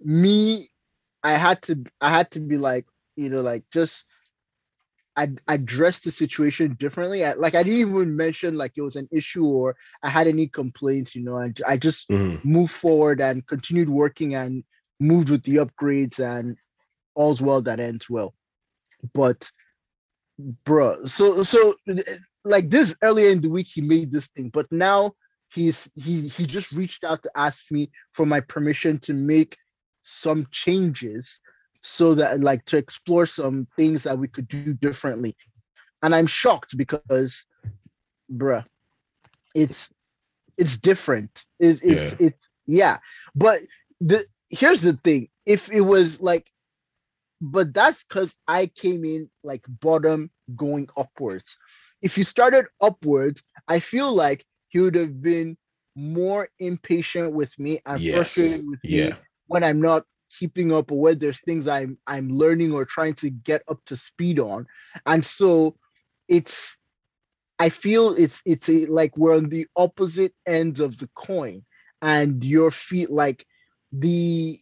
me 0.00 0.68
i 1.22 1.32
had 1.32 1.62
to 1.62 1.84
i 2.00 2.10
had 2.10 2.30
to 2.30 2.40
be 2.40 2.56
like 2.56 2.86
you 3.16 3.28
know 3.28 3.40
like 3.40 3.64
just 3.72 4.04
I 5.16 5.30
addressed 5.48 6.04
the 6.04 6.10
situation 6.10 6.74
differently. 6.78 7.24
I, 7.24 7.32
like 7.32 7.54
I 7.54 7.62
didn't 7.62 7.80
even 7.80 8.16
mention 8.16 8.56
like 8.56 8.72
it 8.76 8.82
was 8.82 8.96
an 8.96 9.08
issue 9.10 9.46
or 9.46 9.76
I 10.02 10.10
had 10.10 10.26
any 10.26 10.46
complaints. 10.46 11.14
You 11.14 11.24
know, 11.24 11.38
and 11.38 11.58
I 11.66 11.76
just 11.76 12.08
Mhm. 12.10 12.44
moved 12.44 12.72
forward 12.72 13.20
and 13.20 13.46
continued 13.46 13.88
working 13.88 14.34
and 14.34 14.64
moved 15.00 15.30
with 15.30 15.42
the 15.44 15.56
upgrades 15.56 16.18
and 16.18 16.56
all's 17.14 17.40
well 17.40 17.62
that 17.62 17.80
ends 17.80 18.08
well. 18.10 18.34
But 19.14 19.50
bro, 20.64 21.04
so 21.06 21.42
so 21.42 21.74
like 22.44 22.70
this 22.70 22.94
earlier 23.02 23.30
in 23.30 23.40
the 23.40 23.48
week 23.50 23.68
he 23.72 23.80
made 23.80 24.12
this 24.12 24.26
thing, 24.28 24.50
but 24.50 24.70
now 24.70 25.12
he's 25.50 25.88
he 25.94 26.28
he 26.28 26.46
just 26.46 26.72
reached 26.72 27.04
out 27.04 27.22
to 27.22 27.30
ask 27.36 27.70
me 27.70 27.90
for 28.12 28.26
my 28.26 28.40
permission 28.40 28.98
to 29.00 29.14
make 29.14 29.56
some 30.02 30.46
changes 30.52 31.40
so 31.86 32.14
that 32.14 32.40
like 32.40 32.64
to 32.66 32.78
explore 32.78 33.26
some 33.26 33.68
things 33.76 34.04
that 34.04 34.18
we 34.18 34.28
could 34.28 34.48
do 34.48 34.74
differently. 34.74 35.36
And 36.02 36.14
I'm 36.14 36.26
shocked 36.26 36.76
because 36.76 37.46
bruh, 38.30 38.64
it's 39.54 39.90
it's 40.56 40.76
different. 40.78 41.44
It's 41.58 41.80
it's 41.82 42.12
it's 42.18 42.48
yeah. 42.66 42.98
But 43.34 43.60
the 44.00 44.24
here's 44.50 44.82
the 44.82 44.94
thing. 44.94 45.28
If 45.46 45.70
it 45.72 45.82
was 45.82 46.20
like 46.20 46.50
but 47.40 47.74
that's 47.74 48.04
because 48.04 48.34
I 48.48 48.66
came 48.66 49.04
in 49.04 49.30
like 49.42 49.64
bottom 49.68 50.30
going 50.56 50.88
upwards. 50.96 51.56
If 52.02 52.16
you 52.18 52.24
started 52.24 52.66
upwards, 52.80 53.42
I 53.68 53.80
feel 53.80 54.12
like 54.14 54.44
he 54.68 54.80
would 54.80 54.94
have 54.94 55.22
been 55.22 55.56
more 55.94 56.48
impatient 56.58 57.32
with 57.32 57.58
me 57.58 57.80
and 57.86 58.02
Yes. 58.02 58.12
frustrated 58.12 58.66
with 58.66 58.80
me 58.88 59.12
Yeah. 59.12 59.16
when 59.48 59.64
I'm 59.64 59.80
not 59.80 60.04
keeping 60.38 60.72
up 60.72 60.90
or 60.90 61.00
when 61.00 61.18
there's 61.18 61.40
things 61.40 61.68
I'm 61.68 61.98
I'm 62.06 62.28
learning 62.28 62.72
or 62.72 62.84
trying 62.84 63.14
to 63.14 63.30
get 63.30 63.62
up 63.68 63.84
to 63.86 63.96
speed 63.96 64.38
on. 64.38 64.66
And 65.06 65.24
so 65.24 65.76
it's 66.28 66.76
I 67.58 67.68
feel 67.70 68.14
it's 68.16 68.42
it's 68.44 68.68
a, 68.68 68.86
like 68.86 69.16
we're 69.16 69.36
on 69.36 69.48
the 69.48 69.66
opposite 69.76 70.34
ends 70.46 70.80
of 70.80 70.98
the 70.98 71.08
coin 71.14 71.64
and 72.02 72.44
your 72.44 72.70
feet 72.70 73.10
like 73.10 73.46
the 73.92 74.60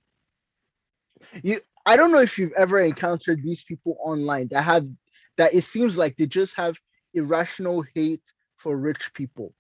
you 1.43 1.61
I 1.87 1.97
don't 1.97 2.13
know 2.13 2.21
if 2.21 2.39
you've 2.39 2.53
ever 2.53 2.81
encountered 2.81 3.43
these 3.43 3.65
people 3.65 3.97
online 4.01 4.49
that 4.51 4.63
have 4.63 4.87
that 5.37 5.55
it 5.55 5.65
seems 5.65 5.99
like 5.99 6.17
they 6.17 6.27
just 6.27 6.55
have 6.55 6.79
irrational 7.13 7.85
hate 7.95 8.23
for 8.57 8.77
rich 8.77 9.13
people. 9.15 9.55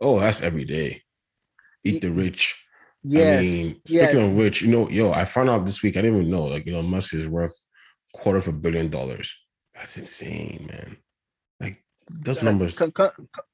Oh, 0.00 0.20
that's 0.20 0.42
every 0.42 0.64
day. 0.64 1.02
Eat 1.84 2.02
the 2.02 2.10
rich. 2.10 2.58
Yes. 3.02 3.38
I 3.38 3.42
mean, 3.42 3.80
speaking 3.86 4.16
yes. 4.16 4.28
of 4.28 4.34
which, 4.34 4.62
you 4.62 4.68
know, 4.68 4.88
yo, 4.88 5.12
I 5.12 5.24
found 5.24 5.48
out 5.48 5.66
this 5.66 5.82
week. 5.82 5.96
I 5.96 6.02
didn't 6.02 6.18
even 6.18 6.30
know. 6.30 6.44
Like, 6.44 6.66
you 6.66 6.72
know, 6.72 6.82
Musk 6.82 7.14
is 7.14 7.26
worth 7.26 7.56
quarter 8.12 8.38
of 8.38 8.48
a 8.48 8.52
billion 8.52 8.88
dollars. 8.88 9.34
That's 9.74 9.96
insane, 9.96 10.68
man. 10.70 10.96
Like 11.60 11.82
those 12.10 12.42
numbers. 12.42 12.76
con- 12.76 12.92
con- 12.92 13.10
con- 13.16 13.44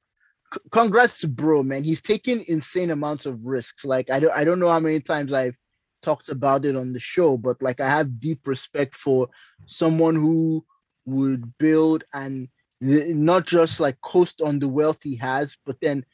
congrats 0.71 1.25
bro, 1.25 1.63
man. 1.63 1.85
He's 1.85 2.03
taking 2.03 2.45
insane 2.49 2.91
amounts 2.91 3.27
of 3.27 3.45
risks. 3.45 3.85
Like 3.85 4.11
I 4.11 4.21
don't 4.21 4.33
I 4.37 4.45
don't 4.45 4.59
know 4.59 4.69
how 4.71 4.81
many 4.81 5.01
times 5.01 5.33
I've 5.33 5.57
talked 6.03 6.29
about 6.29 6.65
it 6.65 6.77
on 6.77 6.93
the 6.93 7.01
show, 7.01 7.37
but 7.37 7.61
like 7.63 7.81
I 7.81 7.89
have 7.89 8.21
deep 8.21 8.47
respect 8.47 8.97
for 8.97 9.29
someone 9.67 10.15
who 10.15 10.65
would 11.05 11.57
build 11.59 12.05
and 12.13 12.49
eh, 12.83 13.07
not 13.09 13.47
just 13.47 13.81
like 13.81 14.01
coast 14.01 14.41
on 14.41 14.59
the 14.59 14.69
wealth 14.69 15.03
he 15.03 15.17
has, 15.17 15.57
but 15.65 15.81
then 15.81 16.05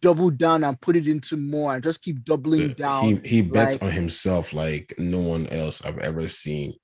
double 0.00 0.30
down 0.30 0.64
and 0.64 0.80
put 0.80 0.96
it 0.96 1.06
into 1.06 1.36
more 1.36 1.74
and 1.74 1.84
just 1.84 2.02
keep 2.02 2.24
doubling 2.24 2.72
down. 2.72 3.04
He 3.04 3.20
he 3.28 3.42
bets 3.42 3.74
like- 3.74 3.82
on 3.84 3.90
himself 3.90 4.52
like 4.52 4.94
no 4.98 5.20
one 5.20 5.46
else 5.48 5.80
I've 5.84 5.98
ever 5.98 6.26
seen, 6.28 6.74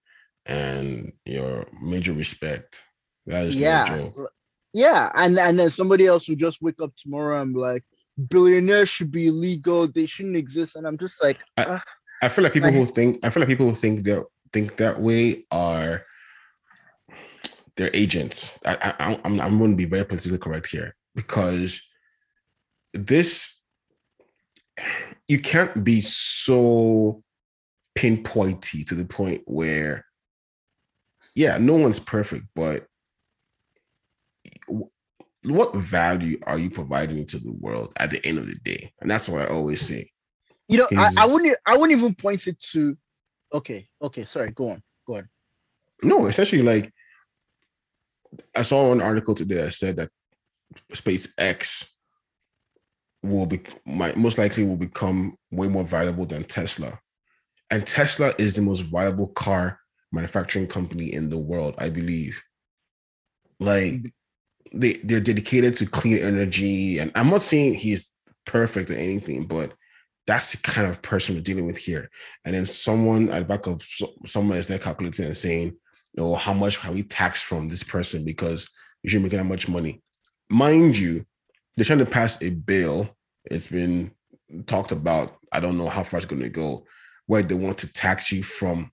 and 0.47 1.13
your 1.25 1.67
major 1.83 2.13
respect. 2.13 2.83
That 3.27 3.47
is 3.47 3.57
yeah 3.57 3.85
no 3.89 3.97
joke. 3.97 4.33
yeah 4.75 5.11
and 5.15 5.39
and 5.39 5.59
then 5.59 5.71
somebody 5.71 6.07
else 6.07 6.29
will 6.29 6.37
just 6.37 6.61
wake 6.61 6.81
up 6.83 6.93
tomorrow 6.97 7.41
and 7.41 7.55
be 7.55 7.61
like 7.61 7.83
billionaires 8.29 8.89
should 8.91 9.11
be 9.11 9.27
illegal 9.29 9.89
they 9.89 10.05
shouldn't 10.07 10.37
exist 10.37 10.77
and 10.77 10.87
i'm 10.87 10.97
just 10.99 11.21
like 11.23 11.39
I- 11.57 11.81
I 12.23 12.29
feel 12.29 12.45
like 12.45 12.53
people 12.53 12.69
Like- 12.71 12.79
who 12.79 12.85
think 12.87 13.19
I 13.25 13.31
feel 13.31 13.41
like 13.41 13.49
people 13.49 13.69
who 13.69 13.75
think 13.75 14.05
that 14.05 14.25
think 14.53 14.77
that 14.77 15.01
way 15.01 15.47
are 15.51 16.05
they're 17.77 17.91
agents. 17.95 18.59
I, 18.65 18.95
I 18.99 19.21
I'm 19.25 19.41
I'm 19.41 19.59
going 19.59 19.71
to 19.73 19.77
be 19.77 19.85
very 19.85 20.05
politically 20.05 20.39
correct 20.39 20.69
here 20.69 20.95
because 21.15 21.81
this 22.95 23.51
you 25.29 25.39
can't 25.39 25.85
be 25.85 26.01
so 26.01 27.23
pinpointy 27.99 28.87
to 28.87 28.95
the 28.95 29.05
point 29.05 29.43
where 29.47 30.05
yeah, 31.35 31.59
no 31.59 31.75
one's 31.75 31.99
perfect, 31.99 32.45
but 32.55 32.87
what 35.43 35.75
value 35.75 36.39
are 36.45 36.59
you 36.59 36.71
providing 36.71 37.27
to 37.27 37.39
the 37.39 37.53
world 37.53 37.93
at 37.97 38.11
the 38.11 38.25
end 38.25 38.39
of 38.39 38.47
the 38.47 38.55
day? 38.65 38.93
And 39.01 39.11
that's 39.11 39.29
what 39.29 39.43
I 39.43 39.47
always 39.47 39.81
say. 39.81 40.11
you 40.69 40.79
know 40.79 40.89
I, 40.97 41.11
I 41.19 41.27
wouldn't 41.27 41.57
i 41.67 41.77
wouldn't 41.77 41.99
even 41.99 42.15
point 42.15 42.47
it 42.47 42.59
to 42.73 42.97
okay 43.53 43.87
okay 44.01 44.25
sorry 44.25 44.51
go 44.51 44.71
on 44.71 44.83
go 45.07 45.17
on 45.17 45.29
No, 46.03 46.27
essentially, 46.27 46.63
like 46.63 46.93
I 48.55 48.63
saw 48.63 48.93
an 48.93 49.01
article 49.01 49.35
today 49.35 49.57
that 49.57 49.75
said 49.75 49.97
that 49.97 50.11
SpaceX 50.93 51.87
will 53.25 53.47
be 53.47 53.61
might 53.87 54.17
most 54.17 54.39
likely 54.39 54.65
will 54.65 54.77
become 54.77 55.37
way 55.51 55.69
more 55.69 55.85
valuable 55.85 56.27
than 56.27 56.45
Tesla. 56.45 56.99
And 57.71 57.87
Tesla 57.87 58.33
is 58.39 58.55
the 58.55 58.63
most 58.63 58.81
viable 58.83 59.29
car 59.29 59.81
manufacturing 60.13 60.67
company 60.67 61.13
in 61.13 61.31
the 61.31 61.39
world, 61.39 61.75
I 61.79 61.89
believe. 61.89 62.41
Like 63.59 63.95
mm-hmm. 63.95 64.79
they, 64.79 64.93
they're 65.05 65.21
dedicated 65.21 65.75
to 65.77 65.87
clean 65.87 66.19
energy. 66.19 66.99
And 66.99 67.11
I'm 67.15 67.31
not 67.31 67.43
saying 67.43 67.75
he's 67.75 68.13
perfect 68.47 68.91
or 68.91 68.95
anything, 68.95 69.47
but 69.47 69.73
that's 70.27 70.53
the 70.53 70.59
kind 70.59 70.89
of 70.89 71.03
person 71.03 71.35
we're 71.35 71.41
dealing 71.41 71.67
with 71.67 71.79
here. 71.79 72.11
And 72.45 72.55
then 72.55 72.67
someone 72.67 73.31
at 73.31 73.41
the 73.41 73.45
back 73.45 73.67
of 73.67 73.83
so- 73.83 74.15
someone 74.27 74.59
is 74.59 74.69
there 74.69 74.79
calculating 74.79 75.27
and 75.27 75.37
saying, 75.37 75.77
oh, 76.19 76.35
how 76.35 76.53
much 76.53 76.77
have 76.79 76.95
we 76.95 77.03
taxed 77.03 77.45
from 77.45 77.69
this 77.69 77.83
person 77.83 78.25
because 78.25 78.69
you 79.03 79.11
shouldn't 79.11 79.25
making 79.25 79.39
that 79.39 79.45
much 79.45 79.69
money. 79.69 80.03
Mind 80.49 80.97
you, 80.97 81.25
they're 81.77 81.85
trying 81.85 81.99
to 82.01 82.07
pass 82.07 82.41
a 82.43 82.51
bill. 82.51 83.09
It's 83.47 83.67
been 83.67 84.11
talked 84.67 84.93
about. 84.93 85.37
I 85.53 85.61
don't 85.61 85.79
know 85.79 85.89
how 85.89 86.03
far 86.03 86.19
it's 86.19 86.27
going 86.27 86.43
to 86.43 86.49
go, 86.49 86.87
where 87.27 87.43
they 87.43 87.55
want 87.55 87.79
to 87.79 87.93
tax 87.93 88.31
you 88.33 88.43
from 88.43 88.91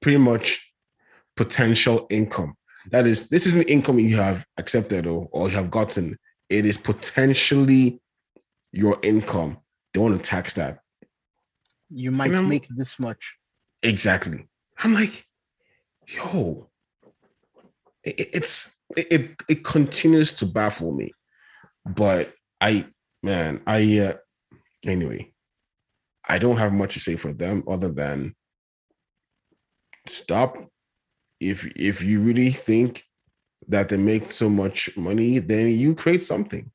pretty 0.00 0.18
much 0.18 0.72
potential 1.36 2.06
income. 2.10 2.54
That 2.90 3.06
is, 3.06 3.28
this 3.28 3.46
isn't 3.46 3.68
income 3.68 3.98
you 3.98 4.16
have 4.16 4.46
accepted 4.58 5.06
or, 5.06 5.28
or 5.32 5.48
you 5.48 5.54
have 5.56 5.70
gotten. 5.70 6.16
It 6.48 6.64
is 6.64 6.78
potentially 6.78 8.00
your 8.72 8.98
income. 9.02 9.58
They 9.92 10.00
want 10.00 10.22
to 10.22 10.28
tax 10.30 10.54
that. 10.54 10.80
you 11.90 12.10
might 12.12 12.30
make 12.42 12.68
this 12.68 12.98
much 12.98 13.34
Exactly. 13.82 14.46
I'm 14.78 14.94
like, 14.94 15.26
yo, 16.06 16.68
it, 18.04 18.20
it- 18.20 18.28
it's 18.34 18.70
it, 18.96 19.06
it 19.10 19.30
it 19.48 19.64
continues 19.64 20.32
to 20.34 20.46
baffle 20.46 20.92
me, 20.92 21.10
but 21.86 22.32
I 22.60 22.86
man, 23.22 23.62
I 23.66 23.98
uh, 23.98 24.14
anyway, 24.84 25.32
I 26.28 26.38
don't 26.38 26.56
have 26.56 26.72
much 26.72 26.94
to 26.94 27.00
say 27.00 27.16
for 27.16 27.32
them 27.32 27.64
other 27.68 27.90
than 27.90 28.34
stop. 30.06 30.56
If 31.40 31.66
if 31.76 32.02
you 32.02 32.20
really 32.20 32.50
think 32.50 33.04
that 33.68 33.88
they 33.88 33.96
make 33.96 34.30
so 34.30 34.48
much 34.48 34.96
money, 34.96 35.38
then 35.38 35.70
you 35.70 35.94
create 35.94 36.22
something. 36.22 36.70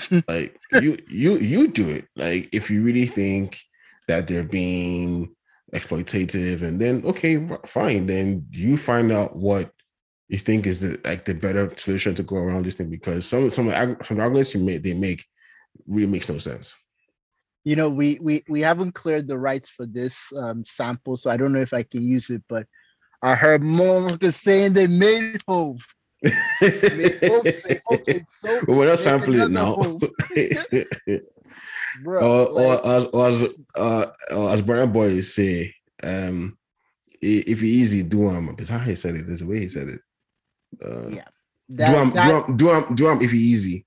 like 0.28 0.58
you 0.80 0.96
you 1.08 1.36
you 1.36 1.68
do 1.68 1.88
it. 1.90 2.06
Like 2.16 2.48
if 2.52 2.70
you 2.70 2.82
really 2.82 3.06
think 3.06 3.60
that 4.08 4.26
they're 4.26 4.42
being 4.42 5.34
exploitative 5.74 6.60
and 6.60 6.78
then 6.78 7.02
okay 7.04 7.48
fine 7.64 8.04
then 8.04 8.46
you 8.50 8.76
find 8.76 9.10
out 9.10 9.34
what 9.34 9.70
you 10.28 10.38
think 10.38 10.66
is 10.66 10.80
the 10.80 10.98
like 11.04 11.24
the 11.24 11.34
better 11.34 11.72
solution 11.76 12.14
to 12.14 12.22
go 12.22 12.36
around 12.36 12.64
this 12.64 12.76
thing? 12.76 12.90
Because 12.90 13.26
some 13.26 13.50
some 13.50 13.68
of 13.68 13.74
the 13.74 14.04
some 14.04 14.20
arguments 14.20 14.54
you 14.54 14.60
make 14.60 14.82
they 14.82 14.94
make 14.94 15.26
really 15.86 16.10
makes 16.10 16.28
no 16.28 16.38
sense. 16.38 16.74
You 17.64 17.76
know 17.76 17.88
we 17.88 18.18
we 18.20 18.42
we 18.48 18.60
haven't 18.60 18.92
cleared 18.92 19.28
the 19.28 19.38
rights 19.38 19.70
for 19.70 19.86
this 19.86 20.18
um 20.36 20.64
sample 20.64 21.16
so 21.16 21.30
i 21.30 21.36
don't 21.36 21.52
know 21.52 21.60
if 21.60 21.72
i 21.72 21.84
can 21.84 22.02
use 22.02 22.28
it 22.28 22.42
but 22.48 22.66
i 23.22 23.36
heard 23.36 23.62
motherfuckers 23.62 24.34
saying 24.34 24.72
they 24.72 24.88
made 24.88 25.40
Hov 25.46 25.80
Made 26.22 27.18
Hov 27.22 27.46
say, 27.46 27.80
okay 27.92 28.24
so 28.40 28.60
well, 28.66 28.78
we're 28.78 28.88
not 28.88 28.98
sampling 28.98 29.40
it 29.40 29.50
now. 29.50 29.76
Bro 32.02 32.20
or, 32.20 32.48
or, 32.48 32.74
like, 32.74 32.86
as, 32.86 33.04
or 33.12 33.28
as 33.28 33.44
uh 33.76 34.06
or 34.30 34.50
as 34.50 34.62
Burna 34.62 34.92
Boy 34.92 35.20
say 35.20 35.74
um 36.02 36.56
if 37.20 37.60
you 37.60 37.68
easy 37.68 38.02
do 38.02 38.28
um 38.28 38.46
because 38.48 38.68
how 38.68 38.78
he 38.78 38.94
said 38.96 39.14
it? 39.14 39.26
There's 39.26 39.42
a 39.42 39.46
way 39.46 39.60
he 39.60 39.68
said 39.68 39.88
it 39.88 40.00
uh 40.84 41.10
Yeah, 41.10 41.24
do 41.84 41.96
I'm, 41.96 42.10
that- 42.10 42.22
do 42.22 42.32
um 42.32 42.56
do 42.56 42.70
um 42.70 42.94
do 42.94 43.08
um 43.08 43.20
if 43.22 43.32
easy 43.32 43.86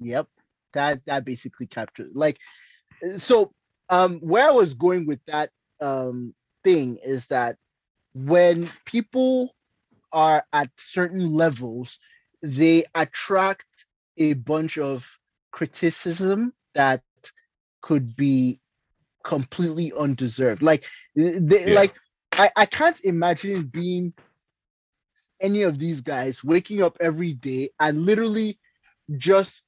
Yep. 0.00 0.28
That 0.74 1.04
that 1.06 1.24
basically 1.24 1.66
captures 1.66 2.12
like 2.14 2.38
so 3.18 3.52
um 3.88 4.20
where 4.20 4.48
I 4.48 4.52
was 4.52 4.74
going 4.74 5.06
with 5.06 5.20
that 5.26 5.50
um 5.80 6.34
thing 6.64 6.98
is 7.02 7.26
that 7.26 7.56
when 8.14 8.68
people 8.84 9.54
are 10.12 10.44
at 10.52 10.70
certain 10.76 11.32
levels, 11.34 11.98
they 12.42 12.84
attract 12.94 13.86
a 14.18 14.34
bunch 14.34 14.78
of 14.78 15.18
criticism 15.52 16.52
that 16.74 17.02
could 17.82 18.16
be 18.16 18.60
completely 19.24 19.92
undeserved. 19.98 20.62
Like 20.62 20.84
they 21.14 21.66
Yeah. 21.66 21.74
like 21.74 21.94
I, 22.32 22.50
I 22.56 22.66
can't 22.66 22.98
imagine 23.04 23.64
being 23.64 24.14
any 25.42 25.62
of 25.62 25.78
these 25.78 26.00
guys 26.02 26.44
waking 26.44 26.82
up 26.82 26.96
every 27.00 27.34
day 27.34 27.70
and 27.80 28.04
literally 28.04 28.58
just 29.18 29.64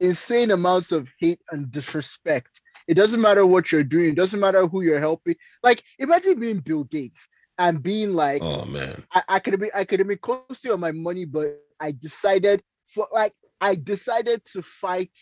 insane 0.00 0.50
amounts 0.50 0.92
of 0.92 1.08
hate 1.20 1.40
and 1.50 1.70
disrespect. 1.70 2.60
It 2.88 2.94
doesn't 2.94 3.20
matter 3.20 3.46
what 3.46 3.72
you're 3.72 3.84
doing, 3.84 4.10
it 4.10 4.16
doesn't 4.16 4.40
matter 4.40 4.66
who 4.66 4.82
you're 4.82 5.00
helping. 5.00 5.36
Like 5.62 5.82
imagine 5.98 6.40
being 6.40 6.60
Bill 6.60 6.84
Gates 6.84 7.28
and 7.58 7.82
being 7.82 8.14
like, 8.14 8.44
oh 8.44 8.64
man 8.66 9.04
I, 9.14 9.22
I 9.28 9.38
could 9.40 9.54
have 9.54 9.60
been 9.60 9.70
I 9.74 9.84
could 9.84 10.00
have 10.00 10.08
been 10.08 10.18
close 10.18 10.64
on 10.66 10.80
my 10.80 10.92
money, 10.92 11.10
but 11.10 11.36
I 11.80 11.92
decided 11.92 12.62
for 12.86 13.06
like 13.12 13.34
I 13.60 13.74
decided 13.74 14.44
to 14.52 14.62
fight 14.62 15.12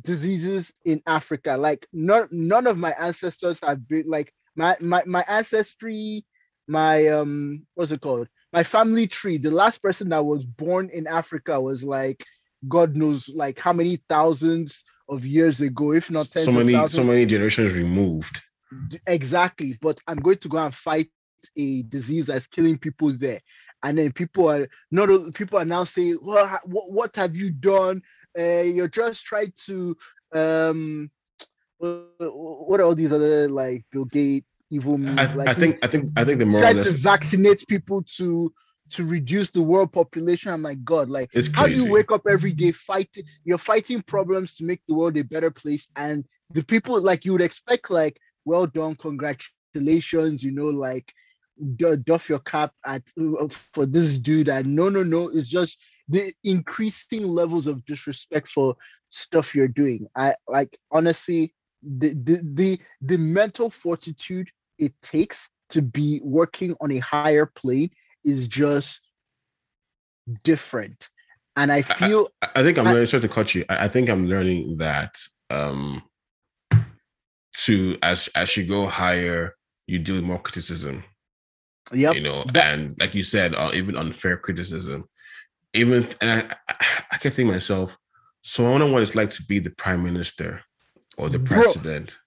diseases 0.00 0.72
in 0.84 1.02
Africa. 1.06 1.56
Like 1.56 1.86
none 1.92 2.28
none 2.30 2.66
of 2.66 2.76
my 2.78 2.92
ancestors 2.98 3.58
have 3.62 3.88
been 3.88 4.04
like 4.08 4.32
my 4.56 4.76
my 4.80 5.02
my 5.06 5.24
ancestry, 5.28 6.24
my 6.66 7.08
um 7.08 7.66
what's 7.74 7.92
it 7.92 8.00
called? 8.00 8.28
My 8.54 8.62
family 8.62 9.06
tree. 9.08 9.36
The 9.36 9.50
last 9.50 9.82
person 9.82 10.08
that 10.10 10.24
was 10.24 10.44
born 10.44 10.88
in 10.92 11.06
Africa 11.08 11.60
was 11.60 11.82
like 11.82 12.24
God 12.68 12.96
knows 12.96 13.28
like 13.28 13.58
how 13.58 13.72
many 13.72 13.96
thousands 14.08 14.84
of 15.08 15.26
years 15.26 15.60
ago, 15.60 15.92
if 15.92 16.10
not 16.10 16.30
tens 16.30 16.46
so 16.46 16.52
of 16.52 16.56
many 16.58 16.72
thousands. 16.72 16.92
so 16.92 17.04
many 17.04 17.26
generations 17.26 17.72
removed 17.72 18.40
exactly 19.06 19.78
but 19.80 20.00
i'm 20.08 20.18
going 20.18 20.38
to 20.38 20.48
go 20.48 20.58
and 20.58 20.74
fight 20.74 21.08
a 21.56 21.82
disease 21.84 22.26
that's 22.26 22.46
killing 22.46 22.78
people 22.78 23.12
there 23.18 23.40
and 23.82 23.98
then 23.98 24.10
people 24.12 24.48
are 24.50 24.66
not 24.90 25.08
people 25.34 25.58
are 25.58 25.64
now 25.64 25.84
saying 25.84 26.18
well 26.22 26.58
what, 26.64 26.90
what 26.90 27.16
have 27.16 27.36
you 27.36 27.50
done 27.50 28.02
uh, 28.38 28.62
you're 28.62 28.88
just 28.88 29.24
trying 29.24 29.52
to 29.56 29.96
um 30.32 31.10
wh- 31.80 32.08
wh- 32.18 32.68
what 32.68 32.80
are 32.80 32.84
all 32.84 32.94
these 32.94 33.12
other 33.12 33.48
like 33.48 33.84
bill 33.92 34.06
gates 34.06 34.46
evil 34.70 34.98
means. 34.98 35.18
I, 35.18 35.32
like 35.34 35.48
I 35.48 35.54
think 35.54 35.78
I 35.82 35.86
think 35.86 36.10
I 36.16 36.24
think 36.24 36.38
the 36.38 36.46
more 36.46 36.60
try 36.60 36.72
to 36.72 36.90
vaccinate 36.90 37.66
people 37.68 38.02
to 38.16 38.52
to 38.90 39.04
reduce 39.04 39.50
the 39.50 39.62
world 39.62 39.92
population. 39.92 40.52
I'm 40.52 40.62
like, 40.62 40.84
God, 40.84 41.08
like 41.08 41.30
It's 41.32 41.48
how 41.52 41.66
do 41.66 41.72
you 41.72 41.90
wake 41.90 42.12
up 42.12 42.22
every 42.28 42.52
day 42.52 42.72
fighting? 42.72 43.24
You're 43.44 43.58
fighting 43.58 44.02
problems 44.02 44.56
to 44.56 44.64
make 44.64 44.82
the 44.86 44.94
world 44.94 45.16
a 45.16 45.24
better 45.24 45.50
place, 45.50 45.88
and 45.96 46.24
the 46.50 46.62
people 46.62 47.00
like 47.00 47.24
you 47.24 47.32
would 47.32 47.42
expect, 47.42 47.90
like, 47.90 48.18
well 48.44 48.66
done, 48.66 48.94
congratulations, 48.96 50.42
you 50.42 50.52
know, 50.52 50.66
like 50.66 51.12
doff 52.04 52.28
your 52.28 52.40
cap 52.40 52.72
at 52.84 53.02
uh, 53.18 53.48
for 53.48 53.86
this 53.86 54.18
dude. 54.18 54.48
And 54.48 54.74
no, 54.74 54.88
no, 54.88 55.02
no, 55.02 55.28
it's 55.28 55.48
just 55.48 55.80
the 56.08 56.32
increasing 56.42 57.26
levels 57.26 57.66
of 57.66 57.84
disrespect 57.86 58.48
for 58.48 58.76
stuff 59.10 59.54
you're 59.54 59.68
doing. 59.68 60.06
I 60.16 60.34
like 60.48 60.76
honestly, 60.90 61.54
the 61.98 62.14
the 62.14 62.40
the, 62.54 62.80
the 63.02 63.16
mental 63.18 63.70
fortitude 63.70 64.48
it 64.78 64.92
takes 65.02 65.48
to 65.70 65.82
be 65.82 66.20
working 66.22 66.74
on 66.80 66.90
a 66.92 66.98
higher 66.98 67.46
plane 67.46 67.90
is 68.24 68.48
just 68.48 69.00
different. 70.42 71.08
And 71.56 71.70
I 71.70 71.82
feel 71.82 72.28
I 72.42 72.48
I 72.56 72.62
think 72.62 72.78
I'm 72.78 72.86
I- 72.86 72.92
learning. 72.92 73.06
Sorry 73.06 73.20
to 73.22 73.28
cut 73.28 73.54
you. 73.54 73.64
I, 73.68 73.84
I 73.84 73.88
think 73.88 74.08
I'm 74.08 74.26
learning 74.26 74.76
that 74.78 75.16
um 75.50 76.02
to 77.64 77.96
as 78.02 78.28
as 78.34 78.56
you 78.56 78.66
go 78.66 78.86
higher, 78.88 79.54
you 79.86 79.98
deal 79.98 80.16
with 80.16 80.24
more 80.24 80.40
criticism. 80.40 81.04
yeah 81.92 82.12
You 82.12 82.22
know, 82.22 82.44
that- 82.52 82.74
and 82.74 82.96
like 82.98 83.14
you 83.14 83.22
said, 83.22 83.54
uh, 83.54 83.70
even 83.74 83.96
unfair 83.96 84.36
criticism. 84.38 85.04
Even 85.72 86.08
and 86.20 86.30
I, 86.30 86.56
I, 86.68 86.86
I 87.12 87.16
can 87.18 87.30
think 87.30 87.50
myself. 87.50 87.96
So 88.42 88.66
I 88.66 88.70
wonder 88.70 88.90
what 88.90 89.02
it's 89.02 89.14
like 89.14 89.30
to 89.30 89.42
be 89.44 89.58
the 89.58 89.70
prime 89.70 90.02
minister 90.02 90.62
or 91.16 91.28
the 91.28 91.38
Bro. 91.38 91.62
president. 91.62 92.18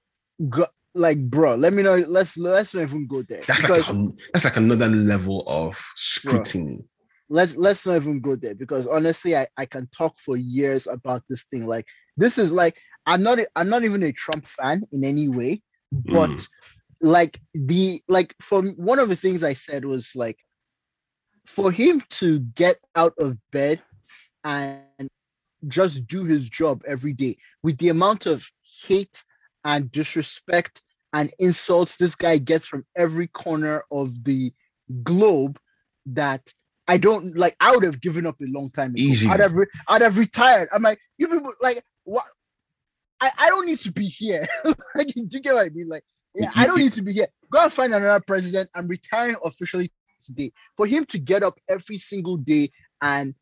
go, 0.49 0.65
like 0.95 1.19
bro, 1.29 1.55
let 1.55 1.73
me 1.73 1.83
know. 1.83 1.95
Let's 1.95 2.37
let's 2.37 2.73
not 2.73 2.81
even 2.83 3.07
go 3.07 3.21
there. 3.21 3.43
That's 3.47 3.61
because 3.61 3.87
like 3.89 3.95
a, 3.95 4.07
that's 4.33 4.45
like 4.45 4.57
another 4.57 4.87
level 4.87 5.43
of 5.47 5.79
scrutiny. 5.95 6.87
let's 7.29 7.55
let's 7.55 7.85
not 7.85 7.97
even 7.97 8.19
go 8.19 8.35
there 8.35 8.55
because 8.55 8.87
honestly 8.87 9.35
I, 9.35 9.47
I 9.57 9.65
can 9.65 9.87
talk 9.95 10.17
for 10.17 10.37
years 10.37 10.87
about 10.87 11.23
this 11.29 11.43
thing 11.51 11.67
like 11.67 11.85
this 12.15 12.37
is 12.37 12.51
like 12.51 12.77
i'm 13.05 13.21
not 13.21 13.37
I'm 13.55 13.69
not 13.69 13.83
even 13.83 14.01
a 14.03 14.11
trump 14.13 14.47
fan 14.47 14.83
in 14.91 15.03
any 15.03 15.27
way 15.27 15.61
but 15.91 16.29
Mm. 16.29 16.47
like 17.01 17.39
the 17.53 18.01
like 18.07 18.33
from 18.41 18.69
one 18.75 18.99
of 18.99 19.09
the 19.09 19.15
things 19.15 19.43
i 19.43 19.53
said 19.53 19.83
was 19.85 20.11
like 20.15 20.37
for 21.45 21.71
him 21.71 22.01
to 22.11 22.39
get 22.55 22.77
out 22.95 23.13
of 23.19 23.37
bed 23.51 23.81
and 24.43 24.81
just 25.67 26.07
do 26.07 26.23
his 26.23 26.49
job 26.49 26.81
every 26.87 27.13
day 27.13 27.37
with 27.63 27.77
the 27.77 27.89
amount 27.89 28.25
of 28.25 28.47
hate 28.85 29.23
and 29.63 29.91
disrespect 29.91 30.81
and 31.13 31.31
insults 31.39 31.97
this 31.97 32.15
guy 32.15 32.37
gets 32.37 32.67
from 32.67 32.85
every 32.95 33.27
corner 33.27 33.83
of 33.91 34.23
the 34.23 34.51
globe 35.03 35.59
that 36.07 36.53
I 36.87 36.97
don't 36.97 37.35
like. 37.35 37.55
I 37.59 37.75
would 37.75 37.83
have 37.83 38.01
given 38.01 38.25
up 38.25 38.39
a 38.41 38.45
long 38.45 38.69
time 38.69 38.91
ago. 38.91 39.01
Easy. 39.01 39.29
I'd 39.29 39.39
have, 39.39 39.53
re- 39.53 39.67
I'd 39.87 40.01
have 40.01 40.17
retired. 40.17 40.69
I'm 40.71 40.81
like, 40.81 40.99
you 41.17 41.27
people, 41.27 41.53
like, 41.61 41.83
what? 42.03 42.23
I, 43.19 43.29
I 43.37 43.49
don't 43.49 43.65
need 43.65 43.79
to 43.79 43.91
be 43.91 44.05
here. 44.05 44.47
like, 44.95 45.07
do 45.07 45.25
you 45.29 45.39
get 45.39 45.53
what 45.53 45.65
I 45.65 45.69
mean? 45.69 45.89
Like, 45.89 46.03
yeah, 46.35 46.51
I 46.55 46.67
don't 46.67 46.77
need 46.77 46.93
to 46.93 47.01
be 47.01 47.13
here. 47.13 47.27
Go 47.51 47.63
and 47.63 47.73
find 47.73 47.93
another 47.93 48.23
president. 48.25 48.69
I'm 48.75 48.87
retiring 48.87 49.35
officially 49.43 49.91
today. 50.23 50.51
For 50.75 50.85
him 50.85 51.05
to 51.05 51.17
get 51.17 51.43
up 51.43 51.59
every 51.67 51.97
single 51.97 52.37
day 52.37 52.71
and 53.01 53.33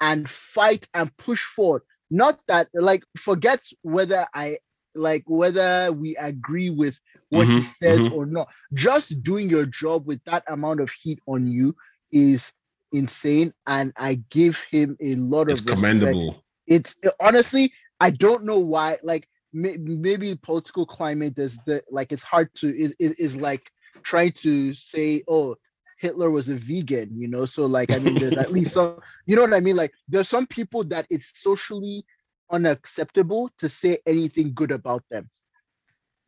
and 0.00 0.28
fight 0.28 0.88
and 0.94 1.14
push 1.16 1.44
forward. 1.44 1.82
Not 2.10 2.40
that 2.48 2.68
like 2.74 3.04
forget 3.16 3.60
whether 3.82 4.26
I 4.34 4.58
like 4.94 5.24
whether 5.26 5.92
we 5.92 6.16
agree 6.16 6.70
with 6.70 7.00
what 7.30 7.48
he 7.48 7.62
Mhm, 7.62 7.64
says 7.64 8.06
mhm. 8.06 8.10
or 8.10 8.26
not. 8.26 8.48
Just 8.74 9.22
doing 9.22 9.48
your 9.50 9.66
job 9.66 10.06
with 10.06 10.22
that 10.24 10.44
amount 10.48 10.80
of 10.80 10.90
heat 10.90 11.20
on 11.26 11.46
you 11.46 11.74
is 12.12 12.52
insane, 12.92 13.52
and 13.66 13.92
I 13.96 14.22
give 14.30 14.58
him 14.70 14.96
a 15.00 15.14
lot 15.16 15.48
of 15.48 15.66
It's 15.66 15.66
respect. 15.66 16.20
commendable. 16.20 16.44
It's 16.66 16.96
honestly, 17.20 17.72
I 18.00 18.10
don't 18.10 18.44
know 18.44 18.58
why. 18.58 18.98
Like 19.02 19.28
may, 19.52 19.76
maybe 19.78 20.34
political 20.36 20.86
climate 20.86 21.38
is 21.38 21.58
the 21.66 21.82
like 21.90 22.12
it's 22.12 22.22
hard 22.22 22.52
to 22.56 22.68
is 22.76 22.94
is 22.98 23.12
is 23.18 23.36
like 23.36 23.70
trying 24.02 24.32
to 24.32 24.74
say, 24.74 25.22
oh, 25.28 25.56
Hitler 26.00 26.30
was 26.30 26.48
a 26.48 26.54
vegan, 26.54 27.10
you 27.12 27.28
know. 27.28 27.44
So 27.44 27.66
like, 27.66 27.92
I 27.92 27.98
mean, 27.98 28.14
there's 28.14 28.36
at 28.36 28.52
least 28.56 28.72
some, 28.72 29.00
you 29.26 29.36
know 29.36 29.42
what 29.42 29.54
I 29.54 29.60
mean. 29.60 29.76
Like, 29.76 29.92
there's 30.08 30.28
some 30.28 30.46
people 30.46 30.82
that 30.84 31.06
it's 31.10 31.32
socially 31.42 32.04
unacceptable 32.50 33.50
to 33.58 33.68
say 33.68 33.98
anything 34.06 34.54
good 34.54 34.70
about 34.70 35.02
them. 35.10 35.28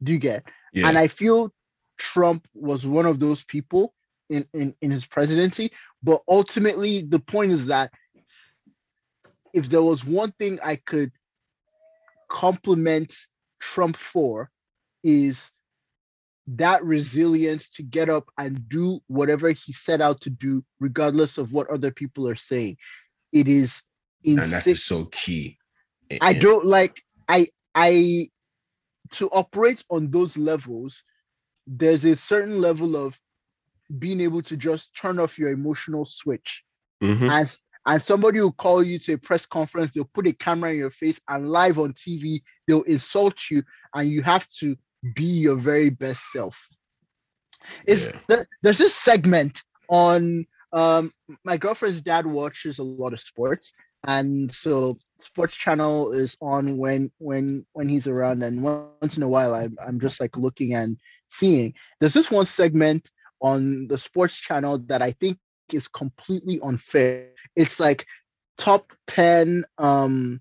Do 0.03 0.13
you 0.13 0.19
get? 0.19 0.45
Yeah. 0.75 0.89
And 0.89 0.99
I 0.99 1.09
feel 1.09 1.53
Trump 1.99 2.47
was 2.55 2.87
one 2.87 3.07
of 3.07 3.19
those 3.19 3.45
people 3.45 3.95
in, 4.29 4.47
in, 4.53 4.75
in 4.83 4.91
his 4.91 5.07
presidency. 5.07 5.73
But 6.03 6.21
ultimately, 6.29 7.03
the 7.03 7.21
point 7.21 7.53
is 7.53 7.67
that 7.69 7.93
if 9.55 9.71
there 9.71 9.83
was 9.83 10.05
one 10.05 10.33
thing 10.33 10.59
I 10.63 10.77
could 10.77 11.13
compliment 12.29 13.15
Trump 13.59 13.97
for, 13.97 14.51
is 15.03 15.51
that 16.47 16.85
resilience 16.85 17.69
to 17.71 17.83
get 17.83 18.09
up 18.09 18.29
and 18.39 18.69
do 18.69 19.01
whatever 19.07 19.51
he 19.51 19.73
set 19.73 20.01
out 20.01 20.21
to 20.23 20.31
do, 20.31 20.65
regardless 20.81 21.39
of 21.39 21.53
what 21.53 21.71
other 21.71 21.91
people 21.91 22.29
are 22.29 22.37
saying. 22.37 22.77
It 23.33 23.49
is 23.49 23.83
and 24.25 24.39
that's 24.39 24.85
so 24.85 25.07
key. 25.07 25.59
I 26.21 26.33
don't 26.35 26.65
like 26.65 27.03
I 27.29 27.49
I 27.75 28.29
to 29.13 29.29
operate 29.31 29.85
on 29.91 30.11
those 30.11 30.37
levels, 30.37 31.05
there's 31.67 32.05
a 32.05 32.17
certain 32.17 32.61
level 32.61 32.97
of 32.97 33.19
being 33.99 34.21
able 34.21 34.43
to 34.43 34.57
just 34.57 34.97
turn 34.97 35.19
off 35.19 35.39
your 35.39 35.51
emotional 35.51 36.05
switch. 36.05 36.63
Mhm. 37.03 37.31
And 37.31 37.57
and 37.85 38.01
somebody 38.01 38.41
will 38.41 38.53
call 38.53 38.81
you 38.83 38.99
to 39.01 39.15
a 39.15 39.19
press 39.19 39.45
conference, 39.45 39.91
they'll 39.93 40.05
put 40.05 40.29
a 40.29 40.33
camera 40.33 40.71
in 40.71 40.79
your 40.79 40.91
face 40.91 41.21
and 41.29 41.51
live 41.51 41.81
on 41.81 41.93
TV, 41.95 42.43
they'll 42.67 42.83
insult 42.83 43.51
you, 43.51 43.65
and 43.95 44.09
you 44.09 44.23
have 44.23 44.49
to 44.61 44.77
be 45.15 45.25
your 45.25 45.57
very 45.57 45.91
best 45.91 46.23
self. 46.33 46.69
Is 47.87 48.09
Yeah. 48.09 48.21
there- 48.29 48.47
there's 48.63 48.79
this 48.79 48.95
segment 48.95 49.63
on 49.89 50.47
um 50.73 51.13
my 51.45 51.57
girlfriend's 51.59 52.03
dad 52.03 52.27
watches 52.27 52.79
a 52.79 52.83
lot 52.83 53.13
of 53.13 53.21
sports 53.21 53.73
and 54.07 54.51
so 54.53 54.99
sports 55.19 55.55
channel 55.55 56.13
is 56.13 56.37
on 56.41 56.79
when 56.79 57.11
when 57.19 57.67
when 57.73 57.89
he's 57.89 58.07
around 58.09 58.43
and 58.43 58.63
once 58.63 58.87
in 58.87 59.23
a 59.23 59.29
while 59.29 59.55
I'm, 59.55 59.77
I'm 59.87 60.01
just 60.01 60.21
like 60.21 60.37
looking 60.37 60.75
and 60.75 60.97
seeing 61.31 61.75
there's 62.01 62.15
this 62.15 62.31
one 62.31 62.47
segment 62.47 63.11
on 63.41 63.87
the 63.89 63.99
sports 63.99 64.37
channel 64.37 64.79
that 64.87 65.03
I 65.03 65.13
think 65.13 65.39
is 65.73 65.89
completely 65.89 66.59
unfair 66.63 67.21
it's 67.55 67.79
like 67.81 68.07
top 68.57 68.93
10 69.07 69.65
um 69.79 70.41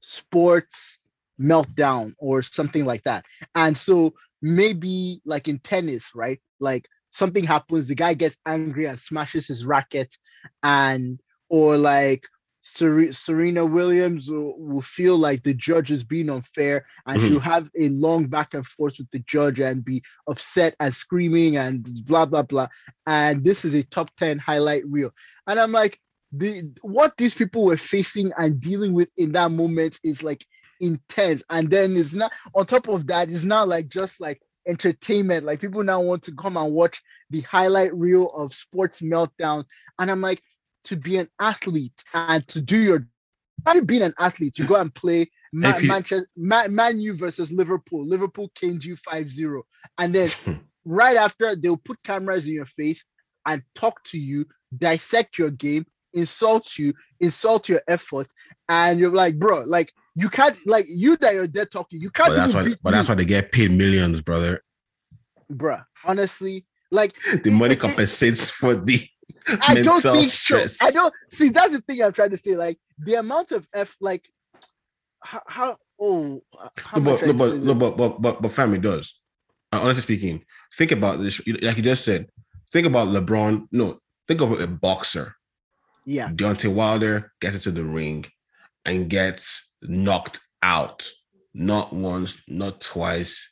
sports 0.00 0.98
meltdown 1.40 2.12
or 2.18 2.42
something 2.42 2.84
like 2.84 3.02
that. 3.04 3.24
And 3.54 3.76
so 3.76 4.14
maybe 4.42 5.20
like 5.24 5.48
in 5.48 5.58
tennis 5.58 6.10
right 6.14 6.40
like 6.60 6.86
something 7.10 7.44
happens 7.44 7.88
the 7.88 7.94
guy 7.94 8.14
gets 8.14 8.36
angry 8.46 8.80
and 8.80 8.92
smashes 8.92 9.40
his 9.40 9.60
racket 9.60 10.14
and 10.62 11.20
or 11.48 11.76
like 11.76 12.26
Sere- 12.62 13.12
Serena 13.12 13.64
Williams 13.64 14.30
will, 14.30 14.54
will 14.58 14.80
feel 14.82 15.16
like 15.16 15.42
the 15.42 15.54
judge 15.54 15.90
is 15.90 16.04
being 16.04 16.28
unfair 16.30 16.84
and 17.06 17.20
Mhm. 17.20 17.26
she'll 17.26 17.40
have 17.40 17.70
a 17.78 17.88
long 17.90 18.26
back 18.26 18.54
and 18.54 18.66
forth 18.66 18.96
with 18.98 19.10
the 19.10 19.20
judge 19.20 19.60
and 19.60 19.84
be 19.84 20.02
upset 20.28 20.74
and 20.80 20.94
screaming 20.94 21.56
and 21.56 21.88
blah 22.06 22.26
blah 22.26 22.42
blah. 22.42 22.68
And 23.06 23.44
this 23.44 23.64
is 23.64 23.74
a 23.74 23.82
top 23.84 24.10
10 24.16 24.38
highlight 24.38 24.84
reel. 24.86 25.10
And 25.46 25.58
i'm 25.58 25.72
like 25.72 25.98
the 26.32 26.62
what 26.82 27.16
these 27.16 27.34
people 27.34 27.64
were 27.64 27.76
facing 27.76 28.32
and 28.38 28.60
dealing 28.60 28.92
with 28.92 29.08
in 29.16 29.32
that 29.32 29.50
moment 29.52 29.98
is 30.04 30.22
like 30.22 30.44
intense. 30.80 31.42
And 31.50 31.70
then 31.70 31.96
it's 31.96 32.12
not 32.12 32.32
on 32.54 32.66
top 32.66 32.88
of 32.88 33.06
that 33.08 33.28
it's 33.30 33.44
not 33.44 33.68
like 33.68 33.88
just 33.88 34.20
like 34.20 34.40
entertainment. 34.68 35.44
Like 35.46 35.60
people 35.60 35.82
now 35.82 36.00
want 36.00 36.22
to 36.24 36.32
come 36.32 36.56
and 36.56 36.72
watch 36.72 37.02
the 37.30 37.40
highlight 37.42 37.94
reel 37.94 38.26
of 38.28 38.52
sports 38.54 39.00
meltdown. 39.00 39.64
And 39.98 40.10
i'm 40.10 40.20
like 40.20 40.42
to 40.84 40.96
be 40.96 41.16
an 41.18 41.28
athlete 41.40 42.02
and 42.14 42.46
to 42.48 42.60
do 42.60 42.78
your 42.78 43.06
not 43.64 43.86
being 43.86 44.02
an 44.02 44.14
athlete. 44.18 44.58
You 44.58 44.66
go 44.66 44.76
and 44.76 44.94
play 44.94 45.28
Ma- 45.52 45.76
you- 45.76 45.88
manchester 45.88 46.28
Man, 46.36 46.74
Man 46.74 47.00
U 47.00 47.14
versus 47.14 47.50
liverpool. 47.50 48.06
Liverpool 48.06 48.50
caned 48.54 48.84
you 48.84 48.96
5-0 48.96 49.62
and 49.98 50.14
then 50.14 50.30
right 50.84 51.16
after 51.16 51.56
they'll 51.56 51.76
put 51.76 52.02
cameras 52.04 52.46
in 52.46 52.54
your 52.54 52.66
face 52.66 53.04
and 53.46 53.62
talk 53.74 54.02
to 54.04 54.18
you 54.18 54.46
dissect 54.76 55.38
your 55.38 55.50
game 55.50 55.86
insult 56.16 56.76
you 56.78 56.92
insult 57.20 57.68
your 57.68 57.80
effort 57.88 58.26
and 58.68 58.98
you're 58.98 59.10
like 59.10 59.38
bro 59.38 59.60
like 59.66 59.92
you 60.14 60.28
can't 60.28 60.56
like 60.66 60.86
you 60.88 61.16
that 61.18 61.34
you're 61.34 61.46
there 61.46 61.66
talking 61.66 62.00
you 62.00 62.10
can't 62.10 62.30
but 62.30 62.36
that's 62.36 62.54
why 62.54 62.72
but 62.82 62.90
that's 62.90 63.08
why 63.08 63.14
they 63.14 63.24
get 63.24 63.52
paid 63.52 63.70
millions, 63.70 64.20
brother. 64.20 64.62
bruh 65.52 65.84
honestly 66.04 66.66
like 66.90 67.14
The 67.44 67.50
money 67.50 67.74
it- 67.74 67.78
it- 67.78 67.80
compensates 67.80 68.48
for 68.48 68.74
the 68.74 69.00
I 69.68 69.82
don't 69.82 70.00
think 70.00 70.28
so. 70.28 70.64
I 70.80 70.90
don't 70.90 71.14
see. 71.32 71.50
That's 71.50 71.72
the 71.72 71.80
thing 71.80 72.02
I'm 72.02 72.12
trying 72.12 72.30
to 72.30 72.36
say. 72.36 72.56
Like 72.56 72.78
the 72.98 73.14
amount 73.14 73.52
of 73.52 73.66
f, 73.74 73.96
like 74.00 74.28
how, 75.22 75.42
how 75.46 75.76
oh, 76.00 76.42
how 76.76 76.98
No, 76.98 77.16
but 77.16 77.26
no, 77.26 77.32
but 77.32 77.54
no, 77.58 77.74
but 77.74 77.96
but 77.96 78.22
but 78.22 78.42
but 78.42 78.52
family 78.52 78.78
does. 78.78 79.20
uh, 79.72 79.80
honestly 79.82 80.02
speaking, 80.02 80.44
think 80.76 80.90
about 80.92 81.20
this. 81.20 81.40
Like 81.46 81.76
you 81.76 81.82
just 81.82 82.04
said, 82.04 82.28
think 82.72 82.86
about 82.86 83.08
LeBron. 83.08 83.68
No, 83.70 83.98
think 84.26 84.40
of 84.40 84.60
a 84.60 84.66
boxer. 84.66 85.35
Yeah. 86.06 86.28
Deontay 86.28 86.72
Wilder 86.72 87.32
gets 87.40 87.56
into 87.56 87.72
the 87.72 87.84
ring 87.84 88.24
and 88.84 89.10
gets 89.10 89.74
knocked 89.82 90.40
out. 90.62 91.06
Not 91.52 91.92
once, 91.92 92.40
not 92.48 92.80
twice, 92.80 93.48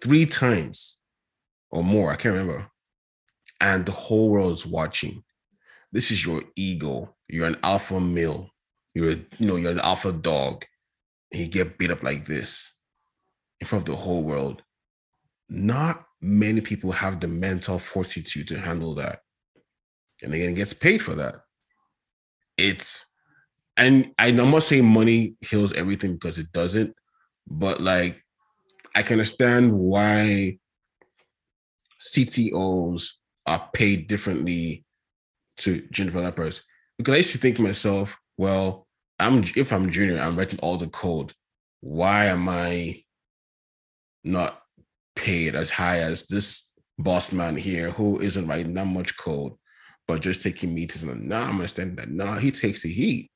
three 0.00 0.26
times 0.26 0.98
or 1.70 1.84
more. 1.84 2.10
I 2.10 2.16
can't 2.16 2.34
remember. 2.34 2.68
And 3.60 3.86
the 3.86 3.92
whole 3.92 4.30
world's 4.30 4.66
watching. 4.66 5.22
This 5.92 6.10
is 6.10 6.26
your 6.26 6.42
ego. 6.56 7.14
You're 7.28 7.46
an 7.46 7.58
alpha 7.62 8.00
male. 8.00 8.50
You're, 8.94 9.12
a, 9.12 9.16
you 9.38 9.46
know, 9.46 9.56
you're 9.56 9.72
an 9.72 9.80
alpha 9.80 10.12
dog. 10.12 10.64
And 11.32 11.42
you 11.42 11.48
get 11.48 11.78
beat 11.78 11.90
up 11.90 12.02
like 12.02 12.26
this 12.26 12.72
in 13.60 13.66
front 13.66 13.88
of 13.88 13.94
the 13.94 14.00
whole 14.00 14.22
world. 14.22 14.62
Not 15.48 16.04
many 16.20 16.60
people 16.60 16.92
have 16.92 17.20
the 17.20 17.28
mental 17.28 17.78
fortitude 17.78 18.48
to 18.48 18.58
handle 18.58 18.94
that. 18.96 19.20
And 20.26 20.34
again, 20.34 20.54
gets 20.54 20.72
paid 20.72 21.02
for 21.02 21.14
that. 21.14 21.36
It's 22.58 23.06
and 23.76 24.12
I'm 24.18 24.36
not 24.36 24.64
saying 24.64 24.84
money 24.84 25.36
heals 25.40 25.72
everything 25.72 26.14
because 26.14 26.38
it 26.38 26.50
doesn't, 26.52 26.94
but 27.46 27.80
like 27.80 28.22
I 28.94 29.02
can 29.02 29.14
understand 29.14 29.72
why 29.72 30.58
CTOs 32.00 33.10
are 33.46 33.70
paid 33.72 34.08
differently 34.08 34.84
to 35.58 35.86
junior 35.92 36.10
developers. 36.10 36.62
Because 36.98 37.14
I 37.14 37.18
used 37.18 37.32
to 37.32 37.38
think 37.38 37.56
to 37.56 37.62
myself, 37.62 38.18
well, 38.36 38.88
I'm 39.20 39.44
if 39.54 39.72
I'm 39.72 39.90
junior, 39.90 40.20
I'm 40.20 40.36
writing 40.36 40.58
all 40.60 40.76
the 40.76 40.88
code. 40.88 41.32
Why 41.80 42.26
am 42.26 42.48
I 42.48 43.04
not 44.24 44.60
paid 45.14 45.54
as 45.54 45.70
high 45.70 46.00
as 46.00 46.26
this 46.26 46.68
boss 46.98 47.30
man 47.30 47.56
here 47.56 47.92
who 47.92 48.18
isn't 48.20 48.48
writing 48.48 48.74
that 48.74 48.86
much 48.86 49.16
code, 49.16 49.52
but 50.06 50.20
just 50.20 50.42
taking 50.42 50.74
meetings? 50.74 51.02
And 51.02 51.28
now 51.28 51.42
I'm 51.42 51.56
understanding 51.56 51.96
that 51.96 52.10
now 52.10 52.34
nah, 52.34 52.38
he 52.38 52.50
takes 52.50 52.82
the 52.82 52.92
heat. 52.92 53.30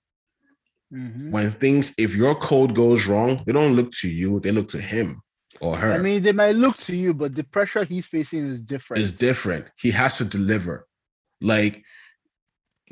Mm-hmm. 0.92 1.30
When 1.30 1.52
things, 1.52 1.94
if 1.98 2.16
your 2.16 2.34
code 2.34 2.74
goes 2.74 3.06
wrong, 3.06 3.42
they 3.46 3.52
don't 3.52 3.76
look 3.76 3.92
to 4.00 4.08
you, 4.08 4.40
they 4.40 4.50
look 4.50 4.68
to 4.68 4.80
him 4.80 5.22
or 5.60 5.76
her. 5.76 5.92
I 5.92 5.98
mean, 5.98 6.22
they 6.22 6.32
might 6.32 6.56
look 6.56 6.76
to 6.78 6.96
you, 6.96 7.14
but 7.14 7.34
the 7.34 7.44
pressure 7.44 7.84
he's 7.84 8.06
facing 8.06 8.46
is 8.46 8.62
different. 8.62 9.02
Is 9.02 9.12
different. 9.12 9.66
He 9.78 9.92
has 9.92 10.18
to 10.18 10.24
deliver. 10.24 10.86
Like, 11.40 11.84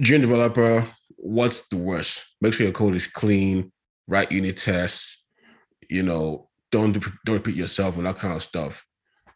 junior 0.00 0.26
developer, 0.28 0.88
what's 1.16 1.66
the 1.68 1.76
worst? 1.76 2.24
Make 2.40 2.54
sure 2.54 2.66
your 2.66 2.72
code 2.72 2.94
is 2.94 3.06
clean, 3.06 3.72
write 4.06 4.30
unit 4.32 4.56
tests, 4.56 5.22
you 5.90 6.02
know, 6.02 6.48
don't 6.70 6.92
don't 7.24 7.36
repeat 7.36 7.56
yourself 7.56 7.96
and 7.96 8.06
that 8.06 8.18
kind 8.18 8.34
of 8.34 8.42
stuff. 8.42 8.84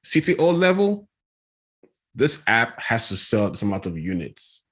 CTO 0.05 0.57
level, 0.57 1.09
this 2.15 2.43
app 2.47 2.81
has 2.81 3.09
to 3.09 3.17
sell 3.17 3.51
this 3.51 3.63
amount 3.63 3.87
of 3.87 3.99
units. 3.99 4.63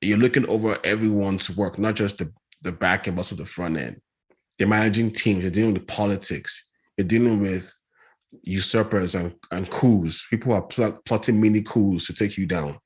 You're 0.00 0.18
looking 0.18 0.48
over 0.48 0.78
everyone's 0.84 1.50
work, 1.50 1.78
not 1.78 1.96
just 1.96 2.18
the, 2.18 2.32
the 2.62 2.72
back 2.72 3.06
end, 3.06 3.16
but 3.16 3.20
also 3.20 3.34
the 3.34 3.44
front 3.44 3.76
end. 3.76 4.00
You're 4.58 4.68
managing 4.68 5.12
teams, 5.12 5.42
you're 5.42 5.50
dealing 5.50 5.74
with 5.74 5.86
politics, 5.86 6.66
you're 6.96 7.06
dealing 7.06 7.40
with 7.40 7.72
usurpers 8.42 9.14
and, 9.14 9.34
and 9.50 9.70
coups, 9.70 10.26
people 10.28 10.52
are 10.52 10.62
pl- 10.62 11.00
plotting 11.04 11.40
mini 11.40 11.62
coups 11.62 12.06
to 12.06 12.12
take 12.12 12.36
you 12.36 12.46
down. 12.46 12.78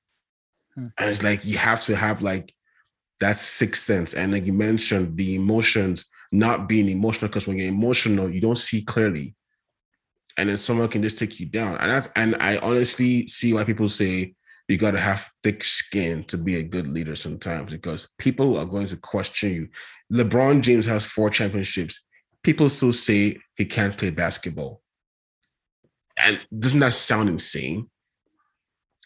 Hmm. 0.74 0.88
And 0.98 1.10
it's 1.10 1.22
like 1.22 1.44
you 1.44 1.58
have 1.58 1.82
to 1.84 1.96
have 1.96 2.22
like 2.22 2.52
that 3.20 3.36
sixth 3.36 3.84
sense. 3.84 4.14
And 4.14 4.32
like 4.32 4.46
you 4.46 4.52
mentioned, 4.52 5.16
the 5.16 5.34
emotions 5.34 6.04
not 6.32 6.68
being 6.68 6.88
emotional, 6.88 7.28
because 7.28 7.46
when 7.46 7.58
you're 7.58 7.68
emotional, 7.68 8.30
you 8.30 8.40
don't 8.40 8.58
see 8.58 8.82
clearly. 8.82 9.34
And 10.36 10.48
then 10.48 10.56
someone 10.56 10.88
can 10.88 11.02
just 11.02 11.18
take 11.18 11.38
you 11.38 11.46
down. 11.46 11.76
And 11.76 11.90
that's 11.90 12.08
and 12.16 12.36
I 12.40 12.56
honestly 12.58 13.28
see 13.28 13.52
why 13.52 13.64
people 13.64 13.88
say 13.88 14.34
you 14.68 14.78
got 14.78 14.92
to 14.92 15.00
have 15.00 15.30
thick 15.42 15.64
skin 15.64 16.24
to 16.24 16.38
be 16.38 16.56
a 16.56 16.62
good 16.62 16.86
leader 16.86 17.16
sometimes 17.16 17.72
because 17.72 18.08
people 18.18 18.56
are 18.56 18.64
going 18.64 18.86
to 18.86 18.96
question 18.96 19.52
you. 19.52 19.68
LeBron 20.12 20.62
James 20.62 20.86
has 20.86 21.04
four 21.04 21.30
championships. 21.30 22.00
People 22.42 22.68
still 22.68 22.92
say 22.92 23.38
he 23.56 23.66
can't 23.66 23.96
play 23.96 24.10
basketball. 24.10 24.80
And 26.16 26.44
doesn't 26.56 26.80
that 26.80 26.92
sound 26.92 27.28
insane? 27.28 27.90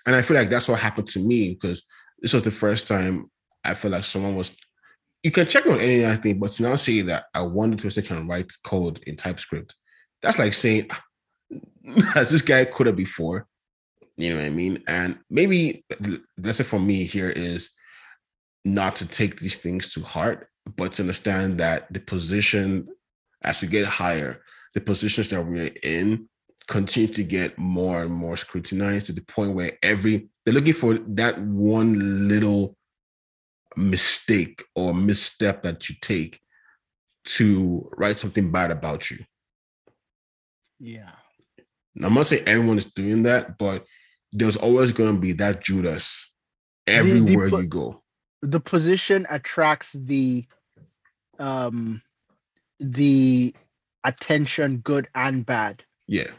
And 0.05 0.15
I 0.15 0.23
feel 0.23 0.37
like 0.37 0.51
that's 0.51 0.69
what 0.69 0.81
happened 0.81 1.09
to 1.09 1.19
me 1.19 1.55
because 1.55 1.85
this 2.21 2.33
was 2.33 2.43
the 2.43 2.51
first 2.51 2.87
time 2.87 3.31
I 3.65 3.75
felt 3.75 3.93
like 3.93 4.05
someone 4.05 4.37
was. 4.37 4.57
You 5.23 5.33
can 5.33 5.47
check 5.49 5.67
on 5.67 5.81
anything, 5.81 6.39
but 6.39 6.53
to 6.53 6.63
now 6.63 6.77
say 6.77 7.01
that 7.03 7.25
I 7.35 7.43
wanted 7.43 7.91
to 7.91 8.03
can 8.03 8.29
write 8.29 8.53
code 8.63 9.01
in 9.07 9.17
TypeScript, 9.17 9.75
that's 10.23 10.39
like 10.39 10.55
saying, 10.55 10.87
ah, 10.91 11.03
has 12.15 12.31
this 12.31 12.43
guy 12.43 12.65
could 12.65 12.87
have 12.87 12.97
before? 12.97 13.47
You 14.17 14.31
know 14.31 14.37
what 14.37 14.47
I 14.47 14.51
mean? 14.51 14.83
And 14.87 15.19
maybe 15.31 15.85
the 16.01 16.23
lesson 16.39 16.65
for 16.65 16.81
me 16.81 17.05
here 17.05 17.31
is 17.31 17.71
not 18.65 18.97
to 18.97 19.07
take 19.07 19.39
these 19.39 19.57
things 19.57 19.93
to 19.93 20.01
heart, 20.01 20.49
but 20.77 20.93
to 20.93 21.03
understand 21.03 21.59
that 21.59 21.93
the 21.93 22.01
position, 22.01 22.89
as 23.43 23.61
we 23.61 23.69
get 23.69 23.87
higher, 23.87 24.43
the 24.75 24.81
positions 24.81 25.29
that 25.29 25.43
we're 25.43 25.71
in 25.83 26.29
continue 26.67 27.09
to 27.09 27.23
get 27.23 27.57
more 27.59 28.03
and 28.03 28.13
more 28.13 28.37
scrutinized 28.37 29.07
to 29.07 29.13
the 29.13 29.21
point 29.23 29.55
where 29.55 29.79
every 29.83 30.29
they're 30.45 30.55
looking 30.55 30.75
for 30.75 30.95
that 30.95 31.41
one 31.41 32.29
little 32.29 32.77
mistake 33.77 34.65
or 34.75 34.93
misstep 34.95 35.63
that 35.63 35.89
you 35.89 35.95
take 36.01 36.41
to 37.25 37.89
write 37.97 38.17
something 38.17 38.51
bad 38.51 38.71
about 38.71 39.11
you. 39.11 39.19
Yeah. 40.79 41.13
I'm 42.03 42.15
not 42.15 42.27
saying 42.27 42.45
everyone 42.47 42.79
is 42.79 42.93
doing 42.93 43.23
that, 43.25 43.59
but 43.59 43.85
there's 44.33 44.57
always 44.57 44.93
going 44.93 45.15
to 45.15 45.21
be 45.21 45.33
that 45.33 45.63
Judas 45.63 46.31
everywhere 46.87 47.51
the, 47.51 47.57
the, 47.57 47.63
you 47.63 47.69
go. 47.69 48.03
The 48.43 48.61
position 48.61 49.27
attracts 49.31 49.93
the 49.93 50.47
um 51.39 52.03
the 52.81 53.55
attention, 54.05 54.79
good 54.79 55.09
and 55.15 55.45
bad. 55.45 55.83
Yeah 56.07 56.31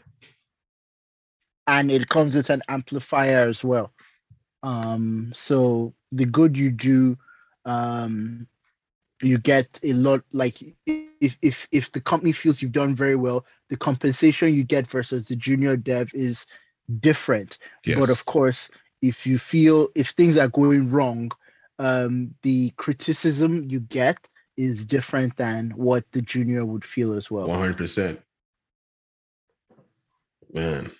and 1.68 1.90
it 1.90 2.08
comes 2.08 2.34
with 2.34 2.50
an 2.50 2.62
amplifier 2.66 3.46
as 3.46 3.62
well. 3.62 3.92
Um, 4.62 5.30
so 5.34 5.94
the 6.10 6.24
good 6.24 6.56
you 6.56 6.70
do, 6.70 7.18
um, 7.66 8.48
you 9.22 9.38
get 9.38 9.78
a 9.82 9.92
lot. 9.92 10.22
Like 10.32 10.62
if 10.86 11.38
if 11.42 11.68
if 11.72 11.92
the 11.92 12.00
company 12.00 12.32
feels 12.32 12.62
you've 12.62 12.72
done 12.72 12.94
very 12.94 13.16
well, 13.16 13.44
the 13.68 13.76
compensation 13.76 14.54
you 14.54 14.64
get 14.64 14.86
versus 14.86 15.26
the 15.26 15.36
junior 15.36 15.76
dev 15.76 16.10
is 16.14 16.46
different. 17.00 17.58
Yes. 17.84 17.98
But 17.98 18.10
of 18.10 18.24
course, 18.24 18.70
if 19.02 19.26
you 19.26 19.38
feel 19.38 19.88
if 19.94 20.10
things 20.10 20.36
are 20.36 20.48
going 20.48 20.90
wrong, 20.90 21.30
um, 21.78 22.34
the 22.42 22.70
criticism 22.76 23.68
you 23.68 23.80
get 23.80 24.28
is 24.56 24.84
different 24.84 25.36
than 25.36 25.70
what 25.70 26.04
the 26.12 26.22
junior 26.22 26.64
would 26.64 26.84
feel 26.84 27.12
as 27.12 27.30
well. 27.30 27.46
One 27.46 27.58
hundred 27.58 27.76
percent, 27.76 28.20
man. 30.52 30.90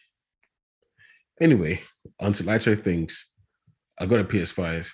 Anyway, 1.40 1.80
on 2.20 2.32
to 2.32 2.44
lighter 2.44 2.74
things. 2.74 3.26
I 4.00 4.06
got 4.06 4.20
a 4.20 4.24
PS5. 4.24 4.88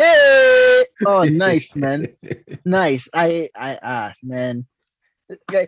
Hey! 0.00 0.84
Oh, 1.04 1.24
nice, 1.24 1.76
man. 1.76 2.08
nice. 2.64 3.06
I, 3.12 3.50
I, 3.54 3.78
ah, 3.82 4.12
man. 4.22 4.66
I, 5.52 5.66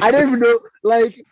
I 0.00 0.10
don't 0.10 0.28
even 0.28 0.40
know. 0.40 0.60
Like, 0.82 1.22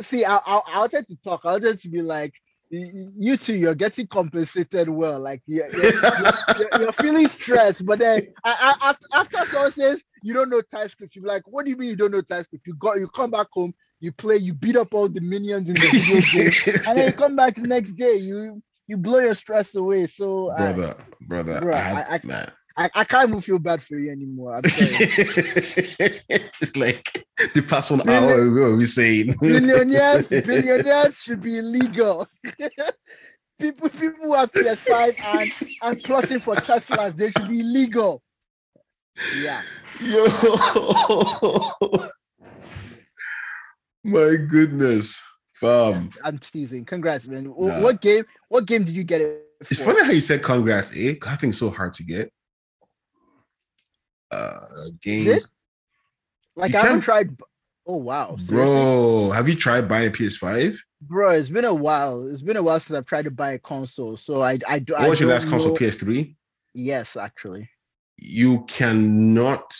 see, 0.00 0.24
I, 0.24 0.36
I, 0.36 0.60
I 0.68 0.78
wanted 0.78 1.08
to 1.08 1.16
talk. 1.16 1.40
I 1.42 1.52
wanted 1.54 1.80
to 1.80 1.88
be 1.88 2.00
like, 2.00 2.32
you 2.70 3.36
two, 3.36 3.56
you're 3.56 3.74
getting 3.74 4.06
compensated 4.06 4.88
well. 4.88 5.18
Like, 5.18 5.42
you're, 5.46 5.68
you're, 5.72 5.92
you're, 5.92 6.80
you're 6.80 6.92
feeling 6.92 7.26
stressed, 7.26 7.84
but 7.84 7.98
then 7.98 8.28
I, 8.44 8.76
I, 8.80 8.90
after, 8.90 9.06
after 9.14 9.50
someone 9.50 9.72
says 9.72 10.04
you 10.22 10.32
don't 10.32 10.48
know 10.48 10.60
TypeScript, 10.60 11.16
you're 11.16 11.24
like, 11.24 11.42
what 11.46 11.64
do 11.64 11.70
you 11.70 11.76
mean 11.76 11.88
you 11.88 11.96
don't 11.96 12.12
know 12.12 12.20
TypeScript? 12.20 12.66
You 12.66 12.74
got, 12.74 13.00
you 13.00 13.08
come 13.08 13.32
back 13.32 13.48
home, 13.52 13.74
you 13.98 14.12
play, 14.12 14.36
you 14.36 14.54
beat 14.54 14.76
up 14.76 14.94
all 14.94 15.08
the 15.08 15.22
minions 15.22 15.68
in 15.68 15.74
the 15.74 15.80
video 15.80 16.20
game, 16.20 16.82
and 16.86 16.98
then 16.98 17.06
you 17.06 17.12
come 17.12 17.34
back 17.34 17.56
the 17.56 17.62
next 17.62 17.94
day, 17.94 18.16
you 18.16 18.62
you 18.88 18.96
blow 18.96 19.20
your 19.20 19.36
stress 19.36 19.74
away. 19.74 20.06
So 20.06 20.46
brother, 20.56 20.96
I, 20.98 21.02
brother, 21.20 21.60
bro, 21.60 21.74
I, 21.74 21.78
have, 21.78 22.06
I, 22.10 22.20
man. 22.24 22.50
I, 22.76 22.90
I 22.94 23.04
can't 23.04 23.28
even 23.28 23.40
feel 23.40 23.58
bad 23.58 23.82
for 23.82 23.98
you 23.98 24.10
anymore. 24.10 24.54
I'm 24.56 24.62
it's 24.64 24.98
like 26.76 27.26
the 27.54 27.62
past 27.62 27.90
one 27.90 28.00
Billion, 28.04 28.24
hour 28.24 28.42
ago 28.42 28.76
we 28.76 28.84
saying 28.86 29.34
billionaires, 29.40 30.28
billionaires 30.28 31.18
should 31.18 31.42
be 31.42 31.58
illegal. 31.58 32.28
people 33.58 33.88
people 33.88 34.22
who 34.22 34.34
have 34.34 34.52
PS5 34.52 35.40
and, 35.40 35.50
and 35.82 35.98
plotting 36.04 36.38
for 36.40 36.54
Teslas, 36.56 37.16
they 37.16 37.30
should 37.30 37.48
be 37.48 37.60
illegal. 37.60 38.22
Yeah. 39.40 39.62
Yo. 40.00 40.26
My 44.04 44.36
goodness, 44.48 45.20
fam. 45.60 46.10
I'm 46.24 46.38
teasing. 46.38 46.84
Congrats, 46.84 47.26
man. 47.26 47.44
Nah. 47.44 47.80
What 47.80 48.00
game? 48.00 48.24
What 48.48 48.66
game 48.66 48.84
did 48.84 48.94
you 48.94 49.04
get 49.04 49.20
it? 49.20 49.44
For? 49.62 49.72
It's 49.72 49.80
funny 49.80 50.04
how 50.04 50.10
you 50.12 50.20
said 50.20 50.42
congrats, 50.42 50.92
eh? 50.94 51.14
I 51.26 51.36
think 51.36 51.50
it's 51.50 51.58
so 51.58 51.70
hard 51.70 51.92
to 51.94 52.02
get. 52.02 52.32
Uh, 54.30 54.60
games. 55.02 55.48
Like 56.56 56.74
I 56.74 56.82
haven't 56.82 57.00
tried. 57.02 57.36
Oh 57.86 57.96
wow, 57.96 58.36
seriously? 58.36 58.54
Bro, 58.54 59.30
have 59.30 59.48
you 59.48 59.54
tried 59.54 59.88
buying 59.88 60.08
a 60.08 60.10
PS5? 60.10 60.78
bro, 61.00 61.30
it's 61.30 61.50
been 61.50 61.64
a 61.64 61.74
while. 61.74 62.28
It's 62.28 62.42
been 62.42 62.56
a 62.56 62.62
while 62.62 62.80
since 62.80 62.96
I've 62.96 63.06
tried 63.06 63.24
to 63.24 63.30
buy 63.30 63.52
a 63.52 63.58
console. 63.58 64.16
So 64.16 64.42
I 64.42 64.58
I 64.68 64.78
do. 64.78 64.92
What 64.92 65.02
I 65.02 65.08
was 65.08 65.20
your 65.20 65.30
last 65.30 65.48
console? 65.48 65.76
PS3? 65.76 66.34
Yes, 66.74 67.16
actually. 67.16 67.70
You 68.18 68.64
cannot 68.66 69.74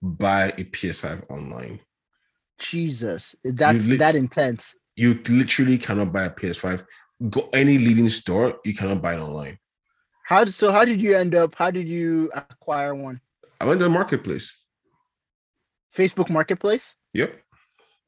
buy 0.00 0.48
a 0.58 0.64
PS5 0.64 1.30
online. 1.30 1.80
Jesus, 2.58 3.34
that's 3.44 3.84
li- 3.86 3.96
that 3.96 4.14
intense. 4.14 4.74
You 4.96 5.20
literally 5.28 5.78
cannot 5.78 6.12
buy 6.12 6.24
a 6.24 6.30
PS5. 6.30 6.84
Go 7.30 7.48
any 7.52 7.78
leading 7.78 8.08
store, 8.08 8.58
you 8.64 8.74
cannot 8.74 9.00
buy 9.00 9.14
it 9.14 9.20
online. 9.20 9.58
How 10.24 10.44
so? 10.46 10.72
How 10.72 10.84
did 10.84 11.00
you 11.00 11.16
end 11.16 11.34
up? 11.34 11.54
How 11.54 11.70
did 11.70 11.88
you 11.88 12.30
acquire 12.34 12.94
one? 12.94 13.20
I 13.60 13.64
went 13.64 13.80
to 13.80 13.84
the 13.84 13.90
marketplace. 13.90 14.52
Facebook 15.94 16.30
Marketplace. 16.30 16.94
Yep. 17.12 17.38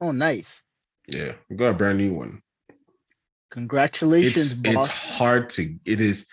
Oh, 0.01 0.11
nice. 0.11 0.62
Yeah. 1.07 1.32
We 1.51 1.57
got 1.57 1.70
a 1.70 1.74
brand 1.74 1.99
new 1.99 2.14
one. 2.14 2.43
Congratulations, 3.51 4.53
it's 4.53 4.55
boss. 4.55 4.87
it's 4.87 4.89
hard 4.89 5.51
to 5.51 5.78
it 5.85 6.01
is 6.01 6.26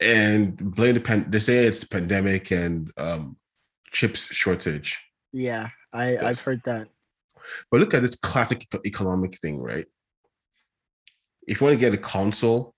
and 0.00 0.56
blame 0.56 0.94
the 0.94 1.00
pan 1.00 1.26
they 1.28 1.38
say 1.38 1.66
it's 1.66 1.80
the 1.80 1.86
pandemic 1.86 2.50
and 2.52 2.90
um 2.96 3.36
chips 3.92 4.32
shortage 4.32 4.98
yeah, 5.34 5.70
I. 5.92 6.16
I've 6.16 6.40
heard 6.40 6.62
that. 6.64 6.88
But 7.70 7.80
look 7.80 7.94
at 7.94 8.02
this 8.02 8.14
classic 8.16 8.66
economic 8.86 9.38
thing 9.38 9.58
right 9.58 9.86
if 11.46 11.60
you 11.60 11.66
want 11.66 11.74
to 11.74 11.80
get 11.80 11.94
a 11.94 11.98
console 11.98 12.74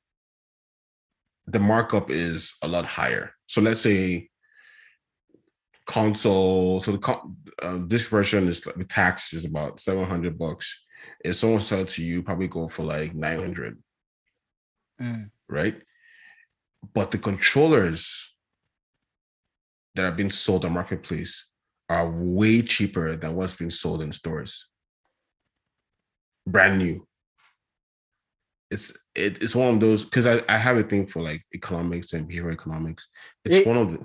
the 1.46 1.58
markup 1.58 2.10
is 2.10 2.54
a 2.62 2.68
lot 2.68 2.84
higher 2.84 3.32
so 3.46 3.60
let's 3.60 3.80
say 3.80 4.28
console 5.86 6.80
so 6.80 6.92
the 6.92 7.20
uh, 7.62 7.78
this 7.86 8.06
version 8.06 8.48
is 8.48 8.60
the 8.60 8.84
tax 8.84 9.32
is 9.32 9.44
about 9.44 9.78
700 9.78 10.36
bucks 10.36 10.82
if 11.24 11.36
someone 11.36 11.60
sells 11.60 11.94
to 11.94 12.02
you 12.02 12.22
probably 12.22 12.48
go 12.48 12.68
for 12.68 12.82
like 12.82 13.14
900 13.14 13.78
Mm. 15.00 15.30
right? 15.48 15.82
But 16.94 17.10
the 17.10 17.18
controllers 17.18 18.30
that 19.94 20.04
are 20.04 20.12
being 20.12 20.30
sold 20.30 20.64
on 20.64 20.72
marketplace 20.72 21.46
are 21.88 22.10
way 22.10 22.62
cheaper 22.62 23.16
than 23.16 23.36
what's 23.36 23.54
being 23.54 23.70
sold 23.70 24.02
in 24.02 24.12
stores. 24.12 24.66
Brand 26.46 26.78
new. 26.78 27.06
It's 28.70 28.90
it, 29.14 29.42
it's 29.42 29.54
one 29.54 29.74
of 29.74 29.80
those 29.80 30.04
because 30.04 30.26
I, 30.26 30.42
I 30.48 30.58
have 30.58 30.76
a 30.76 30.82
thing 30.82 31.06
for 31.06 31.22
like 31.22 31.44
economics 31.54 32.12
and 32.12 32.28
behavioral 32.28 32.52
economics. 32.52 33.08
It's 33.44 33.58
It- 33.58 33.66
one 33.66 33.76
of 33.76 33.92
the 33.92 34.04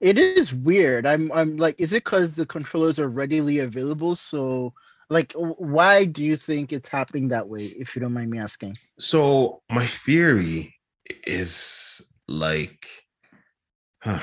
It 0.00 0.16
is 0.18 0.54
weird. 0.54 1.04
I'm 1.04 1.30
I'm 1.32 1.56
like, 1.58 1.76
is 1.78 1.92
it 1.92 2.04
because 2.04 2.32
the 2.32 2.46
controllers 2.46 2.98
are 2.98 3.08
readily 3.08 3.58
available? 3.58 4.16
So, 4.16 4.72
like, 5.10 5.32
why 5.34 6.06
do 6.06 6.24
you 6.24 6.36
think 6.38 6.72
it's 6.72 6.88
happening 6.88 7.28
that 7.28 7.46
way? 7.48 7.64
If 7.66 7.94
you 7.94 8.00
don't 8.00 8.14
mind 8.14 8.30
me 8.30 8.38
asking. 8.38 8.76
So 8.98 9.60
my 9.70 9.86
theory 9.86 10.74
is 11.26 12.00
like, 12.28 12.86
I- 14.04 14.22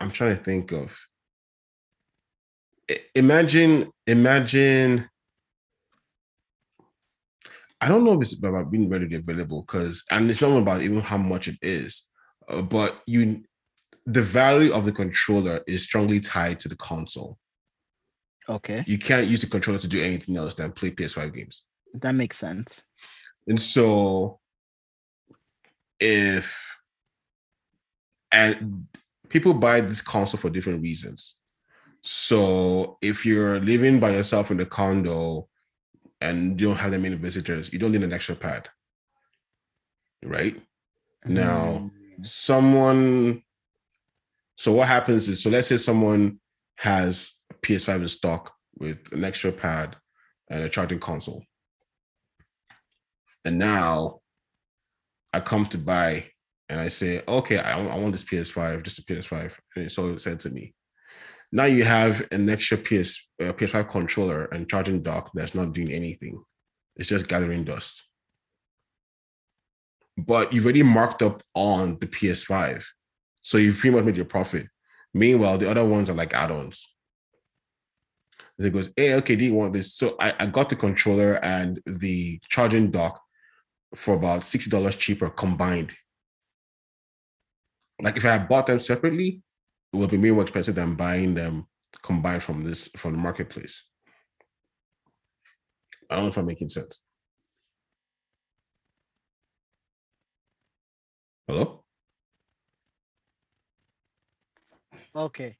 I'm 0.00 0.10
trying 0.10 0.36
to 0.36 0.42
think 0.42 0.72
of. 0.72 0.94
Imagine, 3.14 3.90
imagine. 4.06 5.08
I 7.80 7.88
don't 7.88 8.04
know 8.04 8.14
if 8.14 8.22
it's 8.22 8.38
about 8.38 8.70
being 8.70 8.88
readily 8.88 9.16
available 9.16 9.62
because, 9.62 10.02
and 10.10 10.30
it's 10.30 10.40
not 10.40 10.56
about 10.56 10.82
even 10.82 11.00
how 11.00 11.18
much 11.18 11.46
it 11.48 11.58
is, 11.60 12.06
uh, 12.48 12.62
but 12.62 13.02
you, 13.06 13.44
the 14.06 14.22
value 14.22 14.72
of 14.72 14.84
the 14.84 14.92
controller 14.92 15.60
is 15.66 15.82
strongly 15.82 16.20
tied 16.20 16.58
to 16.60 16.68
the 16.68 16.76
console. 16.76 17.38
Okay, 18.48 18.84
You 18.86 18.96
can't 18.98 19.26
use 19.26 19.40
the 19.40 19.48
controller 19.48 19.78
to 19.80 19.88
do 19.88 20.00
anything 20.00 20.36
else 20.36 20.54
than 20.54 20.72
play 20.72 20.90
PS5 20.90 21.34
games. 21.34 21.64
that 21.94 22.14
makes 22.14 22.38
sense. 22.38 22.82
And 23.48 23.60
so 23.60 24.40
if 25.98 26.56
and 28.32 28.86
people 29.28 29.54
buy 29.54 29.80
this 29.80 30.02
console 30.02 30.38
for 30.38 30.50
different 30.50 30.82
reasons. 30.82 31.35
So 32.08 32.98
if 33.02 33.26
you're 33.26 33.58
living 33.58 33.98
by 33.98 34.10
yourself 34.10 34.52
in 34.52 34.58
the 34.58 34.64
condo 34.64 35.48
and 36.20 36.60
you 36.60 36.68
don't 36.68 36.76
have 36.76 36.92
that 36.92 37.00
many 37.00 37.16
visitors, 37.16 37.72
you 37.72 37.80
don't 37.80 37.90
need 37.90 38.04
an 38.04 38.12
extra 38.12 38.36
pad. 38.36 38.68
Right? 40.22 40.62
Now, 41.24 41.90
Mm, 42.18 42.26
someone 42.26 43.42
so 44.56 44.72
what 44.72 44.88
happens 44.88 45.28
is 45.28 45.42
so 45.42 45.50
let's 45.50 45.68
say 45.68 45.76
someone 45.76 46.40
has 46.76 47.32
a 47.50 47.54
ps5 47.54 47.96
in 47.96 48.08
stock 48.08 48.54
with 48.78 49.12
an 49.12 49.24
extra 49.24 49.52
pad 49.52 49.96
and 50.48 50.62
a 50.62 50.68
charging 50.68 50.98
console 50.98 51.44
and 53.44 53.58
now 53.58 54.20
i 55.34 55.40
come 55.40 55.66
to 55.66 55.76
buy 55.76 56.26
and 56.70 56.80
i 56.80 56.88
say 56.88 57.22
okay 57.28 57.58
i, 57.58 57.78
I 57.78 57.98
want 57.98 58.12
this 58.12 58.24
ps5 58.24 58.82
just 58.82 58.98
a 58.98 59.02
ps5 59.02 59.54
and 59.74 59.84
it's 59.84 59.98
all 59.98 60.18
said 60.18 60.40
to 60.40 60.50
me 60.50 60.74
now 61.52 61.64
you 61.64 61.84
have 61.84 62.26
an 62.32 62.48
extra 62.48 62.76
ps 62.76 63.28
uh, 63.40 63.52
ps5 63.52 63.88
controller 63.88 64.44
and 64.46 64.68
charging 64.68 65.02
dock 65.02 65.30
that's 65.34 65.54
not 65.54 65.72
doing 65.72 65.90
anything 65.90 66.42
it's 66.96 67.08
just 67.08 67.28
gathering 67.28 67.64
dust 67.64 68.02
but 70.16 70.52
you've 70.52 70.64
already 70.64 70.82
marked 70.82 71.22
up 71.22 71.42
on 71.54 71.98
the 71.98 72.06
PS5. 72.06 72.84
So 73.42 73.58
you've 73.58 73.78
pretty 73.78 73.94
much 73.94 74.04
made 74.04 74.16
your 74.16 74.24
profit. 74.24 74.66
Meanwhile, 75.12 75.58
the 75.58 75.70
other 75.70 75.84
ones 75.84 76.10
are 76.10 76.14
like 76.14 76.34
add-ons. 76.34 76.86
So 78.58 78.66
it 78.66 78.72
goes, 78.72 78.90
hey, 78.96 79.14
okay, 79.14 79.36
do 79.36 79.44
you 79.44 79.54
want 79.54 79.74
this? 79.74 79.94
So 79.94 80.16
I, 80.18 80.32
I 80.40 80.46
got 80.46 80.70
the 80.70 80.76
controller 80.76 81.34
and 81.44 81.80
the 81.84 82.40
charging 82.48 82.90
dock 82.90 83.20
for 83.94 84.14
about 84.14 84.40
$60 84.40 84.98
cheaper 84.98 85.28
combined. 85.28 85.92
Like 88.00 88.16
if 88.16 88.24
I 88.24 88.32
had 88.32 88.48
bought 88.48 88.66
them 88.66 88.80
separately, 88.80 89.42
it 89.92 89.96
would 89.96 90.10
be 90.10 90.18
way 90.18 90.30
more 90.30 90.42
expensive 90.42 90.74
than 90.74 90.94
buying 90.94 91.34
them 91.34 91.66
combined 92.02 92.42
from 92.42 92.62
this 92.64 92.88
from 92.96 93.12
the 93.12 93.18
marketplace. 93.18 93.84
I 96.10 96.16
don't 96.16 96.24
know 96.24 96.30
if 96.30 96.36
I'm 96.36 96.46
making 96.46 96.68
sense. 96.68 97.00
Hello? 101.48 101.84
Okay. 105.14 105.56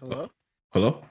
Hello. 0.00 0.30
Hello? 0.72 1.02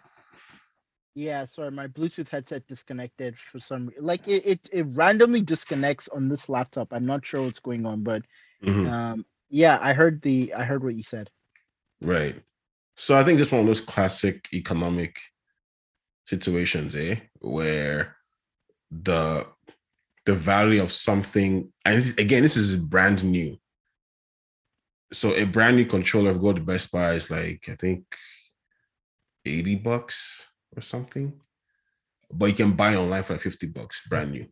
Yeah, 1.15 1.45
sorry, 1.45 1.71
my 1.71 1.87
Bluetooth 1.87 2.29
headset 2.29 2.65
disconnected 2.67 3.37
for 3.37 3.59
some 3.59 3.89
like 3.99 4.27
it, 4.27 4.45
it 4.45 4.69
it 4.71 4.83
randomly 4.91 5.41
disconnects 5.41 6.07
on 6.09 6.29
this 6.29 6.47
laptop. 6.47 6.93
I'm 6.93 7.05
not 7.05 7.25
sure 7.25 7.43
what's 7.43 7.59
going 7.59 7.85
on, 7.85 8.03
but 8.03 8.23
Mhm. 8.63 8.89
um 8.89 9.25
yeah, 9.49 9.79
I 9.81 9.93
heard 9.93 10.21
the 10.21 10.53
I 10.53 10.63
heard 10.63 10.83
what 10.83 10.95
you 10.95 11.03
said. 11.03 11.29
Right. 12.01 12.41
So 12.95 13.17
I 13.17 13.23
think 13.23 13.37
this 13.37 13.51
one 13.51 13.61
of 13.61 13.67
those 13.67 13.81
classic 13.81 14.47
economic 14.53 15.17
situations, 16.27 16.95
eh, 16.95 17.17
where 17.39 18.15
the 18.91 19.47
the 20.25 20.33
value 20.33 20.81
of 20.83 20.91
something, 20.91 21.71
and 21.85 21.97
this 21.97 22.15
again, 22.17 22.43
this 22.43 22.57
is 22.57 22.75
brand 22.75 23.23
new. 23.23 23.57
So 25.11 25.33
a 25.33 25.45
brand 25.45 25.77
new 25.77 25.85
controller, 25.85 26.31
if 26.31 26.35
you 26.35 26.41
go 26.41 26.53
to 26.53 26.61
Best 26.61 26.91
Buy, 26.91 27.13
is 27.13 27.31
like 27.31 27.67
I 27.69 27.75
think 27.75 28.03
eighty 29.45 29.75
bucks 29.75 30.45
or 30.75 30.81
something, 30.81 31.39
but 32.31 32.45
you 32.47 32.53
can 32.53 32.73
buy 32.73 32.95
online 32.95 33.23
for 33.23 33.33
like 33.33 33.41
fifty 33.41 33.67
bucks, 33.67 34.01
brand 34.07 34.31
new. 34.31 34.47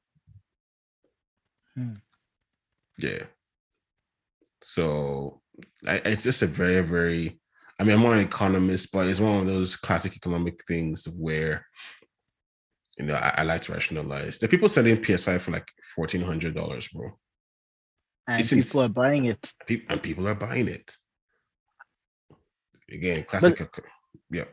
Hmm. 1.76 1.94
Yeah. 2.98 3.24
So 4.64 5.42
it's 5.84 6.24
just 6.24 6.42
a 6.42 6.48
very, 6.48 6.82
very. 6.82 7.40
I 7.80 7.84
mean, 7.84 7.96
I'm 7.96 8.04
not 8.04 8.14
an 8.14 8.22
economist, 8.22 8.92
but 8.92 9.08
it's 9.08 9.20
one 9.20 9.40
of 9.40 9.46
those 9.46 9.76
classic 9.76 10.16
economic 10.16 10.64
things 10.68 11.06
where, 11.06 11.66
you 12.98 13.06
know, 13.06 13.14
I, 13.16 13.36
I 13.38 13.44
like 13.44 13.62
to 13.64 13.74
rationalize. 13.74 14.40
The 14.40 14.48
people 14.48 14.68
selling 14.68 14.98
PS5 14.98 15.42
for 15.42 15.52
like 15.52 15.68
fourteen 15.96 16.22
hundred 16.22 16.56
dollars, 16.56 16.88
bro, 16.88 17.10
And 18.28 18.42
It's 18.42 18.52
ins- 18.52 18.68
people 18.68 18.82
are 18.82 18.90
buying 18.90 19.26
it. 19.26 19.54
Pe- 19.68 19.84
and 19.90 20.02
people 20.02 20.28
are 20.28 20.36
buying 20.36 20.68
it. 20.68 20.96
Again, 22.92 23.24
classic. 23.26 23.60
eco- 23.62 23.84
yeah, 24.32 24.46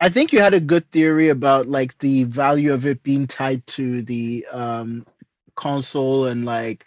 I 0.00 0.08
think 0.08 0.32
you 0.32 0.40
had 0.40 0.54
a 0.54 0.60
good 0.60 0.90
theory 0.92 1.30
about 1.30 1.66
like 1.66 1.96
the 1.98 2.24
value 2.24 2.72
of 2.72 2.86
it 2.86 3.02
being 3.02 3.26
tied 3.26 3.66
to 3.68 4.02
the 4.02 4.46
um 4.52 5.06
console 5.56 6.26
and 6.26 6.44
like 6.44 6.86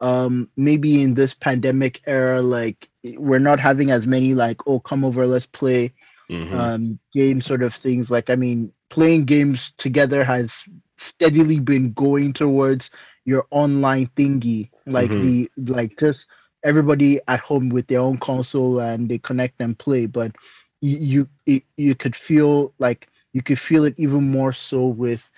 um 0.00 0.48
maybe 0.56 1.02
in 1.02 1.14
this 1.14 1.34
pandemic 1.34 2.00
era 2.06 2.42
like 2.42 2.88
we're 3.16 3.38
not 3.38 3.60
having 3.60 3.90
as 3.90 4.06
many 4.06 4.34
like 4.34 4.60
oh 4.66 4.78
come 4.80 5.04
over 5.04 5.26
let's 5.26 5.46
play 5.46 5.92
Mhm. 6.30 6.52
um 6.52 6.98
game 7.12 7.40
sort 7.40 7.62
of 7.62 7.74
things 7.74 8.10
like 8.10 8.30
i 8.30 8.34
mean 8.36 8.72
playing 8.90 9.24
games 9.24 9.72
together 9.78 10.24
has 10.24 10.64
steadily 10.98 11.58
been 11.60 11.92
going 11.92 12.32
towards 12.32 12.90
your 13.24 13.46
online 13.50 14.06
thingy 14.16 14.70
like 14.86 15.16
Mhm. 15.16 15.18
the 15.18 15.50
like 15.56 15.96
just 15.98 16.26
everybody 16.64 17.20
at 17.28 17.40
home 17.40 17.68
with 17.68 17.86
their 17.88 18.00
own 18.00 18.18
console 18.18 18.80
and 18.80 19.08
they 19.08 19.18
connect 19.18 19.60
and 19.60 19.78
play 19.78 20.06
but 20.06 20.32
you 20.80 21.28
you 21.46 21.60
you 21.76 21.94
could 21.94 22.14
feel 22.14 22.72
like 22.78 23.08
you 23.32 23.42
could 23.42 23.58
feel 23.58 23.84
it 23.84 23.94
even 23.98 24.22
more 24.30 24.52
so 24.52 24.86
with 24.86 25.30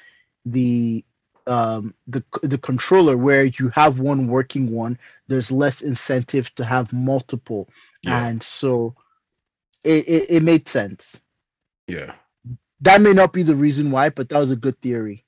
the 0.44 1.04
um, 1.48 1.94
the 2.06 2.22
the 2.42 2.58
controller 2.58 3.16
where 3.16 3.44
you 3.44 3.70
have 3.70 4.00
one 4.00 4.28
working 4.28 4.70
one. 4.70 4.98
There's 5.26 5.50
less 5.50 5.80
incentive 5.80 6.54
to 6.56 6.64
have 6.64 6.92
multiple, 6.92 7.68
yeah. 8.02 8.26
and 8.26 8.42
so 8.42 8.94
it, 9.84 10.08
it 10.08 10.26
it 10.30 10.42
made 10.42 10.68
sense. 10.68 11.18
Yeah, 11.86 12.14
that 12.82 13.00
may 13.00 13.12
not 13.12 13.32
be 13.32 13.42
the 13.42 13.56
reason 13.56 13.90
why, 13.90 14.10
but 14.10 14.28
that 14.28 14.38
was 14.38 14.50
a 14.50 14.56
good 14.56 14.80
theory. 14.80 15.24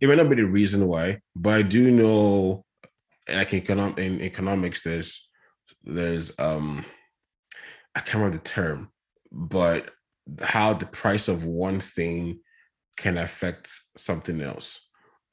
It 0.00 0.08
may 0.08 0.16
not 0.16 0.28
be 0.28 0.36
the 0.36 0.46
reason 0.46 0.86
why, 0.86 1.20
but 1.36 1.54
I 1.54 1.62
do 1.62 1.90
know, 1.90 2.64
like 3.28 3.52
in, 3.52 3.58
economic, 3.60 3.98
in 3.98 4.20
economics, 4.20 4.82
there's 4.82 5.28
there's 5.84 6.32
um 6.38 6.84
I 7.94 8.00
can't 8.00 8.16
remember 8.16 8.38
the 8.38 8.44
term, 8.44 8.90
but 9.30 9.90
how 10.42 10.74
the 10.74 10.86
price 10.86 11.28
of 11.28 11.44
one 11.44 11.80
thing 11.80 12.40
can 12.96 13.18
affect 13.18 13.70
something 13.96 14.40
else. 14.40 14.80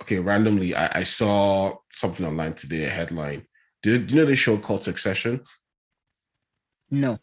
Okay, 0.01 0.17
randomly, 0.17 0.73
I, 0.75 0.99
I 0.99 1.03
saw 1.03 1.75
something 1.91 2.25
online 2.25 2.55
today, 2.55 2.85
a 2.85 2.89
headline. 2.89 3.45
Do, 3.83 3.99
do 3.99 4.15
you 4.15 4.21
know 4.21 4.25
the 4.25 4.35
show 4.35 4.57
called 4.57 4.81
Succession? 4.81 5.41
No. 6.89 7.19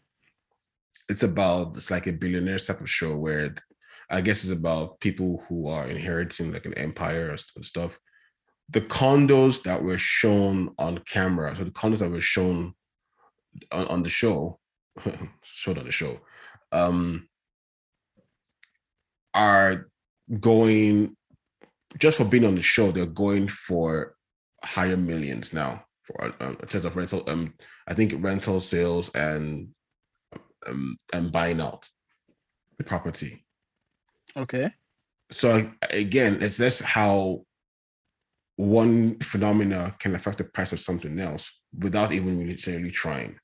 It's 1.09 1.23
about 1.23 1.75
it's 1.75 1.91
like 1.91 2.07
a 2.07 2.13
billionaire 2.13 2.57
type 2.57 2.79
of 2.79 2.89
show 2.89 3.17
where 3.17 3.53
I 4.09 4.21
guess 4.21 4.43
it's 4.43 4.57
about 4.57 5.01
people 5.01 5.43
who 5.47 5.67
are 5.67 5.87
inheriting 5.87 6.53
like 6.53 6.65
an 6.65 6.73
empire 6.75 7.35
or 7.35 7.63
stuff. 7.63 7.99
The 8.69 8.81
condos 8.81 9.63
that 9.63 9.83
were 9.83 9.97
shown 9.97 10.73
on 10.79 10.99
camera, 10.99 11.55
so 11.55 11.65
the 11.65 11.71
condos 11.71 11.99
that 11.99 12.11
were 12.11 12.21
shown 12.21 12.75
on, 13.71 13.87
on 13.87 14.03
the 14.03 14.09
show, 14.09 14.59
showed 15.43 15.77
on 15.77 15.85
the 15.85 15.91
show, 15.91 16.19
um, 16.71 17.27
are 19.33 19.89
going 20.39 21.17
just 21.97 22.17
for 22.17 22.25
being 22.25 22.45
on 22.45 22.55
the 22.55 22.61
show. 22.61 22.91
They're 22.91 23.05
going 23.05 23.47
for 23.47 24.15
higher 24.63 24.97
millions 24.97 25.53
now 25.53 25.85
for 26.03 26.33
um, 26.39 26.57
in 26.61 26.67
terms 26.67 26.85
of 26.85 26.95
rental. 26.95 27.23
Um, 27.27 27.53
I 27.87 27.93
think 27.93 28.13
rental 28.17 28.59
sales 28.59 29.09
and 29.15 29.69
um 30.67 30.97
and 31.13 31.31
buying 31.31 31.61
out 31.61 31.87
the 32.77 32.83
property. 32.83 33.45
Okay. 34.35 34.71
So 35.31 35.71
again, 35.91 36.41
it's 36.41 36.57
just 36.57 36.81
how 36.81 37.43
one 38.55 39.17
phenomena 39.19 39.95
can 39.99 40.15
affect 40.15 40.37
the 40.39 40.43
price 40.43 40.73
of 40.73 40.79
something 40.79 41.19
else 41.19 41.49
without 41.77 42.11
even 42.11 42.45
necessarily 42.45 42.91
trying. 42.91 43.37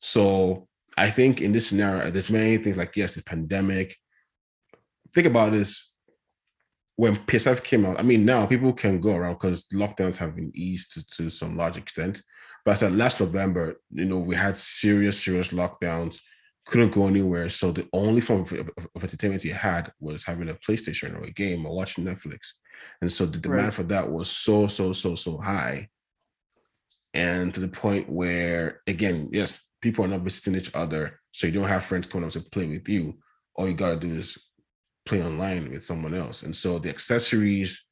So 0.00 0.68
I 0.96 1.10
think 1.10 1.40
in 1.40 1.52
this 1.52 1.68
scenario, 1.68 2.10
there's 2.10 2.30
many 2.30 2.56
things 2.58 2.76
like 2.76 2.96
yes, 2.96 3.14
the 3.14 3.22
pandemic. 3.22 3.96
Think 5.14 5.26
about 5.26 5.52
this. 5.52 5.87
When 6.98 7.16
PS5 7.16 7.62
came 7.62 7.86
out, 7.86 8.00
I 8.00 8.02
mean, 8.02 8.24
now 8.24 8.44
people 8.44 8.72
can 8.72 9.00
go 9.00 9.14
around 9.14 9.34
because 9.34 9.66
lockdowns 9.72 10.16
have 10.16 10.34
been 10.34 10.50
eased 10.54 10.94
to, 10.94 11.06
to 11.16 11.30
some 11.30 11.56
large 11.56 11.76
extent. 11.76 12.22
But 12.64 12.82
at 12.82 12.90
last 12.90 13.20
November, 13.20 13.80
you 13.90 14.04
know, 14.04 14.18
we 14.18 14.34
had 14.34 14.58
serious, 14.58 15.22
serious 15.22 15.50
lockdowns 15.52 16.18
couldn't 16.66 16.92
go 16.92 17.06
anywhere. 17.06 17.48
So 17.48 17.70
the 17.70 17.88
only 17.92 18.20
form 18.20 18.42
of, 18.42 18.52
of, 18.52 18.68
of, 18.94 19.02
entertainment 19.02 19.44
you 19.44 19.54
had 19.54 19.92
was 20.00 20.24
having 20.24 20.50
a 20.50 20.54
PlayStation 20.54 21.18
or 21.18 21.24
a 21.24 21.30
game 21.30 21.64
or 21.64 21.74
watching 21.74 22.04
Netflix. 22.04 22.40
And 23.00 23.10
so 23.10 23.26
the 23.26 23.38
demand 23.38 23.64
right. 23.66 23.74
for 23.74 23.84
that 23.84 24.10
was 24.10 24.28
so, 24.28 24.66
so, 24.66 24.92
so, 24.92 25.14
so 25.14 25.38
high. 25.38 25.88
And 27.14 27.54
to 27.54 27.60
the 27.60 27.68
point 27.68 28.10
where, 28.10 28.82
again, 28.86 29.30
yes, 29.32 29.58
people 29.80 30.04
are 30.04 30.08
not 30.08 30.20
visiting 30.20 30.56
each 30.56 30.74
other. 30.74 31.20
So 31.32 31.46
you 31.46 31.54
don't 31.54 31.68
have 31.68 31.84
friends 31.84 32.06
coming 32.06 32.26
up 32.26 32.32
to 32.32 32.40
play 32.40 32.66
with 32.66 32.88
you. 32.88 33.18
All 33.54 33.68
you 33.68 33.74
got 33.74 34.00
to 34.00 34.06
do 34.06 34.14
is 34.16 34.36
play 35.08 35.22
online 35.22 35.70
with 35.70 35.82
someone 35.82 36.14
else. 36.14 36.42
And 36.42 36.54
so 36.54 36.78
the 36.78 36.90
accessories 36.90 37.82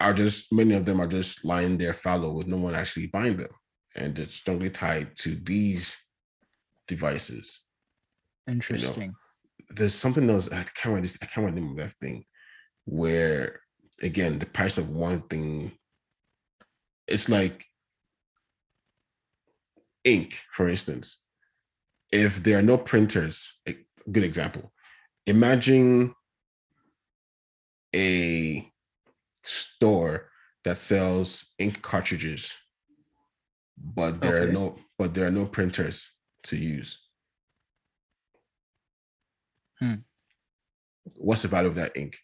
are 0.00 0.14
just, 0.14 0.52
many 0.52 0.74
of 0.74 0.84
them 0.84 1.00
are 1.00 1.08
just 1.08 1.44
lying 1.44 1.78
there 1.78 1.94
fallow 1.94 2.32
with 2.32 2.46
no 2.46 2.58
one 2.58 2.74
actually 2.74 3.06
buying 3.08 3.36
them. 3.38 3.50
And 3.96 4.18
it's 4.18 4.34
strongly 4.34 4.70
tied 4.70 5.16
to 5.18 5.34
these 5.34 5.96
devices. 6.86 7.60
Interesting. 8.46 9.02
You 9.02 9.06
know, 9.08 9.12
there's 9.70 9.94
something 9.94 10.28
else. 10.30 10.48
I 10.52 10.62
can't 10.62 10.86
remember 10.86 11.02
this. 11.02 11.18
I 11.20 11.26
can't 11.26 11.46
remember 11.46 11.82
that 11.82 11.94
thing 12.00 12.24
where 12.84 13.60
again 14.00 14.38
the 14.38 14.46
price 14.46 14.78
of 14.78 14.88
one 14.90 15.22
thing. 15.22 15.72
It's 17.06 17.28
like 17.28 17.64
ink, 20.04 20.40
for 20.52 20.68
instance. 20.68 21.22
If 22.12 22.42
there 22.42 22.58
are 22.58 22.62
no 22.62 22.78
printers, 22.78 23.52
a 23.66 23.76
good 24.10 24.24
example. 24.24 24.72
Imagine 25.28 26.14
a 27.94 28.66
store 29.44 30.30
that 30.64 30.78
sells 30.78 31.44
ink 31.58 31.82
cartridges, 31.82 32.54
but 33.76 34.22
there 34.22 34.38
okay. 34.38 34.48
are 34.48 34.52
no 34.52 34.78
but 34.98 35.12
there 35.12 35.26
are 35.26 35.30
no 35.30 35.44
printers 35.44 36.08
to 36.44 36.56
use. 36.56 36.98
Hmm. 39.78 39.96
What's 41.18 41.42
the 41.42 41.48
value 41.48 41.68
of 41.68 41.74
that 41.74 41.92
ink? 41.94 42.16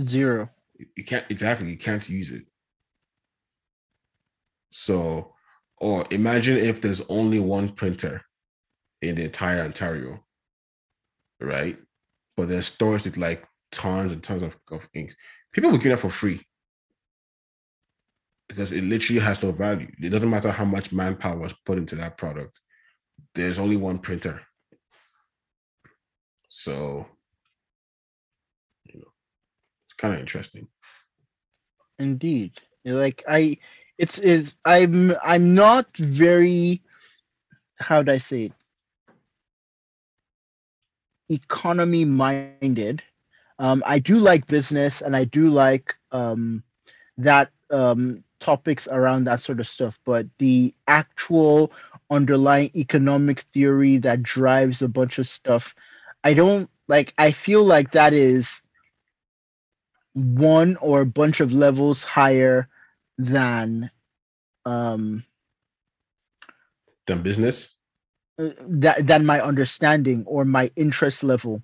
Zero. 0.00 0.48
You 0.96 1.04
can't 1.04 1.26
exactly. 1.28 1.68
You 1.68 1.76
can't 1.76 2.08
use 2.08 2.30
it. 2.30 2.46
So, 4.72 5.34
or 5.82 6.06
imagine 6.10 6.56
if 6.56 6.80
there's 6.80 7.02
only 7.10 7.40
one 7.40 7.74
printer 7.74 8.22
in 9.02 9.16
the 9.16 9.24
entire 9.24 9.60
Ontario, 9.60 10.24
right? 11.40 11.78
But 12.36 12.48
there's 12.48 12.66
stores 12.66 13.04
with 13.04 13.16
like 13.16 13.46
tons 13.72 14.12
and 14.12 14.22
tons 14.22 14.42
of, 14.42 14.56
of 14.70 14.88
ink. 14.94 15.14
People 15.52 15.70
will 15.70 15.78
get 15.78 15.90
that 15.90 16.00
for 16.00 16.10
free 16.10 16.44
because 18.48 18.72
it 18.72 18.84
literally 18.84 19.20
has 19.20 19.42
no 19.42 19.52
value. 19.52 19.90
It 20.00 20.10
doesn't 20.10 20.30
matter 20.30 20.50
how 20.50 20.64
much 20.64 20.92
manpower 20.92 21.38
was 21.38 21.54
put 21.64 21.78
into 21.78 21.96
that 21.96 22.16
product. 22.16 22.60
There's 23.34 23.58
only 23.58 23.76
one 23.76 23.98
printer. 23.98 24.40
So, 26.48 27.06
you 28.86 29.00
know, 29.00 29.08
it's 29.86 29.94
kind 29.96 30.14
of 30.14 30.20
interesting. 30.20 30.68
Indeed. 31.98 32.52
Like 32.84 33.22
I 33.28 33.58
it's 33.98 34.18
is 34.18 34.54
I'm 34.64 35.14
I'm 35.22 35.54
not 35.54 35.94
very 35.96 36.82
how 37.78 37.98
would 37.98 38.08
I 38.08 38.18
say 38.18 38.44
it? 38.44 38.52
Economy 41.28 42.04
minded. 42.04 43.02
Um, 43.58 43.82
I 43.86 43.98
do 43.98 44.18
like 44.18 44.46
business 44.46 45.02
and 45.02 45.16
I 45.16 45.24
do 45.24 45.50
like 45.50 45.96
um, 46.12 46.62
that 47.18 47.50
um, 47.70 48.24
topics 48.40 48.86
around 48.88 49.24
that 49.24 49.40
sort 49.40 49.60
of 49.60 49.66
stuff, 49.66 49.98
but 50.04 50.26
the 50.38 50.74
actual 50.86 51.72
underlying 52.10 52.70
economic 52.74 53.40
theory 53.40 53.98
that 53.98 54.22
drives 54.22 54.82
a 54.82 54.88
bunch 54.88 55.18
of 55.18 55.26
stuff, 55.26 55.74
I 56.24 56.34
don't 56.34 56.70
like, 56.86 57.12
I 57.18 57.32
feel 57.32 57.64
like 57.64 57.92
that 57.92 58.12
is 58.12 58.62
one 60.14 60.76
or 60.76 61.00
a 61.00 61.06
bunch 61.06 61.40
of 61.40 61.52
levels 61.52 62.02
higher 62.02 62.68
than 63.18 63.90
um 64.64 65.24
than 67.06 67.22
business 67.22 67.68
that 68.38 69.06
than 69.06 69.26
my 69.26 69.40
understanding 69.40 70.24
or 70.26 70.44
my 70.44 70.70
interest 70.76 71.24
level 71.24 71.62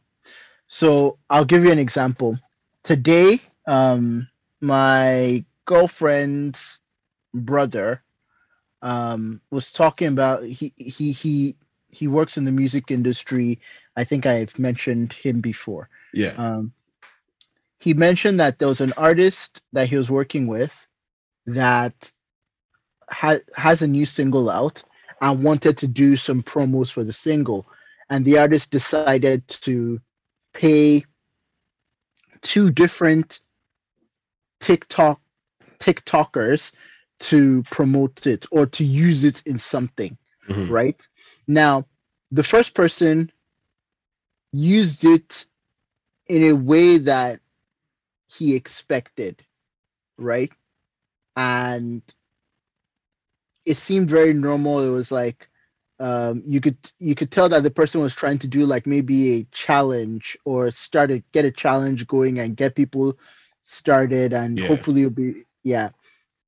so 0.67 1.19
i'll 1.31 1.45
give 1.45 1.65
you 1.65 1.71
an 1.71 1.79
example 1.79 2.39
today 2.83 3.41
um 3.67 4.27
my 4.61 5.45
girlfriend's 5.67 6.81
brother 7.33 8.03
um, 8.85 9.41
was 9.51 9.73
talking 9.73 10.09
about 10.09 10.45
he 10.45 10.73
he 10.77 11.13
he 11.13 11.57
he 11.89 12.07
works 12.07 12.37
in 12.37 12.45
the 12.45 12.53
music 12.53 12.91
industry. 12.91 13.61
I 13.97 14.05
think 14.05 14.27
I've 14.27 14.59
mentioned 14.59 15.13
him 15.13 15.41
before. 15.41 15.89
Yeah. 16.13 16.35
Um, 16.37 16.73
he 17.79 17.95
mentioned 17.95 18.41
that 18.41 18.59
there 18.59 18.69
was 18.69 18.81
an 18.81 18.93
artist 18.97 19.61
that 19.73 19.89
he 19.89 19.97
was 19.97 20.11
working 20.11 20.47
with 20.47 20.87
that 21.47 21.95
ha- 23.09 23.45
has 23.57 23.81
a 23.83 23.87
new 23.87 24.07
single 24.07 24.51
out 24.51 24.83
and 25.25 25.43
wanted 25.43 25.79
to 25.79 25.89
do 25.89 26.17
some 26.17 26.43
promos 26.43 26.93
for 26.93 27.03
the 27.03 27.13
single, 27.13 27.67
and 28.11 28.27
the 28.27 28.37
artist 28.37 28.71
decided 28.71 29.49
to 29.49 29.99
pay 30.53 31.03
two 32.43 32.71
different 32.71 33.41
TikTok 34.61 35.19
TikTokers 35.79 36.73
to 37.21 37.63
promote 37.65 38.27
it 38.27 38.45
or 38.51 38.67
to 38.67 38.85
use 38.85 39.25
it 39.25 39.43
in 39.47 39.59
something, 39.59 40.19
mm-hmm. 40.47 40.71
right? 40.71 41.01
Now, 41.47 41.87
the 42.31 42.43
first 42.43 42.75
person 42.75 43.33
used 44.53 45.05
it 45.05 45.47
in 46.27 46.51
a 46.51 46.55
way 46.55 46.99
that 46.99 47.41
he 48.27 48.55
expected, 48.55 49.43
right? 50.19 50.53
And 51.35 52.03
it 53.65 53.77
seemed 53.77 54.09
very 54.11 54.33
normal. 54.33 54.81
It 54.81 54.91
was 54.91 55.11
like, 55.13 55.49
um, 56.01 56.43
you 56.47 56.61
could 56.61 56.77
you 56.99 57.15
could 57.15 57.31
tell 57.31 57.49
that 57.49 57.63
the 57.63 57.71
person 57.71 58.01
was 58.01 58.15
trying 58.15 58.39
to 58.39 58.49
do 58.49 58.67
like 58.67 58.87
maybe 58.87 59.35
a 59.37 59.45
challenge 59.53 60.37
or 60.45 60.71
start 60.71 61.11
to 61.11 61.21
get 61.33 61.45
a 61.45 61.51
challenge 61.51 62.07
going 62.07 62.39
and 62.39 62.57
get 62.57 62.75
people 62.75 63.19
started 63.63 64.33
and 64.33 64.61
Yeah. 64.61 64.63
hopefully 64.63 65.03
it'll 65.03 65.13
be 65.13 65.45
yeah. 65.63 65.91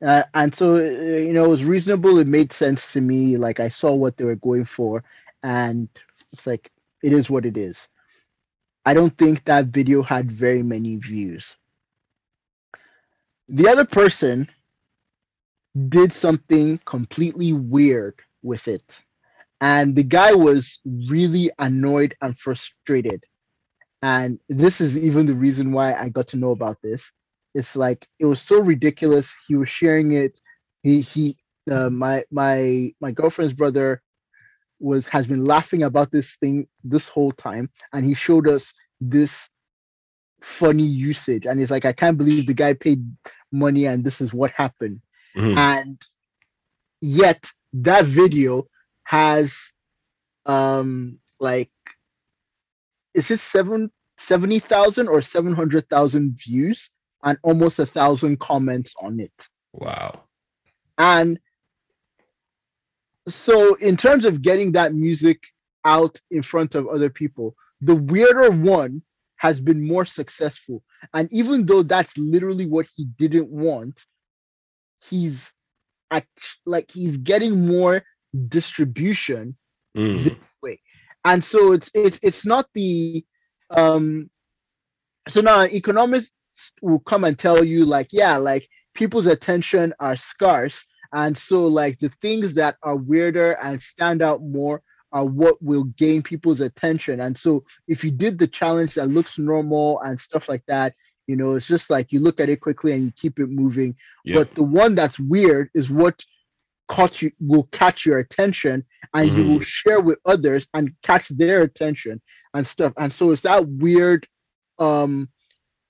Uh, 0.04 0.22
and 0.34 0.54
so 0.54 0.76
uh, 0.76 0.80
you 0.80 1.32
know 1.32 1.44
it 1.44 1.48
was 1.48 1.64
reasonable. 1.64 2.18
It 2.18 2.26
made 2.26 2.52
sense 2.52 2.92
to 2.92 3.00
me. 3.00 3.36
Like 3.36 3.60
i 3.60 3.68
saw 3.68 3.94
what 3.94 4.16
they 4.16 4.24
were 4.24 4.36
going 4.36 4.64
for 4.64 5.04
and 5.42 5.88
it's 6.32 6.46
like 6.46 6.70
it 7.02 7.12
is 7.12 7.30
what 7.30 7.44
it 7.46 7.56
is. 7.56 7.88
I 8.84 8.94
don't 8.94 9.16
think 9.18 9.44
that 9.44 9.66
video 9.66 10.02
had 10.02 10.30
very 10.30 10.62
many 10.62 10.96
views. 10.96 11.56
The 13.48 13.68
other 13.68 13.84
person 13.84 14.48
did 15.76 16.12
something 16.12 16.78
completely 16.86 17.52
weird 17.52 18.14
with 18.42 18.68
it. 18.68 19.00
And 19.60 19.94
the 19.94 20.04
guy 20.04 20.32
was 20.32 20.80
really 20.84 21.50
annoyed 21.58 22.14
and 22.22 22.36
frustrated. 22.36 23.24
And 24.02 24.38
this 24.48 24.80
is 24.80 24.96
even 24.96 25.26
the 25.26 25.34
reason 25.34 25.72
why 25.72 25.94
i 25.94 26.08
got 26.08 26.28
to 26.28 26.36
know 26.36 26.50
about 26.52 26.78
this. 26.82 27.10
It's 27.54 27.74
like 27.74 28.06
it 28.18 28.26
was 28.26 28.40
so 28.40 28.60
ridiculous. 28.60 29.34
He 29.48 29.56
was 29.56 29.68
sharing 29.68 30.12
it. 30.12 30.38
He 30.82 31.00
he 31.00 31.36
uh, 31.70 31.88
my 31.90 32.24
my 32.30 32.92
my 33.00 33.10
girlfriend's 33.10 33.54
brother 33.54 34.02
was 34.78 35.06
has 35.06 35.26
been 35.26 35.44
laughing 35.44 35.82
about 35.82 36.12
this 36.12 36.36
thing 36.36 36.68
this 36.84 37.08
whole 37.08 37.32
time. 37.32 37.70
And 37.94 38.04
he 38.04 38.14
showed 38.14 38.46
us 38.46 38.74
this 39.00 39.48
funny 40.42 40.84
usage. 40.86 41.46
And 41.46 41.58
he's 41.58 41.70
like 41.70 41.86
i 41.86 41.92
can't 41.92 42.18
believe 42.18 42.46
the 42.46 42.54
guy 42.54 42.74
paid 42.74 43.02
money 43.52 43.86
and 43.86 44.04
this 44.04 44.20
is 44.20 44.34
what 44.34 44.50
happened 44.50 45.00
Mhm. 45.36 45.56
and 45.58 46.02
yet 47.00 47.50
that 47.72 48.04
video 48.06 48.66
has 49.04 49.72
um 50.46 51.18
like 51.40 51.70
is 53.14 53.30
it 53.30 53.38
seven 53.40 53.90
seventy 54.18 54.58
thousand 54.58 55.08
or 55.08 55.20
700,000 55.22 56.38
views 56.38 56.90
and 57.22 57.38
almost 57.42 57.78
a 57.78 57.86
thousand 57.86 58.38
comments 58.40 58.94
on 59.02 59.20
it 59.20 59.48
Wow. 59.72 60.22
and 60.98 61.38
so 63.28 63.74
in 63.74 63.96
terms 63.96 64.24
of 64.24 64.40
getting 64.42 64.72
that 64.72 64.94
music 64.94 65.42
out 65.84 66.18
in 66.30 66.42
front 66.42 66.74
of 66.74 66.86
other 66.88 67.10
people 67.10 67.54
the 67.82 67.94
weirder 67.94 68.50
one 68.50 69.02
has 69.36 69.60
been 69.60 69.86
more 69.86 70.04
successful 70.06 70.82
and 71.12 71.30
even 71.32 71.66
though 71.66 71.82
that's 71.82 72.16
literally 72.16 72.66
what 72.66 72.86
he 72.96 73.04
didn't 73.18 73.48
want 73.48 74.06
he's 75.10 75.52
like 76.64 76.90
he's 76.90 77.16
getting 77.18 77.66
more 77.66 78.02
distribution 78.48 79.56
Mm. 79.96 80.36
and 81.24 81.42
so 81.42 81.72
it's 81.72 81.90
it's 81.94 82.18
it's 82.22 82.44
not 82.44 82.66
the 82.74 83.24
um 83.70 84.28
so 85.26 85.40
now 85.40 85.62
economists 85.62 86.32
will 86.82 86.98
come 87.00 87.24
and 87.24 87.38
tell 87.38 87.64
you 87.64 87.86
like 87.86 88.08
yeah 88.12 88.36
like 88.36 88.68
people's 88.96 89.26
attention 89.26 89.94
are 90.00 90.16
scarce. 90.16 90.84
And 91.12 91.36
so 91.36 91.66
like 91.66 91.98
the 91.98 92.08
things 92.20 92.54
that 92.54 92.76
are 92.82 92.96
weirder 92.96 93.56
and 93.62 93.80
stand 93.80 94.22
out 94.22 94.42
more 94.42 94.82
are 95.12 95.24
what 95.24 95.62
will 95.62 95.84
gain 95.84 96.22
people's 96.22 96.60
attention. 96.60 97.20
And 97.20 97.38
so 97.38 97.64
if 97.86 98.02
you 98.02 98.10
did 98.10 98.38
the 98.38 98.48
challenge 98.48 98.94
that 98.94 99.08
looks 99.08 99.38
normal 99.38 100.00
and 100.00 100.18
stuff 100.18 100.48
like 100.48 100.64
that 100.66 100.94
you 101.26 101.36
know 101.36 101.54
it's 101.54 101.66
just 101.66 101.90
like 101.90 102.12
you 102.12 102.20
look 102.20 102.40
at 102.40 102.48
it 102.48 102.60
quickly 102.60 102.92
and 102.92 103.04
you 103.04 103.12
keep 103.16 103.38
it 103.38 103.48
moving 103.48 103.94
Yeah. 104.24 104.36
but 104.36 104.54
the 104.54 104.62
one 104.62 104.94
that's 104.94 105.18
weird 105.18 105.70
is 105.74 105.90
what 105.90 106.22
caught 106.88 107.20
you 107.20 107.32
will 107.40 107.64
catch 107.72 108.06
your 108.06 108.18
attention 108.18 108.84
and 109.12 109.30
you 109.36 109.44
will 109.44 109.60
share 109.60 110.00
with 110.00 110.18
others 110.24 110.68
and 110.72 110.92
catch 111.02 111.28
their 111.28 111.62
attention 111.62 112.20
and 112.54 112.64
stuff 112.66 112.92
and 112.96 113.12
so 113.12 113.32
it's 113.32 113.42
that 113.42 113.66
weird 113.68 114.26
um 114.78 115.28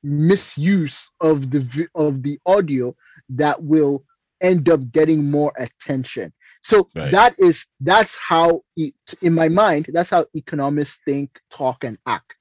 misuse 0.03 1.11
of 1.21 1.51
the 1.51 1.89
of 1.95 2.23
the 2.23 2.39
audio 2.47 2.95
that 3.29 3.63
will 3.63 4.05
end 4.41 4.69
up 4.69 4.91
getting 4.93 5.31
more 5.31 5.53
attention 5.59 6.33
so 6.63 6.89
Right. 6.95 7.11
that 7.13 7.35
is 7.39 7.67
that's 7.81 8.17
how 8.17 8.63
it, 8.77 8.95
in 9.23 9.35
my 9.35 9.49
mind 9.49 9.91
that's 9.93 10.11
how 10.11 10.27
economists 10.35 10.99
think 11.05 11.39
talk 11.51 11.85
and 11.85 11.99
act 12.07 12.35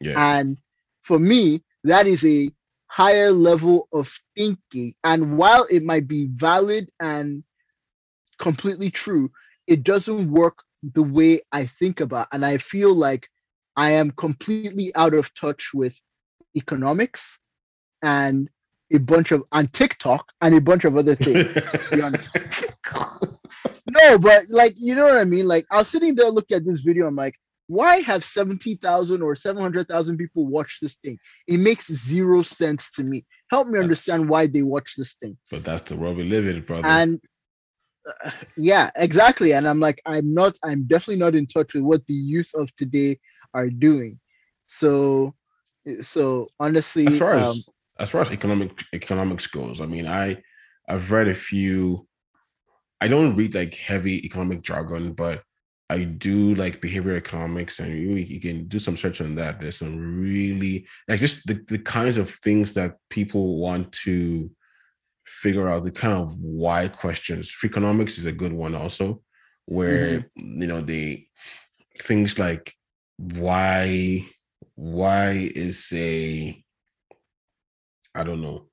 yeah. 0.00 0.38
and 0.38 0.58
for 1.02 1.18
me, 1.18 1.64
that 1.84 2.06
is 2.06 2.24
a 2.24 2.50
higher 2.86 3.30
level 3.30 3.88
of 3.92 4.12
thinking. 4.36 4.94
And 5.04 5.36
while 5.36 5.66
it 5.70 5.82
might 5.82 6.08
be 6.08 6.26
valid 6.26 6.88
and 7.00 7.44
completely 8.38 8.90
true, 8.90 9.30
it 9.66 9.82
doesn't 9.82 10.30
work 10.30 10.62
the 10.82 11.02
way 11.02 11.42
I 11.52 11.66
think 11.66 12.00
about. 12.00 12.28
And 12.32 12.44
I 12.44 12.58
feel 12.58 12.94
like 12.94 13.28
I 13.76 13.92
am 13.92 14.10
completely 14.12 14.94
out 14.94 15.14
of 15.14 15.32
touch 15.34 15.70
with 15.74 16.00
economics 16.56 17.38
and 18.02 18.48
a 18.92 18.98
bunch 18.98 19.32
of 19.32 19.44
and 19.52 19.72
TikTok 19.72 20.26
and 20.40 20.54
a 20.54 20.60
bunch 20.60 20.84
of 20.84 20.96
other 20.96 21.14
things. 21.14 21.54
no, 23.90 24.18
but 24.18 24.48
like 24.48 24.74
you 24.78 24.94
know 24.94 25.04
what 25.04 25.18
I 25.18 25.24
mean? 25.24 25.46
Like 25.46 25.66
I 25.70 25.78
was 25.78 25.88
sitting 25.88 26.14
there 26.14 26.30
looking 26.30 26.56
at 26.56 26.64
this 26.64 26.80
video, 26.80 27.06
I'm 27.06 27.16
like, 27.16 27.34
why 27.68 27.96
have 27.98 28.24
70,000 28.24 29.22
or 29.22 29.36
700,000 29.36 30.16
people 30.16 30.46
watch 30.46 30.78
this 30.82 30.94
thing? 30.96 31.18
It 31.46 31.58
makes 31.58 31.86
zero 31.92 32.42
sense 32.42 32.90
to 32.92 33.02
me. 33.04 33.24
Help 33.50 33.68
me 33.68 33.74
That's- 33.74 33.84
understand 33.84 34.28
why 34.28 34.46
they 34.46 34.62
watch 34.62 34.94
this 34.96 35.14
thing. 35.20 35.36
but 35.50 35.64
that's 35.64 35.82
the 35.82 35.96
world 35.96 36.16
we 36.16 36.24
live 36.24 36.48
in, 36.48 36.62
brother. 36.62 36.88
And 36.88 37.20
uh, 38.24 38.30
yeah, 38.56 38.90
exactly. 38.96 39.52
And 39.52 39.68
I'm 39.68 39.80
like, 39.80 40.00
I'm 40.06 40.32
not, 40.32 40.56
I'm 40.64 40.84
definitely 40.86 41.20
not 41.20 41.34
in 41.34 41.46
touch 41.46 41.74
with 41.74 41.82
what 41.84 42.06
the 42.06 42.14
youth 42.14 42.50
of 42.54 42.74
today 42.76 43.18
are 43.52 43.68
doing. 43.68 44.18
So, 44.66 45.34
so 46.00 46.48
honestly, 46.58 47.06
as 47.06 47.18
far 47.18 47.34
as 47.34 47.44
um, 47.46 47.56
as 47.98 48.10
far 48.10 48.20
as 48.22 48.30
economic 48.32 48.82
economics 48.94 49.46
goes, 49.46 49.80
I 49.80 49.86
mean, 49.86 50.06
I 50.06 50.42
I've 50.88 51.10
read 51.10 51.28
a 51.28 51.34
few. 51.34 52.06
I 53.00 53.08
don't 53.08 53.36
read 53.36 53.54
like 53.54 53.74
heavy 53.74 54.24
economic 54.24 54.62
jargon, 54.62 55.12
but 55.12 55.42
I 55.90 56.04
do 56.04 56.54
like 56.54 56.82
behavioral 56.82 57.16
economics, 57.16 57.78
and 57.78 57.98
you 57.98 58.16
you 58.16 58.40
can 58.40 58.68
do 58.68 58.78
some 58.78 58.96
search 58.96 59.20
on 59.20 59.34
that. 59.36 59.60
There's 59.60 59.78
some 59.78 60.20
really 60.20 60.86
like 61.08 61.20
just 61.20 61.46
the, 61.46 61.64
the 61.68 61.78
kinds 61.78 62.18
of 62.18 62.30
things 62.30 62.74
that 62.74 62.96
people 63.08 63.58
want 63.58 63.92
to 64.04 64.50
figure 65.26 65.68
out, 65.68 65.84
the 65.84 65.90
kind 65.90 66.12
of 66.12 66.36
why 66.38 66.88
questions. 66.88 67.50
Freakonomics 67.50 68.18
is 68.18 68.26
a 68.26 68.32
good 68.32 68.52
one 68.52 68.74
also, 68.74 69.22
where 69.64 70.20
mm-hmm. 70.20 70.62
you 70.62 70.68
know 70.68 70.82
they 70.82 71.28
things 72.00 72.38
like 72.38 72.74
why 73.16 74.26
why 74.74 75.30
is 75.54 75.88
a 75.92 76.62
I 78.14 78.24
don't 78.24 78.42
know 78.42 78.68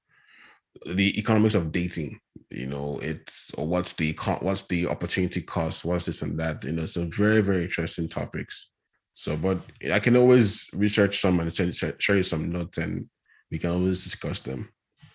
the 0.86 1.18
economics 1.18 1.56
of 1.56 1.72
dating. 1.72 2.20
You 2.50 2.68
know, 2.68 3.00
it's 3.02 3.52
or 3.58 3.68
what's 3.68 3.94
the 3.94 4.14
what's 4.42 4.64
the 4.64 4.88
opportunity 4.88 5.42
cost? 5.42 5.86
What's 5.86 6.06
this 6.06 6.22
and 6.22 6.40
that? 6.40 6.64
You 6.64 6.74
know, 6.74 6.86
so 6.86 7.06
very 7.06 7.42
very 7.42 7.64
interesting 7.64 8.08
topics. 8.08 8.70
So, 9.14 9.38
but 9.38 9.60
I 9.92 10.00
can 10.00 10.18
always 10.18 10.68
research 10.74 11.22
some 11.22 11.40
and 11.40 11.52
send, 11.52 11.74
show 12.00 12.14
you 12.14 12.24
some 12.24 12.52
notes, 12.52 12.78
and 12.78 13.08
we 13.50 13.58
can 13.58 13.72
always 13.72 14.04
discuss 14.04 14.42
them 14.42 14.70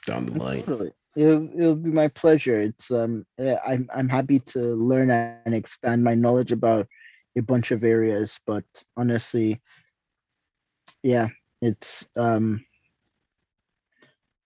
down 0.06 0.26
the 0.26 0.38
line. 0.38 0.90
It'll, 1.16 1.50
it'll 1.58 1.76
be 1.76 1.90
my 1.90 2.08
pleasure. 2.08 2.60
It's 2.60 2.90
um 2.90 3.26
I'm 3.38 3.88
I'm 3.94 4.08
happy 4.08 4.38
to 4.40 4.58
learn 4.58 5.10
and 5.10 5.54
expand 5.54 6.02
my 6.04 6.14
knowledge 6.14 6.52
about 6.52 6.86
a 7.36 7.42
bunch 7.42 7.70
of 7.70 7.84
areas, 7.84 8.40
but 8.46 8.64
honestly, 8.96 9.60
yeah, 11.02 11.28
it's 11.60 12.06
um 12.16 12.64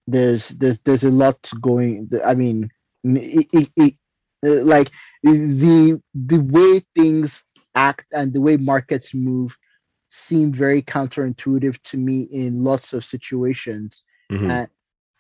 there's 0.07 0.49
there's 0.51 0.79
there's 0.81 1.05
a 1.05 1.11
lot 1.11 1.39
going 1.61 2.11
I 2.25 2.35
mean 2.35 2.71
it, 3.05 3.47
it, 3.53 3.95
it, 4.43 4.65
like 4.65 4.91
the 5.23 6.01
the 6.15 6.39
way 6.39 6.83
things 6.95 7.43
act 7.75 8.07
and 8.13 8.33
the 8.33 8.41
way 8.41 8.57
markets 8.57 9.15
move 9.15 9.57
seem 10.11 10.53
very 10.53 10.83
counterintuitive 10.83 11.83
to 11.85 11.97
me 11.97 12.23
in 12.31 12.63
lots 12.63 12.93
of 12.93 13.05
situations 13.05 14.03
Mhm. 14.31 14.51
and 14.51 14.69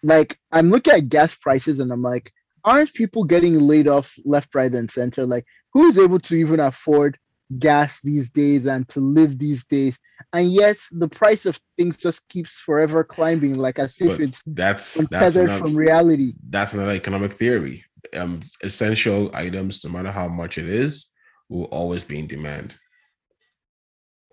like 0.02 0.38
I'm 0.52 0.70
looking 0.70 0.94
at 0.94 1.08
gas 1.08 1.34
prices 1.34 1.80
and 1.80 1.90
I'm 1.90 2.02
like, 2.02 2.32
aren't 2.64 2.92
people 2.94 3.24
getting 3.24 3.58
laid 3.58 3.88
off 3.88 4.14
left, 4.24 4.54
right, 4.54 4.72
and 4.72 4.90
center? 4.90 5.26
Like, 5.26 5.46
who 5.72 5.88
is 5.88 5.98
able 5.98 6.18
to 6.20 6.34
even 6.34 6.60
afford 6.60 7.18
gas 7.58 8.00
these 8.02 8.30
days 8.30 8.66
and 8.66 8.88
to 8.88 9.00
live 9.00 9.38
these 9.38 9.64
days? 9.64 9.98
And 10.32 10.52
yet 10.52 10.76
the 10.92 11.08
price 11.08 11.46
of 11.46 11.58
things 11.78 11.96
just 11.96 12.26
keeps 12.28 12.52
forever 12.52 13.04
climbing, 13.04 13.54
like 13.56 13.78
as 13.78 14.00
if 14.00 14.08
But 14.08 14.20
it's 14.20 14.42
that's 14.46 14.94
that's 14.94 14.96
untethered 14.96 15.44
another, 15.50 15.58
from 15.58 15.76
reality. 15.76 16.34
that's 16.48 16.72
another 16.72 16.92
economic 16.92 17.32
theory. 17.32 17.84
Um, 18.16 18.42
essential 18.62 19.30
items, 19.34 19.84
no 19.84 19.90
matter 19.90 20.10
how 20.10 20.28
much 20.28 20.58
it 20.58 20.68
is, 20.68 21.06
will 21.48 21.64
always 21.64 22.04
be 22.04 22.18
in 22.18 22.26
demand. 22.26 22.76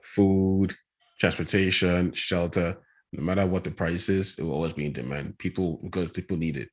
Food, 0.03 0.75
transportation, 1.19 2.11
shelter, 2.13 2.77
no 3.13 3.23
matter 3.23 3.45
what 3.45 3.63
the 3.63 3.71
price 3.71 4.09
is, 4.09 4.37
it 4.37 4.43
will 4.43 4.53
always 4.53 4.73
be 4.73 4.85
in 4.85 4.93
demand. 4.93 5.37
People 5.37 5.79
because 5.83 6.11
people 6.11 6.37
need 6.37 6.57
it. 6.57 6.69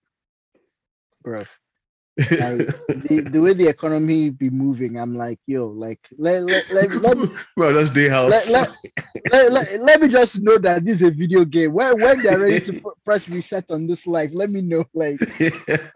Bro. 1.23 1.45
Like, 2.19 2.67
the, 2.89 3.21
the 3.31 3.41
way 3.41 3.53
the 3.53 3.69
economy 3.69 4.31
be 4.31 4.51
moving, 4.51 4.99
I'm 4.99 5.15
like, 5.15 5.39
yo, 5.47 5.67
like 5.69 6.01
let 6.19 6.43
let 6.43 6.71
let, 6.73 6.91
let, 6.91 7.19
me, 7.19 7.29
that's 7.57 7.91
day 7.91 8.09
house. 8.09 8.51
let, 8.51 8.69
let, 9.31 9.53
let, 9.53 9.81
let 9.81 10.01
me 10.01 10.09
just 10.09 10.41
know 10.41 10.59
that 10.59 10.85
this 10.85 11.01
is 11.01 11.09
a 11.09 11.13
video 11.13 11.45
game. 11.45 11.73
When 11.73 12.01
when 12.01 12.23
they're 12.23 12.39
ready 12.39 12.61
to 12.61 12.73
pr- 12.83 12.89
press 13.05 13.29
reset 13.29 13.71
on 13.71 13.87
this 13.87 14.07
life, 14.07 14.31
let 14.33 14.51
me 14.51 14.63
know. 14.63 14.85
Like 14.95 15.21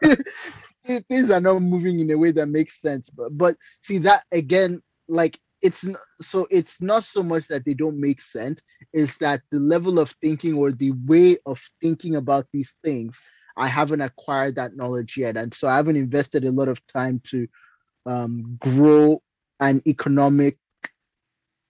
th- 0.02 1.04
things 1.08 1.30
are 1.30 1.40
not 1.40 1.60
moving 1.60 2.00
in 2.00 2.10
a 2.10 2.18
way 2.18 2.30
that 2.32 2.46
makes 2.46 2.80
sense. 2.80 3.10
But 3.10 3.36
but 3.36 3.56
see 3.82 3.98
that 3.98 4.24
again, 4.30 4.80
like 5.08 5.38
it's 5.60 5.84
so 6.20 6.46
it's 6.50 6.80
not 6.80 7.04
so 7.04 7.22
much 7.22 7.46
that 7.48 7.64
they 7.64 7.74
don't 7.74 8.00
make 8.00 8.20
sense, 8.20 8.60
is 8.92 9.16
that 9.18 9.42
the 9.50 9.60
level 9.60 9.98
of 9.98 10.10
thinking 10.20 10.58
or 10.58 10.72
the 10.72 10.92
way 11.06 11.38
of 11.46 11.60
thinking 11.80 12.16
about 12.16 12.46
these 12.52 12.74
things, 12.84 13.20
I 13.56 13.68
haven't 13.68 14.00
acquired 14.00 14.56
that 14.56 14.76
knowledge 14.76 15.16
yet. 15.16 15.36
And 15.36 15.52
so 15.52 15.68
I 15.68 15.76
haven't 15.76 15.96
invested 15.96 16.44
a 16.44 16.52
lot 16.52 16.68
of 16.68 16.84
time 16.86 17.20
to 17.30 17.46
um 18.06 18.56
grow 18.60 19.22
an 19.60 19.80
economic 19.86 20.58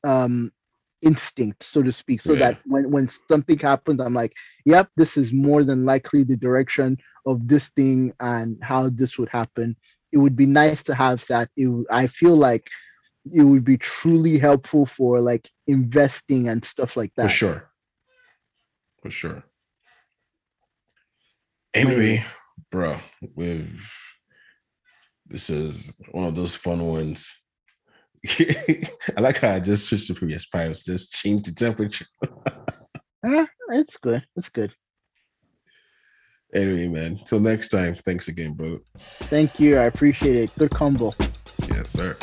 um 0.05 0.53
instinct, 1.03 1.65
so 1.65 1.83
to 1.83 1.93
speak, 1.93 2.23
so 2.23 2.33
Yeah. 2.33 2.39
that 2.53 2.61
when 2.65 2.91
when 2.91 3.09
something 3.09 3.59
happens, 3.59 4.01
I'm 4.01 4.15
like, 4.15 4.33
yep, 4.65 4.89
this 4.97 5.17
is 5.17 5.33
more 5.33 5.65
than 5.65 5.85
likely 5.85 6.23
the 6.25 6.37
direction 6.37 6.97
of 7.27 7.47
this 7.49 7.71
thing 7.71 8.15
and 8.21 8.57
how 8.63 8.89
this 8.89 9.19
would 9.19 9.29
happen. 9.29 9.77
It 10.13 10.19
would 10.19 10.37
be 10.37 10.47
nice 10.47 10.83
to 10.85 10.95
have 10.95 11.25
that. 11.29 11.51
It, 11.57 11.69
I 11.91 12.07
feel 12.07 12.37
like 12.37 12.69
it 13.33 13.43
would 13.43 13.65
be 13.65 13.79
truly 13.79 14.39
helpful 14.39 14.87
for 14.87 15.21
like 15.21 15.49
investing 15.67 16.49
and 16.49 16.65
stuff 16.65 16.97
like 16.97 17.13
that. 17.17 17.31
For 17.31 17.37
sure. 17.37 17.71
For 19.03 19.11
sure. 19.11 19.45
Anyway, 21.75 22.25
bro, 22.71 22.99
we've 23.35 23.91
this 25.27 25.49
is 25.49 25.93
one 26.11 26.27
of 26.27 26.35
those 26.35 26.55
fun 26.55 26.87
ones. 26.87 27.33
I 28.39 29.21
like 29.21 29.39
how 29.39 29.55
I 29.55 29.61
just 29.61 29.87
switched 29.87 30.07
to 30.09 30.15
previous 30.15 30.47
pipes, 30.47 30.85
just 30.85 31.13
changed 31.13 31.47
the 31.47 31.55
temperature. 31.55 32.07
Eh, 33.25 33.47
it's 33.71 33.97
good. 33.97 34.25
It's 34.37 34.51
good. 34.51 34.73
Anyway, 36.55 36.89
man. 36.89 37.19
Till 37.25 37.41
next 37.41 37.69
time. 37.69 37.95
Thanks 37.95 38.29
again, 38.29 38.55
bro. 38.55 38.81
Thank 39.23 39.59
you. 39.59 39.79
I 39.79 39.85
appreciate 39.85 40.37
it. 40.37 40.59
Good 40.59 40.71
combo. 40.71 41.15
Yes, 41.69 41.91
sir. 41.91 42.17